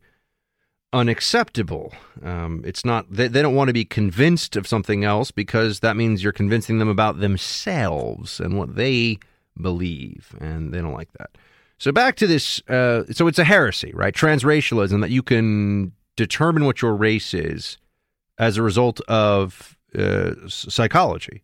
[0.93, 1.93] unacceptable.
[2.23, 5.97] Um, it's not they, they don't want to be convinced of something else because that
[5.97, 9.19] means you're convincing them about themselves and what they
[9.61, 11.31] believe, and they don't like that.
[11.79, 12.63] So back to this.
[12.69, 14.15] Uh, so it's a heresy, right?
[14.15, 17.79] Transracialism that you can determine what your race is
[18.39, 21.43] as a result of uh, psychology.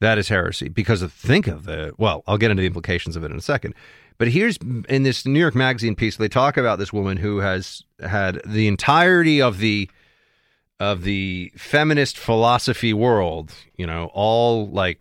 [0.00, 2.22] That is heresy because of, think of the well.
[2.26, 3.74] I'll get into the implications of it in a second.
[4.18, 4.58] But here's
[4.88, 8.66] in this New York Magazine piece, they talk about this woman who has had the
[8.66, 9.88] entirety of the
[10.80, 15.00] of the feminist philosophy world, you know, all like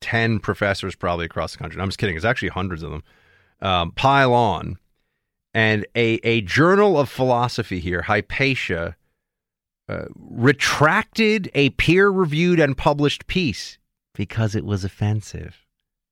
[0.00, 1.80] 10 professors probably across the country.
[1.80, 2.16] I'm just kidding.
[2.16, 3.02] It's actually hundreds of them
[3.62, 4.76] um, pile on.
[5.54, 8.96] And a, a journal of philosophy here, Hypatia,
[9.88, 13.78] uh, retracted a peer reviewed and published piece
[14.14, 15.63] because it was offensive.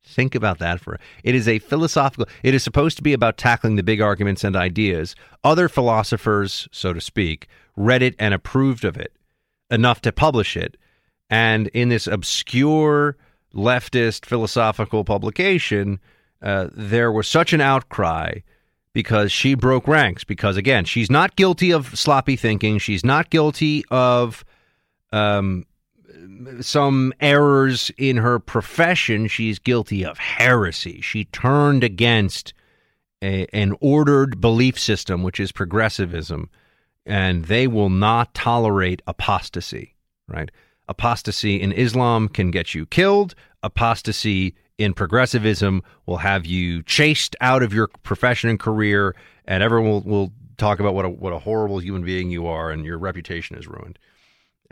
[0.05, 3.77] Think about that for it is a philosophical it is supposed to be about tackling
[3.77, 5.15] the big arguments and ideas.
[5.45, 9.12] Other philosophers, so to speak, read it and approved of it
[9.70, 10.77] enough to publish it.
[11.31, 13.16] And in this obscure
[13.55, 16.01] leftist philosophical publication,
[16.43, 18.41] uh, there was such an outcry
[18.93, 20.24] because she broke ranks.
[20.24, 22.79] Because again, she's not guilty of sloppy thinking.
[22.79, 24.45] She's not guilty of
[25.12, 25.65] um,
[26.61, 31.01] some errors in her profession, she's guilty of heresy.
[31.01, 32.55] She turned against
[33.23, 36.51] a, an ordered belief system, which is progressivism,
[37.07, 39.95] and they will not tolerate apostasy,
[40.29, 40.51] right?
[40.89, 43.35] Apostasy in Islam can get you killed.
[43.63, 49.15] Apostasy in progressivism will have you chased out of your profession and career,
[49.45, 52.71] and everyone will, will talk about what a, what a horrible human being you are,
[52.71, 53.99] and your reputation is ruined.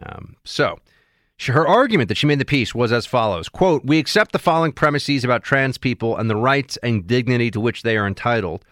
[0.02, 0.78] Um, so,
[1.46, 3.48] her argument that she made the piece was as follows.
[3.48, 7.60] Quote we accept the following premises about trans people and the rights and dignity to
[7.60, 8.64] which they are entitled.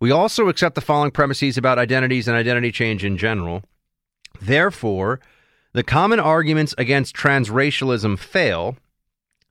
[0.00, 3.62] We also accept the following premises about identities and identity change in general.
[4.40, 5.20] Therefore
[5.72, 8.76] the common arguments against transracialism fail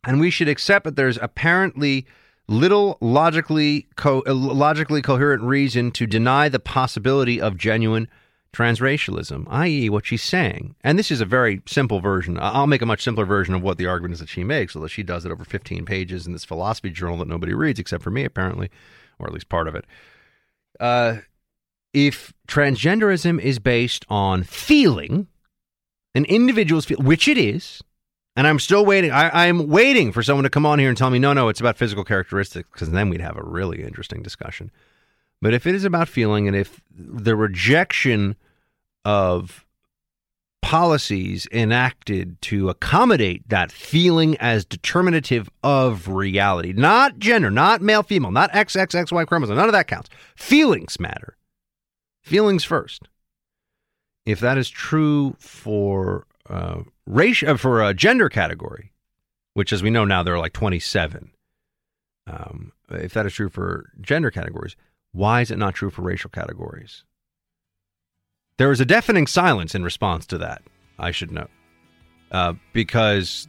[0.04, 2.06] and we should accept that there's apparently
[2.48, 8.08] little logically co- logically coherent reason to deny the possibility of genuine
[8.54, 10.76] transracialism, i.e., what she's saying.
[10.82, 12.38] And this is a very simple version.
[12.40, 14.88] I'll make a much simpler version of what the argument is that she makes, although
[14.88, 18.12] she does it over 15 pages in this philosophy journal that nobody reads except for
[18.12, 18.70] me, apparently,
[19.20, 19.86] or at least part of it.
[20.80, 21.18] Uh,
[21.94, 25.28] if transgenderism is based on feeling,
[26.16, 27.82] an individual's feel, which it is,
[28.36, 29.12] and I'm still waiting.
[29.12, 31.60] I, I'm waiting for someone to come on here and tell me, no, no, it's
[31.60, 34.72] about physical characteristics, because then we'd have a really interesting discussion.
[35.44, 38.38] But if it is about feeling, and if the rejection
[39.04, 39.66] of
[40.62, 48.32] policies enacted to accommodate that feeling as determinative of reality, not gender, not male, female,
[48.32, 50.10] not XXXY chromosome, none of that counts.
[50.38, 51.36] Feelings matter.
[52.22, 53.10] Feelings first.
[54.26, 58.94] If that is true for uh, race, uh, for a gender category,
[59.56, 61.32] which as we know now there are like 27.
[62.28, 64.78] Um, if that is true for gender categories,
[65.14, 67.04] why is it not true for racial categories?
[68.58, 70.62] There is a deafening silence in response to that,
[71.00, 71.50] I should note.
[72.32, 73.48] Uh, because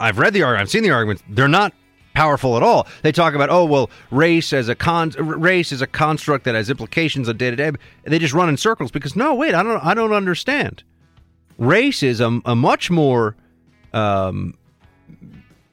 [0.00, 1.72] I've read the argument, I've seen the arguments, they're not
[2.14, 2.86] powerful at all.
[3.02, 6.70] They talk about, oh, well, race as a con- race is a construct that has
[6.70, 7.72] implications on day to day.
[8.04, 10.82] They just run in circles because no, wait, I don't, I don't understand.
[11.58, 13.36] Race is a, a much more
[13.92, 14.56] um,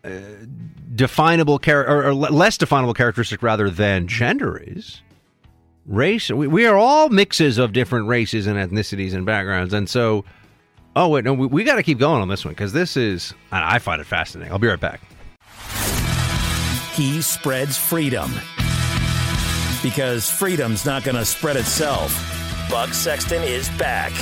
[0.03, 0.09] uh,
[0.95, 5.01] definable character or, or less definable characteristic rather than gender is
[5.85, 9.73] race we, we are all mixes of different races and ethnicities and backgrounds.
[9.73, 10.25] And so
[10.95, 13.33] oh wait no we, we got to keep going on this one because this is
[13.51, 14.51] i find it fascinating.
[14.51, 15.01] I'll be right back.
[16.93, 18.31] He spreads freedom.
[19.81, 22.13] Because freedom's not going to spread itself.
[22.69, 24.13] Buck sexton is back.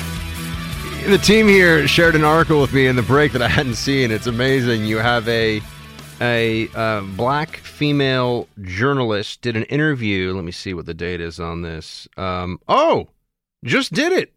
[1.06, 4.10] The team here shared an article with me in the break that i hadn't seen.
[4.10, 4.86] It's amazing.
[4.86, 5.62] You have a
[6.22, 10.34] a uh, black female journalist did an interview.
[10.34, 12.08] Let me see what the date is on this.
[12.16, 13.10] Um, oh,
[13.66, 14.34] just did it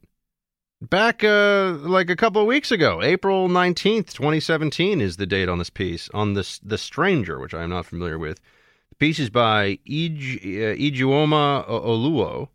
[0.81, 3.03] back uh, like a couple of weeks ago.
[3.03, 7.63] April 19th, 2017 is the date on this piece on this The Stranger, which I
[7.63, 8.41] am not familiar with.
[8.89, 12.49] The piece is by Ij, uh, Oluo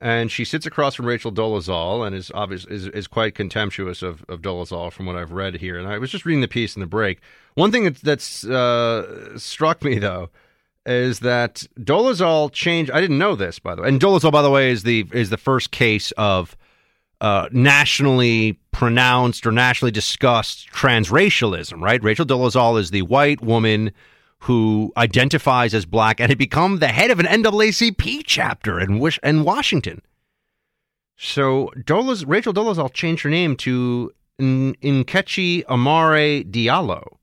[0.00, 4.24] and she sits across from Rachel Dolezal and is obvious is, is quite contemptuous of,
[4.28, 5.78] of Dolezal from what I've read here.
[5.78, 7.20] And I was just reading the piece in the break.
[7.54, 10.30] One thing that, that's uh, struck me though
[10.86, 12.90] is that Dolezal changed.
[12.92, 13.88] I didn't know this by the way.
[13.88, 16.56] And Dolezal, by the way, is the is the first case of
[17.20, 21.80] uh, nationally pronounced or nationally discussed transracialism.
[21.80, 22.02] Right?
[22.02, 23.90] Rachel Dolezal is the white woman
[24.42, 29.18] who identifies as black and had become the head of an NAACP chapter in, Wish-
[29.22, 30.02] in Washington.
[31.16, 37.16] So Dolez, Rachel Dolezal changed her name to N- Nkechi Amare Diallo.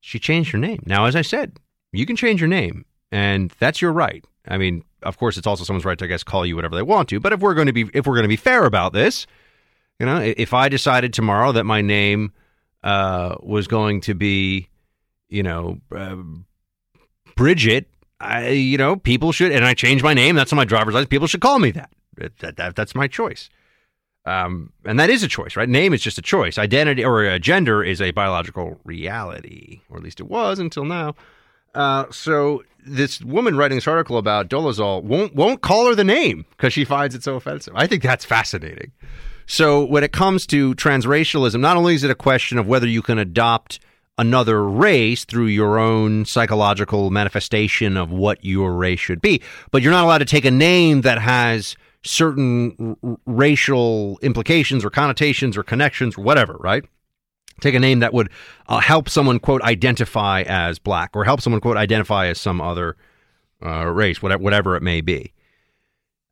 [0.00, 0.82] She changed her name.
[0.86, 1.58] Now, as I said,
[1.92, 4.24] you can change your name, and that's your right.
[4.48, 6.82] I mean, of course, it's also someone's right to, I guess, call you whatever they
[6.82, 7.20] want to.
[7.20, 9.26] But if we're going to be, if we're going to be fair about this,
[9.98, 12.32] you know, if I decided tomorrow that my name
[12.82, 14.68] uh, was going to be
[15.28, 16.16] you know, uh,
[17.34, 17.88] Bridget,
[18.20, 20.36] I, you know, people should, and I changed my name.
[20.36, 21.08] That's on my driver's license.
[21.08, 21.90] People should call me that.
[22.38, 23.50] that, that that's my choice.
[24.24, 25.68] Um, and that is a choice, right?
[25.68, 26.58] Name is just a choice.
[26.58, 31.14] Identity or a gender is a biological reality, or at least it was until now.
[31.74, 36.44] Uh, so this woman writing this article about Dolezal won't won't call her the name
[36.50, 37.74] because she finds it so offensive.
[37.76, 38.92] I think that's fascinating.
[39.46, 43.02] So when it comes to transracialism, not only is it a question of whether you
[43.02, 43.78] can adopt
[44.18, 49.42] another race through your own psychological manifestation of what your race should be.
[49.70, 54.90] But you're not allowed to take a name that has certain r- racial implications or
[54.90, 56.84] connotations or connections or whatever, right?
[57.60, 58.30] Take a name that would
[58.68, 62.96] uh, help someone, quote, identify as black or help someone, quote, identify as some other
[63.64, 65.32] uh, race, whatever, whatever it may be.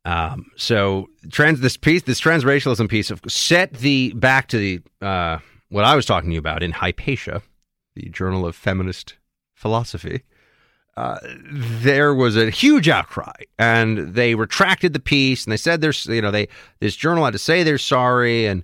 [0.05, 5.39] Um, so trans this piece, this transracialism piece, of set the back to the uh,
[5.69, 7.41] what I was talking to you about in Hypatia,
[7.95, 9.15] the Journal of Feminist
[9.53, 10.23] Philosophy,
[10.97, 11.17] uh,
[11.51, 16.21] there was a huge outcry, and they retracted the piece, and they said there's, you
[16.21, 16.47] know, they
[16.79, 18.63] this journal had to say they're sorry, and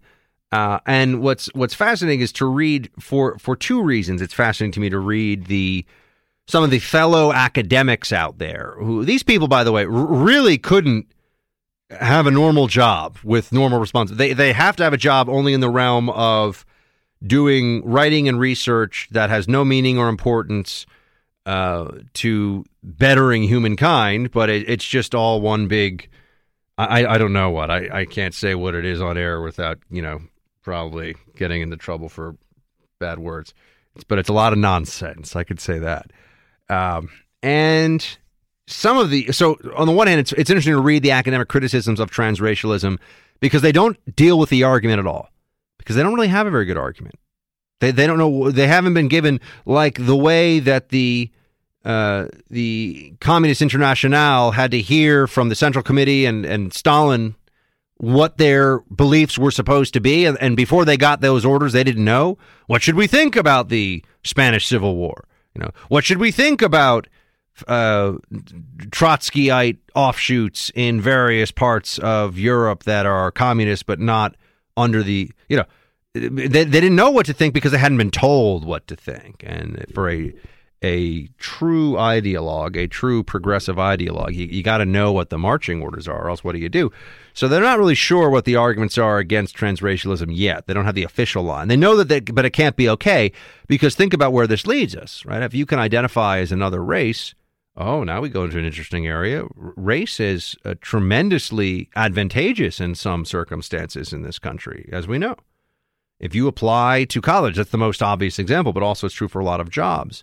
[0.52, 4.22] uh, and what's what's fascinating is to read for for two reasons.
[4.22, 5.86] It's fascinating to me to read the
[6.48, 10.58] some of the fellow academics out there who these people, by the way, r- really
[10.58, 11.08] couldn't
[11.90, 14.12] have a normal job with normal response.
[14.12, 16.66] They they have to have a job only in the realm of
[17.26, 20.86] doing writing and research that has no meaning or importance
[21.46, 26.10] uh, to bettering humankind, but it, it's just all one big.
[26.78, 29.80] I, I don't know what I, I can't say what it is on air without
[29.92, 30.22] you know
[30.64, 32.36] probably getting into trouble for
[33.00, 33.54] bad words,
[34.08, 35.36] but it's a lot of nonsense.
[35.36, 36.12] I could say that,
[36.70, 37.10] um,
[37.44, 38.06] and
[38.68, 41.50] some of the so on the one hand, it's it's interesting to read the academic
[41.50, 42.98] criticisms of transracialism
[43.40, 45.30] because they don't deal with the argument at all
[45.82, 47.16] because they don't really have a very good argument.
[47.80, 51.32] They they don't know they haven't been given like the way that the
[51.84, 57.36] uh, the Communist International had to hear from the Central Committee and and Stalin
[57.98, 61.84] what their beliefs were supposed to be, and, and before they got those orders, they
[61.84, 65.26] didn't know what should we think about the Spanish Civil War.
[65.54, 67.08] You know, what should we think about
[67.68, 68.14] uh,
[68.90, 74.36] Trotskyite offshoots in various parts of Europe that are communist but not
[74.78, 75.66] under the you know
[76.14, 79.44] they, they didn't know what to think because they hadn't been told what to think.
[79.46, 80.34] And for a
[80.84, 85.80] a true ideologue a true progressive ideologue you, you got to know what the marching
[85.80, 86.92] orders are or else what do you do?
[87.36, 90.66] So they're not really sure what the arguments are against transracialism yet.
[90.66, 91.68] They don't have the official line.
[91.68, 93.32] They know that they, but it can't be okay
[93.68, 95.44] because think about where this leads us right?
[95.44, 97.36] If you can identify as another race
[97.78, 99.46] Oh, now we go into an interesting area.
[99.56, 105.38] Race is uh, tremendously advantageous in some circumstances in this country, as we know.
[106.20, 109.40] If you apply to college, that's the most obvious example, but also it's true for
[109.40, 110.22] a lot of jobs.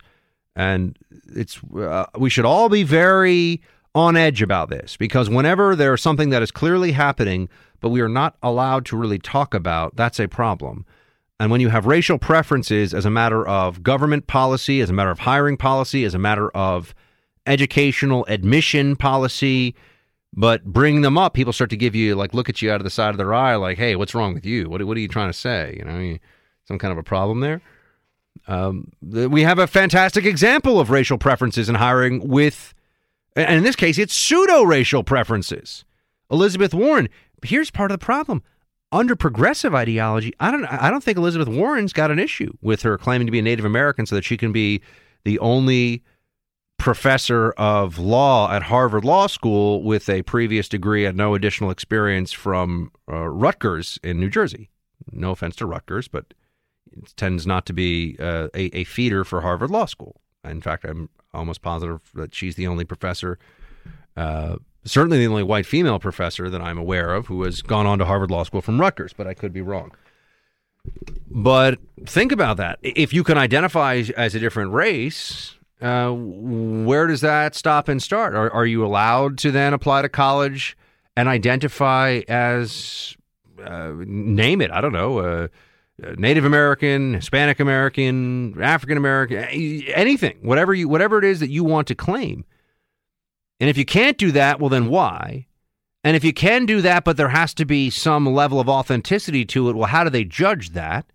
[0.55, 0.99] And
[1.35, 3.63] it's uh, we should all be very
[3.95, 7.49] on edge about this because whenever there's something that is clearly happening,
[7.81, 10.85] but we are not allowed to really talk about, that's a problem.
[11.41, 15.11] And when you have racial preferences as a matter of government policy, as a matter
[15.11, 16.95] of hiring policy, as a matter of
[17.49, 19.75] educational admission policy,
[20.35, 22.85] but bring them up, people start to give you like look at you out of
[22.85, 24.69] the side of their eye, like, "Hey, what's wrong with you?
[24.69, 25.75] What, what are you trying to say?
[25.79, 26.19] You know,
[26.67, 27.61] some kind of a problem there."
[28.47, 32.73] Um, we have a fantastic example of racial preferences in hiring with,
[33.35, 35.85] and in this case, it's pseudo racial preferences.
[36.31, 37.09] Elizabeth Warren.
[37.45, 38.43] Here's part of the problem.
[38.91, 42.97] Under progressive ideology, I don't, I don't think Elizabeth Warren's got an issue with her
[42.97, 44.81] claiming to be a Native American so that she can be
[45.25, 46.03] the only
[46.79, 52.33] professor of law at Harvard Law School with a previous degree and no additional experience
[52.33, 54.71] from uh, Rutgers in New Jersey.
[55.13, 56.33] No offense to Rutgers, but
[56.93, 60.21] it tends not to be uh, a, a, feeder for Harvard Law School.
[60.45, 63.39] In fact, I'm almost positive that she's the only professor,
[64.17, 67.99] uh, certainly the only white female professor that I'm aware of who has gone on
[67.99, 69.93] to Harvard Law School from Rutgers, but I could be wrong.
[71.31, 72.79] But think about that.
[72.83, 78.35] If you can identify as a different race, uh, where does that stop and start?
[78.35, 80.77] Are, are you allowed to then apply to college
[81.17, 83.17] and identify as,
[83.65, 85.49] uh, name it, I don't know, uh,
[86.17, 91.89] Native American, Hispanic American, African American, anything, whatever you, whatever it is that you want
[91.89, 92.45] to claim.
[93.59, 95.47] And if you can't do that, well, then why?
[96.05, 99.45] And if you can do that, but there has to be some level of authenticity
[99.47, 101.07] to it, well, how do they judge that?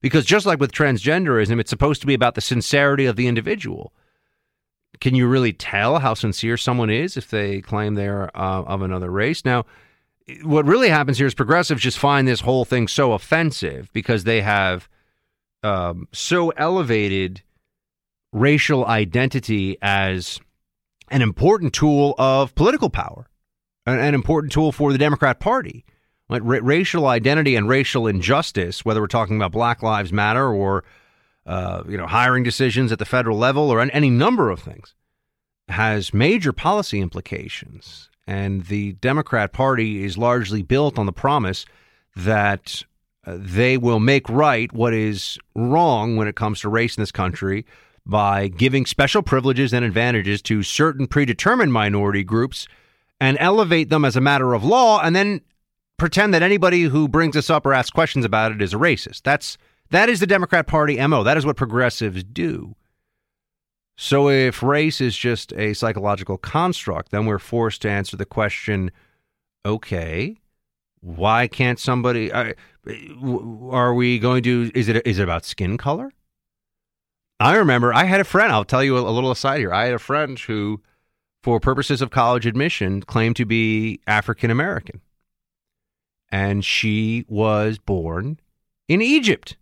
[0.00, 3.92] Because just like with transgenderism, it's supposed to be about the sincerity of the individual
[5.00, 9.10] can you really tell how sincere someone is if they claim they're uh, of another
[9.10, 9.44] race?
[9.44, 9.64] Now,
[10.42, 14.42] what really happens here is progressives just find this whole thing so offensive because they
[14.42, 14.88] have
[15.62, 17.42] um, so elevated
[18.32, 20.38] racial identity as
[21.10, 23.28] an important tool of political power,
[23.86, 25.84] an, an important tool for the Democrat Party.
[26.28, 30.84] Like ra- racial identity and racial injustice, whether we're talking about Black Lives Matter or
[31.46, 34.94] uh, you know, hiring decisions at the federal level or any number of things,
[35.68, 38.08] has major policy implications.
[38.26, 41.66] And the Democrat Party is largely built on the promise
[42.14, 42.84] that
[43.26, 47.12] uh, they will make right what is wrong when it comes to race in this
[47.12, 47.66] country
[48.06, 52.66] by giving special privileges and advantages to certain predetermined minority groups
[53.20, 55.40] and elevate them as a matter of law and then
[55.98, 59.22] pretend that anybody who brings this up or asks questions about it is a racist.
[59.22, 59.58] That's
[59.90, 61.22] that is the Democrat Party MO.
[61.22, 62.74] That is what progressives do.
[63.96, 68.90] So if race is just a psychological construct, then we're forced to answer the question
[69.66, 70.38] okay,
[71.00, 72.32] Why can't somebody?
[72.32, 74.70] Are we going to?
[74.74, 76.12] Is it is it about skin color?
[77.38, 78.52] I remember I had a friend.
[78.52, 79.72] I'll tell you a, a little aside here.
[79.72, 80.80] I had a friend who,
[81.42, 85.02] for purposes of college admission, claimed to be African American,
[86.30, 88.40] and she was born
[88.88, 89.56] in Egypt.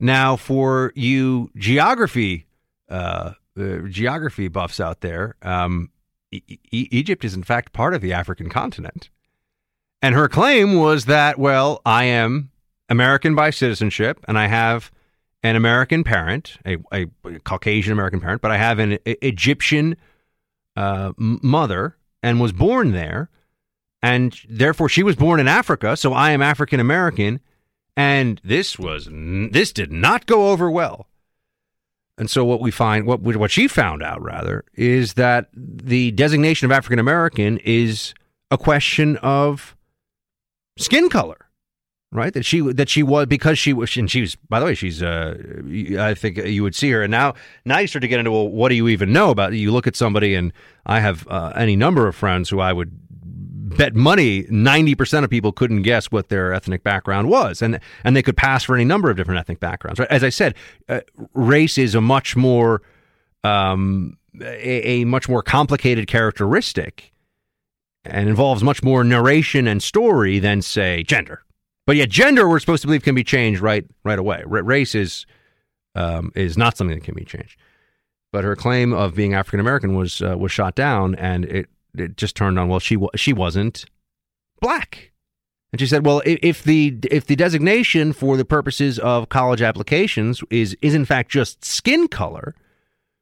[0.00, 2.46] Now, for you geography
[2.88, 5.90] uh, uh, geography buffs out there, um,
[6.30, 9.10] e- Egypt is in fact part of the African continent.
[10.00, 12.50] And her claim was that, well, I am
[12.88, 14.92] American by citizenship and I have
[15.42, 17.06] an American parent, a, a
[17.44, 19.96] Caucasian American parent, but I have an Egyptian
[20.76, 23.30] uh, mother and was born there.
[24.00, 27.40] And therefore, she was born in Africa, so I am African American.
[27.98, 31.08] And this was this did not go over well.
[32.16, 36.64] And so what we find, what what she found out rather, is that the designation
[36.64, 38.14] of African American is
[38.52, 39.76] a question of
[40.78, 41.48] skin color,
[42.12, 42.32] right?
[42.32, 45.02] That she that she was because she was and she was by the way she's
[45.02, 45.34] uh
[45.98, 47.34] I think you would see her and now
[47.64, 49.88] now you start to get into well what do you even know about you look
[49.88, 50.52] at somebody and
[50.86, 52.92] I have uh, any number of friends who I would
[53.76, 57.62] bet money 90% of people couldn't guess what their ethnic background was.
[57.62, 60.10] And and they could pass for any number of different ethnic backgrounds right?
[60.10, 60.54] As i said
[60.88, 61.00] uh,
[61.34, 62.82] race is a much more
[63.44, 67.12] um, a, a much more complicated characteristic
[68.04, 71.42] and involves much more narration and story than say gender.
[71.86, 74.42] But yet gender we're supposed to believe can be changed right right away.
[74.44, 75.26] R- race is
[75.94, 77.58] um, is not something that can be changed.
[78.30, 82.16] But her claim of being African American was uh, was shot down and it it
[82.16, 82.68] just turned on.
[82.68, 83.84] Well, she she wasn't
[84.60, 85.12] black,
[85.72, 90.42] and she said, "Well, if the if the designation for the purposes of college applications
[90.50, 92.54] is is in fact just skin color."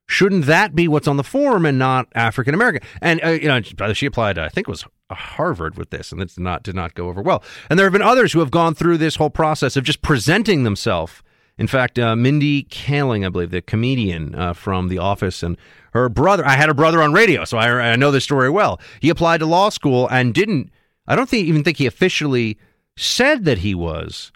[0.09, 2.87] Shouldn't that be what's on the form and not African American?
[3.01, 3.61] And uh, you know,
[3.93, 4.39] she applied.
[4.39, 7.21] I think it was Harvard with this, and it did not did not go over
[7.21, 7.43] well.
[7.69, 10.63] And there have been others who have gone through this whole process of just presenting
[10.63, 11.23] themselves.
[11.59, 15.57] In fact, uh, Mindy Kaling, I believe, the comedian uh, from The Office, and
[15.93, 16.45] her brother.
[16.45, 18.79] I had a brother on radio, so I, I know this story well.
[19.01, 20.71] He applied to law school and didn't.
[21.07, 22.59] I don't think, even think he officially
[22.97, 24.33] said that he was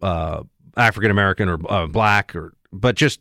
[0.00, 0.42] uh,
[0.76, 3.20] African American or uh, black, or but just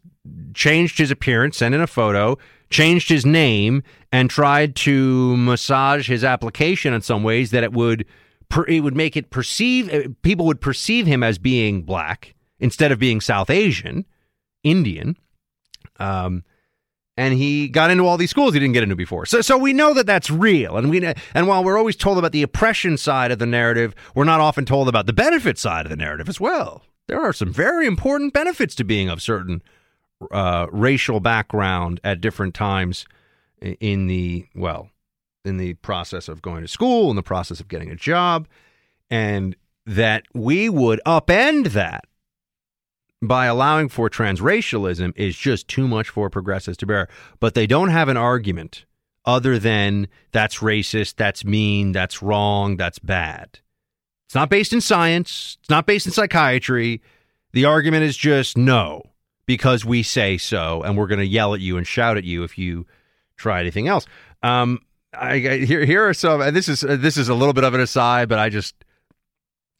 [0.54, 2.38] changed his appearance, sent in a photo,
[2.70, 3.82] changed his name,
[4.12, 8.06] and tried to massage his application in some ways that it would
[8.68, 13.20] it would make it perceive people would perceive him as being black instead of being
[13.20, 14.06] South Asian,
[14.64, 15.18] Indian.
[16.00, 16.44] Um,
[17.18, 19.26] and he got into all these schools he didn't get into before.
[19.26, 20.78] So, so we know that that's real.
[20.78, 24.24] And we, and while we're always told about the oppression side of the narrative, we're
[24.24, 26.84] not often told about the benefit side of the narrative as well.
[27.08, 29.62] There are some very important benefits to being of certain
[30.32, 33.06] uh, racial background at different times
[33.62, 34.90] in the well,
[35.44, 38.48] in the process of going to school, in the process of getting a job,
[39.10, 39.56] and
[39.86, 42.06] that we would upend that
[43.22, 47.08] by allowing for transracialism is just too much for progressives to bear.
[47.40, 48.86] But they don't have an argument
[49.26, 53.60] other than that's racist, that's mean, that's wrong, that's bad.
[54.26, 57.02] It's not based in science, it's not based in psychiatry.
[57.54, 59.04] The argument is just no,
[59.46, 62.44] because we say so, and we're going to yell at you and shout at you
[62.44, 62.88] if you
[63.36, 64.06] try anything else.
[64.42, 64.80] Um,
[65.14, 66.40] I, I here here are some.
[66.54, 68.74] This is this is a little bit of an aside, but I just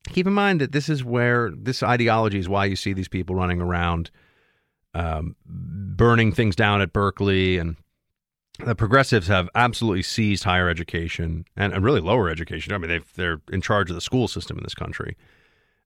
[0.10, 3.36] keep in mind that this is where this ideology is why you see these people
[3.36, 4.12] running around
[4.94, 7.78] um, burning things down at Berkeley and
[8.66, 12.74] the progressives have absolutely seized higher education and, and really lower education.
[12.74, 15.16] I mean, they they're in charge of the school system in this country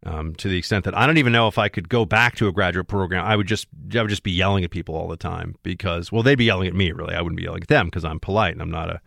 [0.06, 2.48] um, to the extent that I don't even know if I could go back to
[2.48, 3.26] a graduate program.
[3.26, 6.24] I would just I would just be yelling at people all the time because well,
[6.24, 6.92] they'd be yelling at me.
[6.92, 9.02] Really, I wouldn't be yelling at them because I'm polite and I'm not a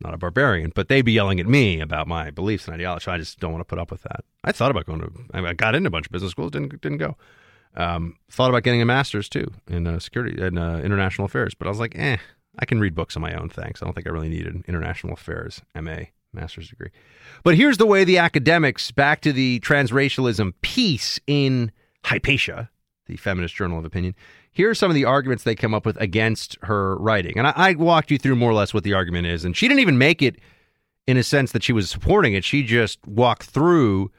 [0.00, 3.10] not a barbarian, but they'd be yelling at me about my beliefs and ideology.
[3.10, 4.24] I just don't want to put up with that.
[4.44, 6.80] I thought about going to, I, I got into a bunch of business schools, didn't
[6.80, 7.16] didn't go.
[7.76, 11.66] Um, thought about getting a master's too in uh, security and uh, international affairs, but
[11.66, 12.16] I was like, eh,
[12.58, 13.48] I can read books on my own.
[13.48, 13.82] Thanks.
[13.82, 16.90] I don't think I really need an international affairs MA master's degree.
[17.42, 21.72] But here's the way the academics back to the transracialism piece in
[22.04, 22.70] Hypatia,
[23.06, 24.14] the feminist journal of opinion
[24.50, 27.38] here are some of the arguments they come up with against her writing.
[27.38, 29.44] And I, I, walked you through more or less what the argument is.
[29.44, 30.36] And she didn't even make it
[31.06, 32.44] in a sense that she was supporting it.
[32.44, 34.10] She just walked through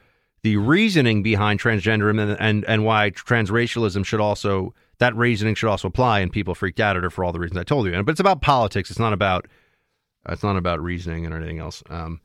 [0.42, 5.88] the reasoning behind transgenderism and, and, and why transracialism should also, that reasoning should also
[5.88, 6.20] apply.
[6.20, 8.02] And people freaked out at her for all the reasons I told you.
[8.02, 8.90] But it's about politics.
[8.90, 9.46] It's not about,
[10.28, 11.82] it's not about reasoning and anything else.
[11.90, 12.20] Um,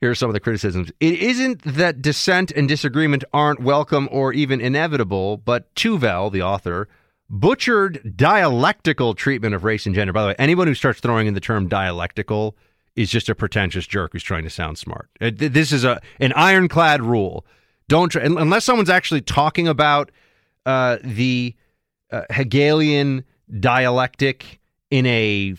[0.00, 0.92] here are some of the criticisms.
[1.00, 6.88] It isn't that dissent and disagreement aren't welcome or even inevitable, but Tuvel, the author,
[7.30, 10.12] butchered dialectical treatment of race and gender.
[10.12, 12.56] By the way, anyone who starts throwing in the term dialectical
[12.96, 15.08] is just a pretentious jerk who's trying to sound smart.
[15.20, 17.46] Uh, This is a an ironclad rule.
[17.88, 20.10] Don't try, unless someone's actually talking about
[20.66, 21.54] uh, the
[22.10, 23.24] uh, Hegelian
[23.60, 24.60] dialectic
[24.90, 25.54] in a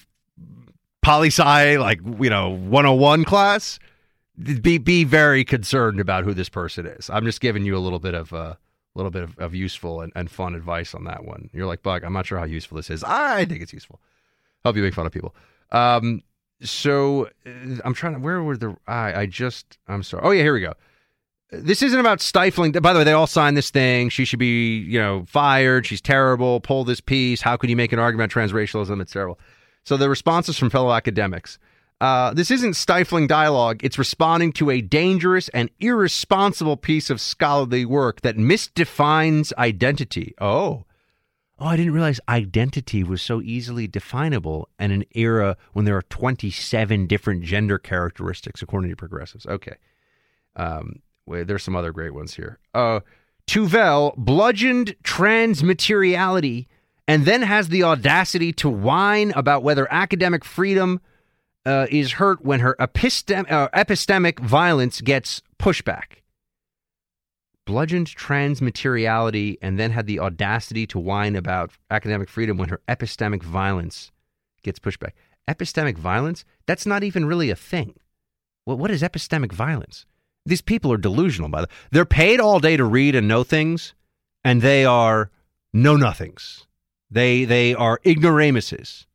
[1.02, 3.80] poli sci like you know 101 class.
[4.62, 7.10] Be be very concerned about who this person is.
[7.10, 8.58] I'm just giving you a little bit of a
[9.00, 11.50] little bit of, of useful and, and fun advice on that one.
[11.54, 13.04] You're like, Buck, I'm not sure how useful this is.
[13.04, 14.00] I think it's useful.
[14.64, 15.36] Help you make fun of people.
[15.72, 16.22] Um,
[16.62, 18.20] so uh, I'm trying to.
[18.20, 18.76] Where were the?
[18.88, 19.78] I I just.
[19.88, 20.24] I'm sorry.
[20.26, 20.74] Oh yeah, here we go.
[21.52, 22.74] This isn't about stifling.
[22.74, 24.10] By the way, they all signed this thing.
[24.10, 25.86] She should be, you know, fired.
[25.86, 26.60] She's terrible.
[26.60, 27.42] Pull this piece.
[27.42, 29.02] How could you make an argument about transracialism?
[29.02, 29.40] It's terrible.
[29.84, 31.58] So the responses from fellow academics.
[32.02, 33.84] Uh, this isn't stifling dialogue.
[33.84, 40.34] It's responding to a dangerous and irresponsible piece of scholarly work that misdefines identity.
[40.40, 40.86] Oh,
[41.60, 46.04] oh, I didn't realize identity was so easily definable in an era when there are
[46.04, 49.46] 27 different gender characteristics, according to progressives.
[49.46, 49.76] Okay.
[50.56, 52.60] Um, wait, there's some other great ones here.
[52.74, 53.02] Uh,
[53.46, 56.68] Tuvel bludgeoned transmateriality
[57.10, 61.02] and then has the audacity to whine about whether academic freedom
[61.65, 66.22] uh, is hurt when her epistem- uh, epistemic violence gets pushback.
[67.65, 73.44] Bludgeoned transmateriality and then had the audacity to whine about academic freedom when her epistemic
[73.44, 74.11] violence
[74.64, 75.11] gets pushback.
[75.48, 76.45] Epistemic violence?
[76.65, 77.95] That's not even really a thing.
[78.65, 80.06] Well, what is epistemic violence?
[80.45, 83.94] These people are delusional, by the They're paid all day to read and know things,
[84.44, 85.30] and they are
[85.73, 86.65] know nothings.
[87.11, 89.06] They they are ignoramuses.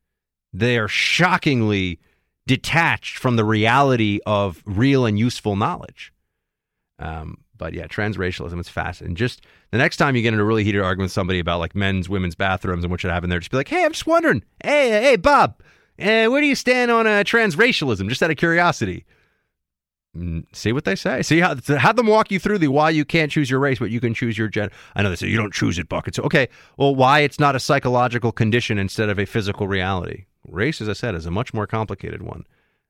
[0.52, 1.98] They are shockingly
[2.46, 6.12] detached from the reality of real and useful knowledge.
[6.98, 9.16] Um, but yeah, transracialism is fascinating.
[9.16, 11.74] Just the next time you get into a really heated argument with somebody about like
[11.74, 14.42] men's, women's bathrooms and what should happen there, just be like, "Hey, I'm just wondering.
[14.62, 15.60] Hey, hey, Bob,
[15.98, 18.08] uh, where do you stand on uh, transracialism?
[18.08, 19.04] Just out of curiosity."
[20.52, 21.22] See what they say.
[21.22, 23.90] See how have them walk you through the why you can't choose your race, but
[23.90, 24.72] you can choose your gender.
[24.94, 26.06] I know they say you don't choose it, Buck.
[26.06, 26.48] It's okay.
[26.76, 30.26] Well, why it's not a psychological condition instead of a physical reality?
[30.48, 32.44] Race, as I said, is a much more complicated one.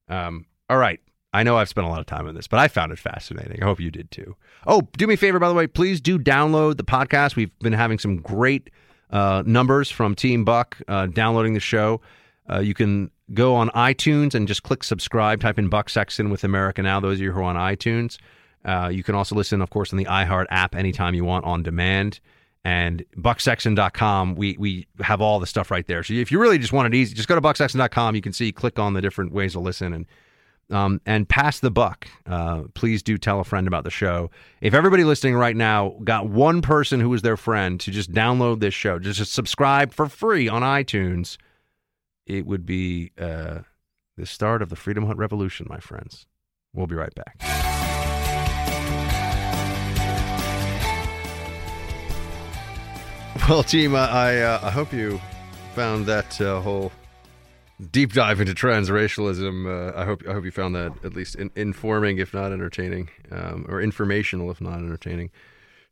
[0.09, 1.01] Um, all right.
[1.33, 3.61] I know I've spent a lot of time on this, but I found it fascinating.
[3.61, 4.37] I hope you did too.
[4.69, 7.35] Oh, do me a favor, by the way, please do download the podcast.
[7.35, 8.71] We've been having some great
[9.11, 12.01] uh, numbers from Team Buck uh, downloading the show.
[12.49, 15.41] Uh, you can go on iTunes and just click subscribe.
[15.41, 17.01] Type in Buck Sexton with America Now.
[17.01, 18.19] Those of you who are on iTunes,
[18.65, 21.63] uh, you can also listen, of course, on the iHeart app anytime you want on
[21.65, 22.21] demand.
[22.67, 26.03] And bucksexton.com, we we have all the stuff right there.
[26.03, 28.15] So if you really just want it easy, just go to bucksexton.com.
[28.15, 30.07] You can see, click on the different ways to listen and
[30.71, 32.09] um, and pass the buck.
[32.27, 34.31] Uh, please do tell a friend about the show.
[34.61, 38.61] If everybody listening right now got one person who was their friend to just download
[38.61, 41.37] this show, just, just subscribe for free on iTunes,
[42.27, 43.61] it would be uh,
[44.17, 46.27] the start of the Freedom Hut Revolution, my friends.
[46.73, 47.74] We'll be right back.
[53.47, 55.21] Well, team, uh, I uh, I hope you
[55.75, 56.91] found that uh, whole
[57.91, 59.67] deep dive into transracialism.
[59.67, 63.11] Uh, I hope I hope you found that at least in, informing, if not entertaining,
[63.31, 65.31] um, or informational, if not entertaining.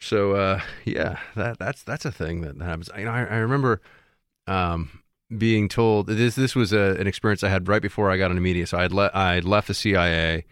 [0.01, 2.89] So uh, yeah, that that's that's a thing that happens.
[2.97, 3.83] You know, I, I remember
[4.47, 5.03] um,
[5.37, 8.41] being told this this was a, an experience I had right before I got into
[8.41, 8.67] media.
[8.67, 10.47] So I'd le- I'd left the CIA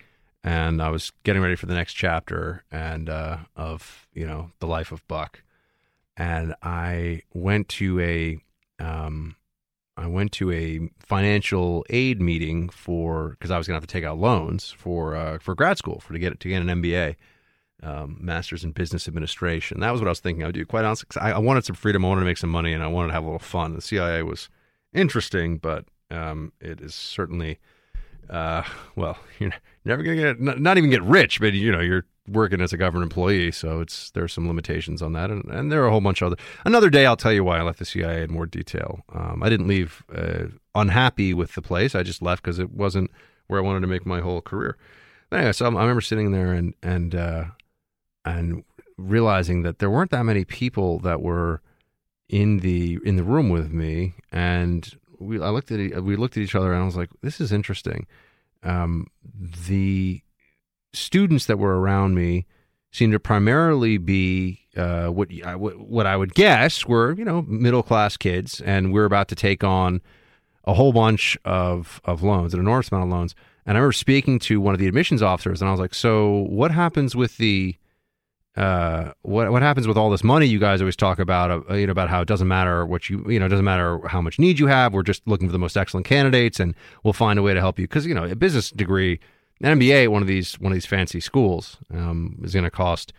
[0.44, 4.66] and I was getting ready for the next chapter and uh, of you know the
[4.66, 5.42] life of Buck,
[6.20, 8.38] and I went to a
[8.78, 9.36] um,
[9.96, 13.92] I went to a financial aid meeting for because I was going to have to
[13.92, 17.16] take out loans for uh, for grad school for to get to get an MBA,
[17.82, 19.80] um, Master's in Business Administration.
[19.80, 20.66] That was what I was thinking I would do.
[20.66, 22.04] Quite honestly, I, I wanted some freedom.
[22.04, 23.74] I wanted to make some money, and I wanted to have a little fun.
[23.74, 24.50] The CIA was
[24.92, 27.58] interesting, but um, it is certainly
[28.28, 28.62] uh,
[28.94, 29.52] well, you're
[29.86, 32.72] never going to get not, not even get rich, but you know you're working as
[32.72, 35.90] a government employee, so it's there's some limitations on that, and, and there are a
[35.90, 36.42] whole bunch of other.
[36.64, 39.00] Another day, I'll tell you why I left the CIA in more detail.
[39.12, 41.94] Um, I didn't leave uh, unhappy with the place.
[41.94, 43.10] I just left because it wasn't
[43.48, 44.76] where I wanted to make my whole career.
[45.32, 47.44] Anyway, so I remember sitting there and and uh,
[48.24, 48.64] and
[48.96, 51.62] realizing that there weren't that many people that were
[52.28, 56.42] in the in the room with me, and we I looked at we looked at
[56.42, 58.06] each other, and I was like, "This is interesting."
[58.62, 59.06] Um,
[59.66, 60.22] the
[60.92, 62.46] students that were around me
[62.92, 67.82] seemed to primarily be uh, what I, what I would guess were you know middle
[67.82, 70.00] class kids, and we're about to take on
[70.64, 73.34] a whole bunch of of loans, an enormous amount of loans.
[73.66, 76.46] And I remember speaking to one of the admissions officers, and I was like, "So
[76.48, 77.76] what happens with the
[78.56, 81.70] uh, what what happens with all this money you guys always talk about?
[81.70, 84.00] Uh, you know about how it doesn't matter what you you know it doesn't matter
[84.08, 84.92] how much need you have.
[84.92, 87.78] We're just looking for the most excellent candidates, and we'll find a way to help
[87.78, 87.84] you.
[87.86, 89.20] Because you know a business degree,
[89.60, 93.12] an MBA, one of these one of these fancy schools um, is going to cost.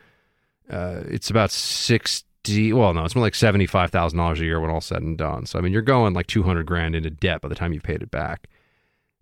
[0.70, 2.74] Uh, it's about sixty.
[2.74, 5.18] Well, no, it's more like seventy five thousand dollars a year when all said and
[5.18, 5.46] done.
[5.46, 7.84] So I mean, you're going like two hundred grand into debt by the time you've
[7.84, 8.48] paid it back.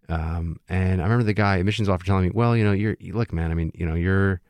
[0.08, 3.34] Um, and I remember the guy admissions officer telling me, "Well, you know, you're look,
[3.34, 3.52] man.
[3.52, 4.42] I mean, you know, you're."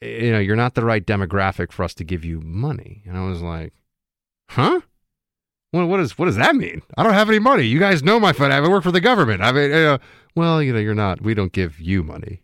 [0.00, 3.02] you know, you're not the right demographic for us to give you money.
[3.06, 3.72] And I was like,
[4.48, 4.80] huh?
[5.72, 6.82] Well, what, is, what does that mean?
[6.96, 7.64] I don't have any money.
[7.64, 8.52] You guys know my fund.
[8.52, 9.42] I have it work for the government.
[9.42, 9.98] I mean, uh,
[10.34, 12.42] well, you know, you're not, we don't give you money.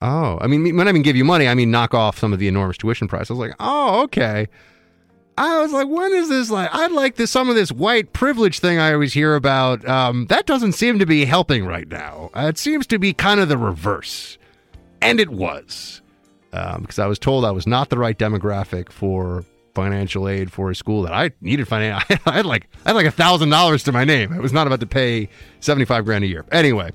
[0.00, 2.38] Oh, I mean, when I mean give you money, I mean knock off some of
[2.38, 3.30] the enormous tuition price.
[3.30, 4.46] I was like, oh, okay.
[5.36, 6.68] I was like, when is this like?
[6.72, 9.86] I'd like this some of this white privilege thing I always hear about.
[9.88, 12.30] Um, that doesn't seem to be helping right now.
[12.34, 14.36] Uh, it seems to be kind of the reverse,
[15.00, 16.02] and it was
[16.52, 20.70] um, because I was told I was not the right demographic for financial aid for
[20.70, 22.16] a school that I needed financial.
[22.26, 24.32] I had like I had like a thousand dollars to my name.
[24.32, 25.28] I was not about to pay
[25.60, 26.44] seventy five grand a year.
[26.52, 26.90] Anyway,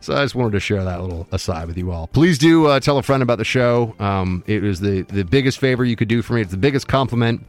[0.00, 2.06] so I just wanted to share that little aside with you all.
[2.08, 3.94] Please do uh, tell a friend about the show.
[3.98, 6.42] Um, it was the the biggest favor you could do for me.
[6.42, 7.44] It's the biggest compliment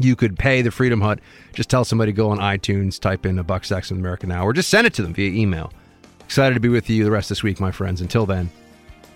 [0.00, 1.20] you could pay the Freedom Hut.
[1.54, 4.68] Just tell somebody go on iTunes, type in a Buck Sexton America Now, or just
[4.68, 5.72] send it to them via email.
[6.24, 8.00] Excited to be with you the rest of this week, my friends.
[8.00, 8.50] Until then,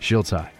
[0.00, 0.50] shields high.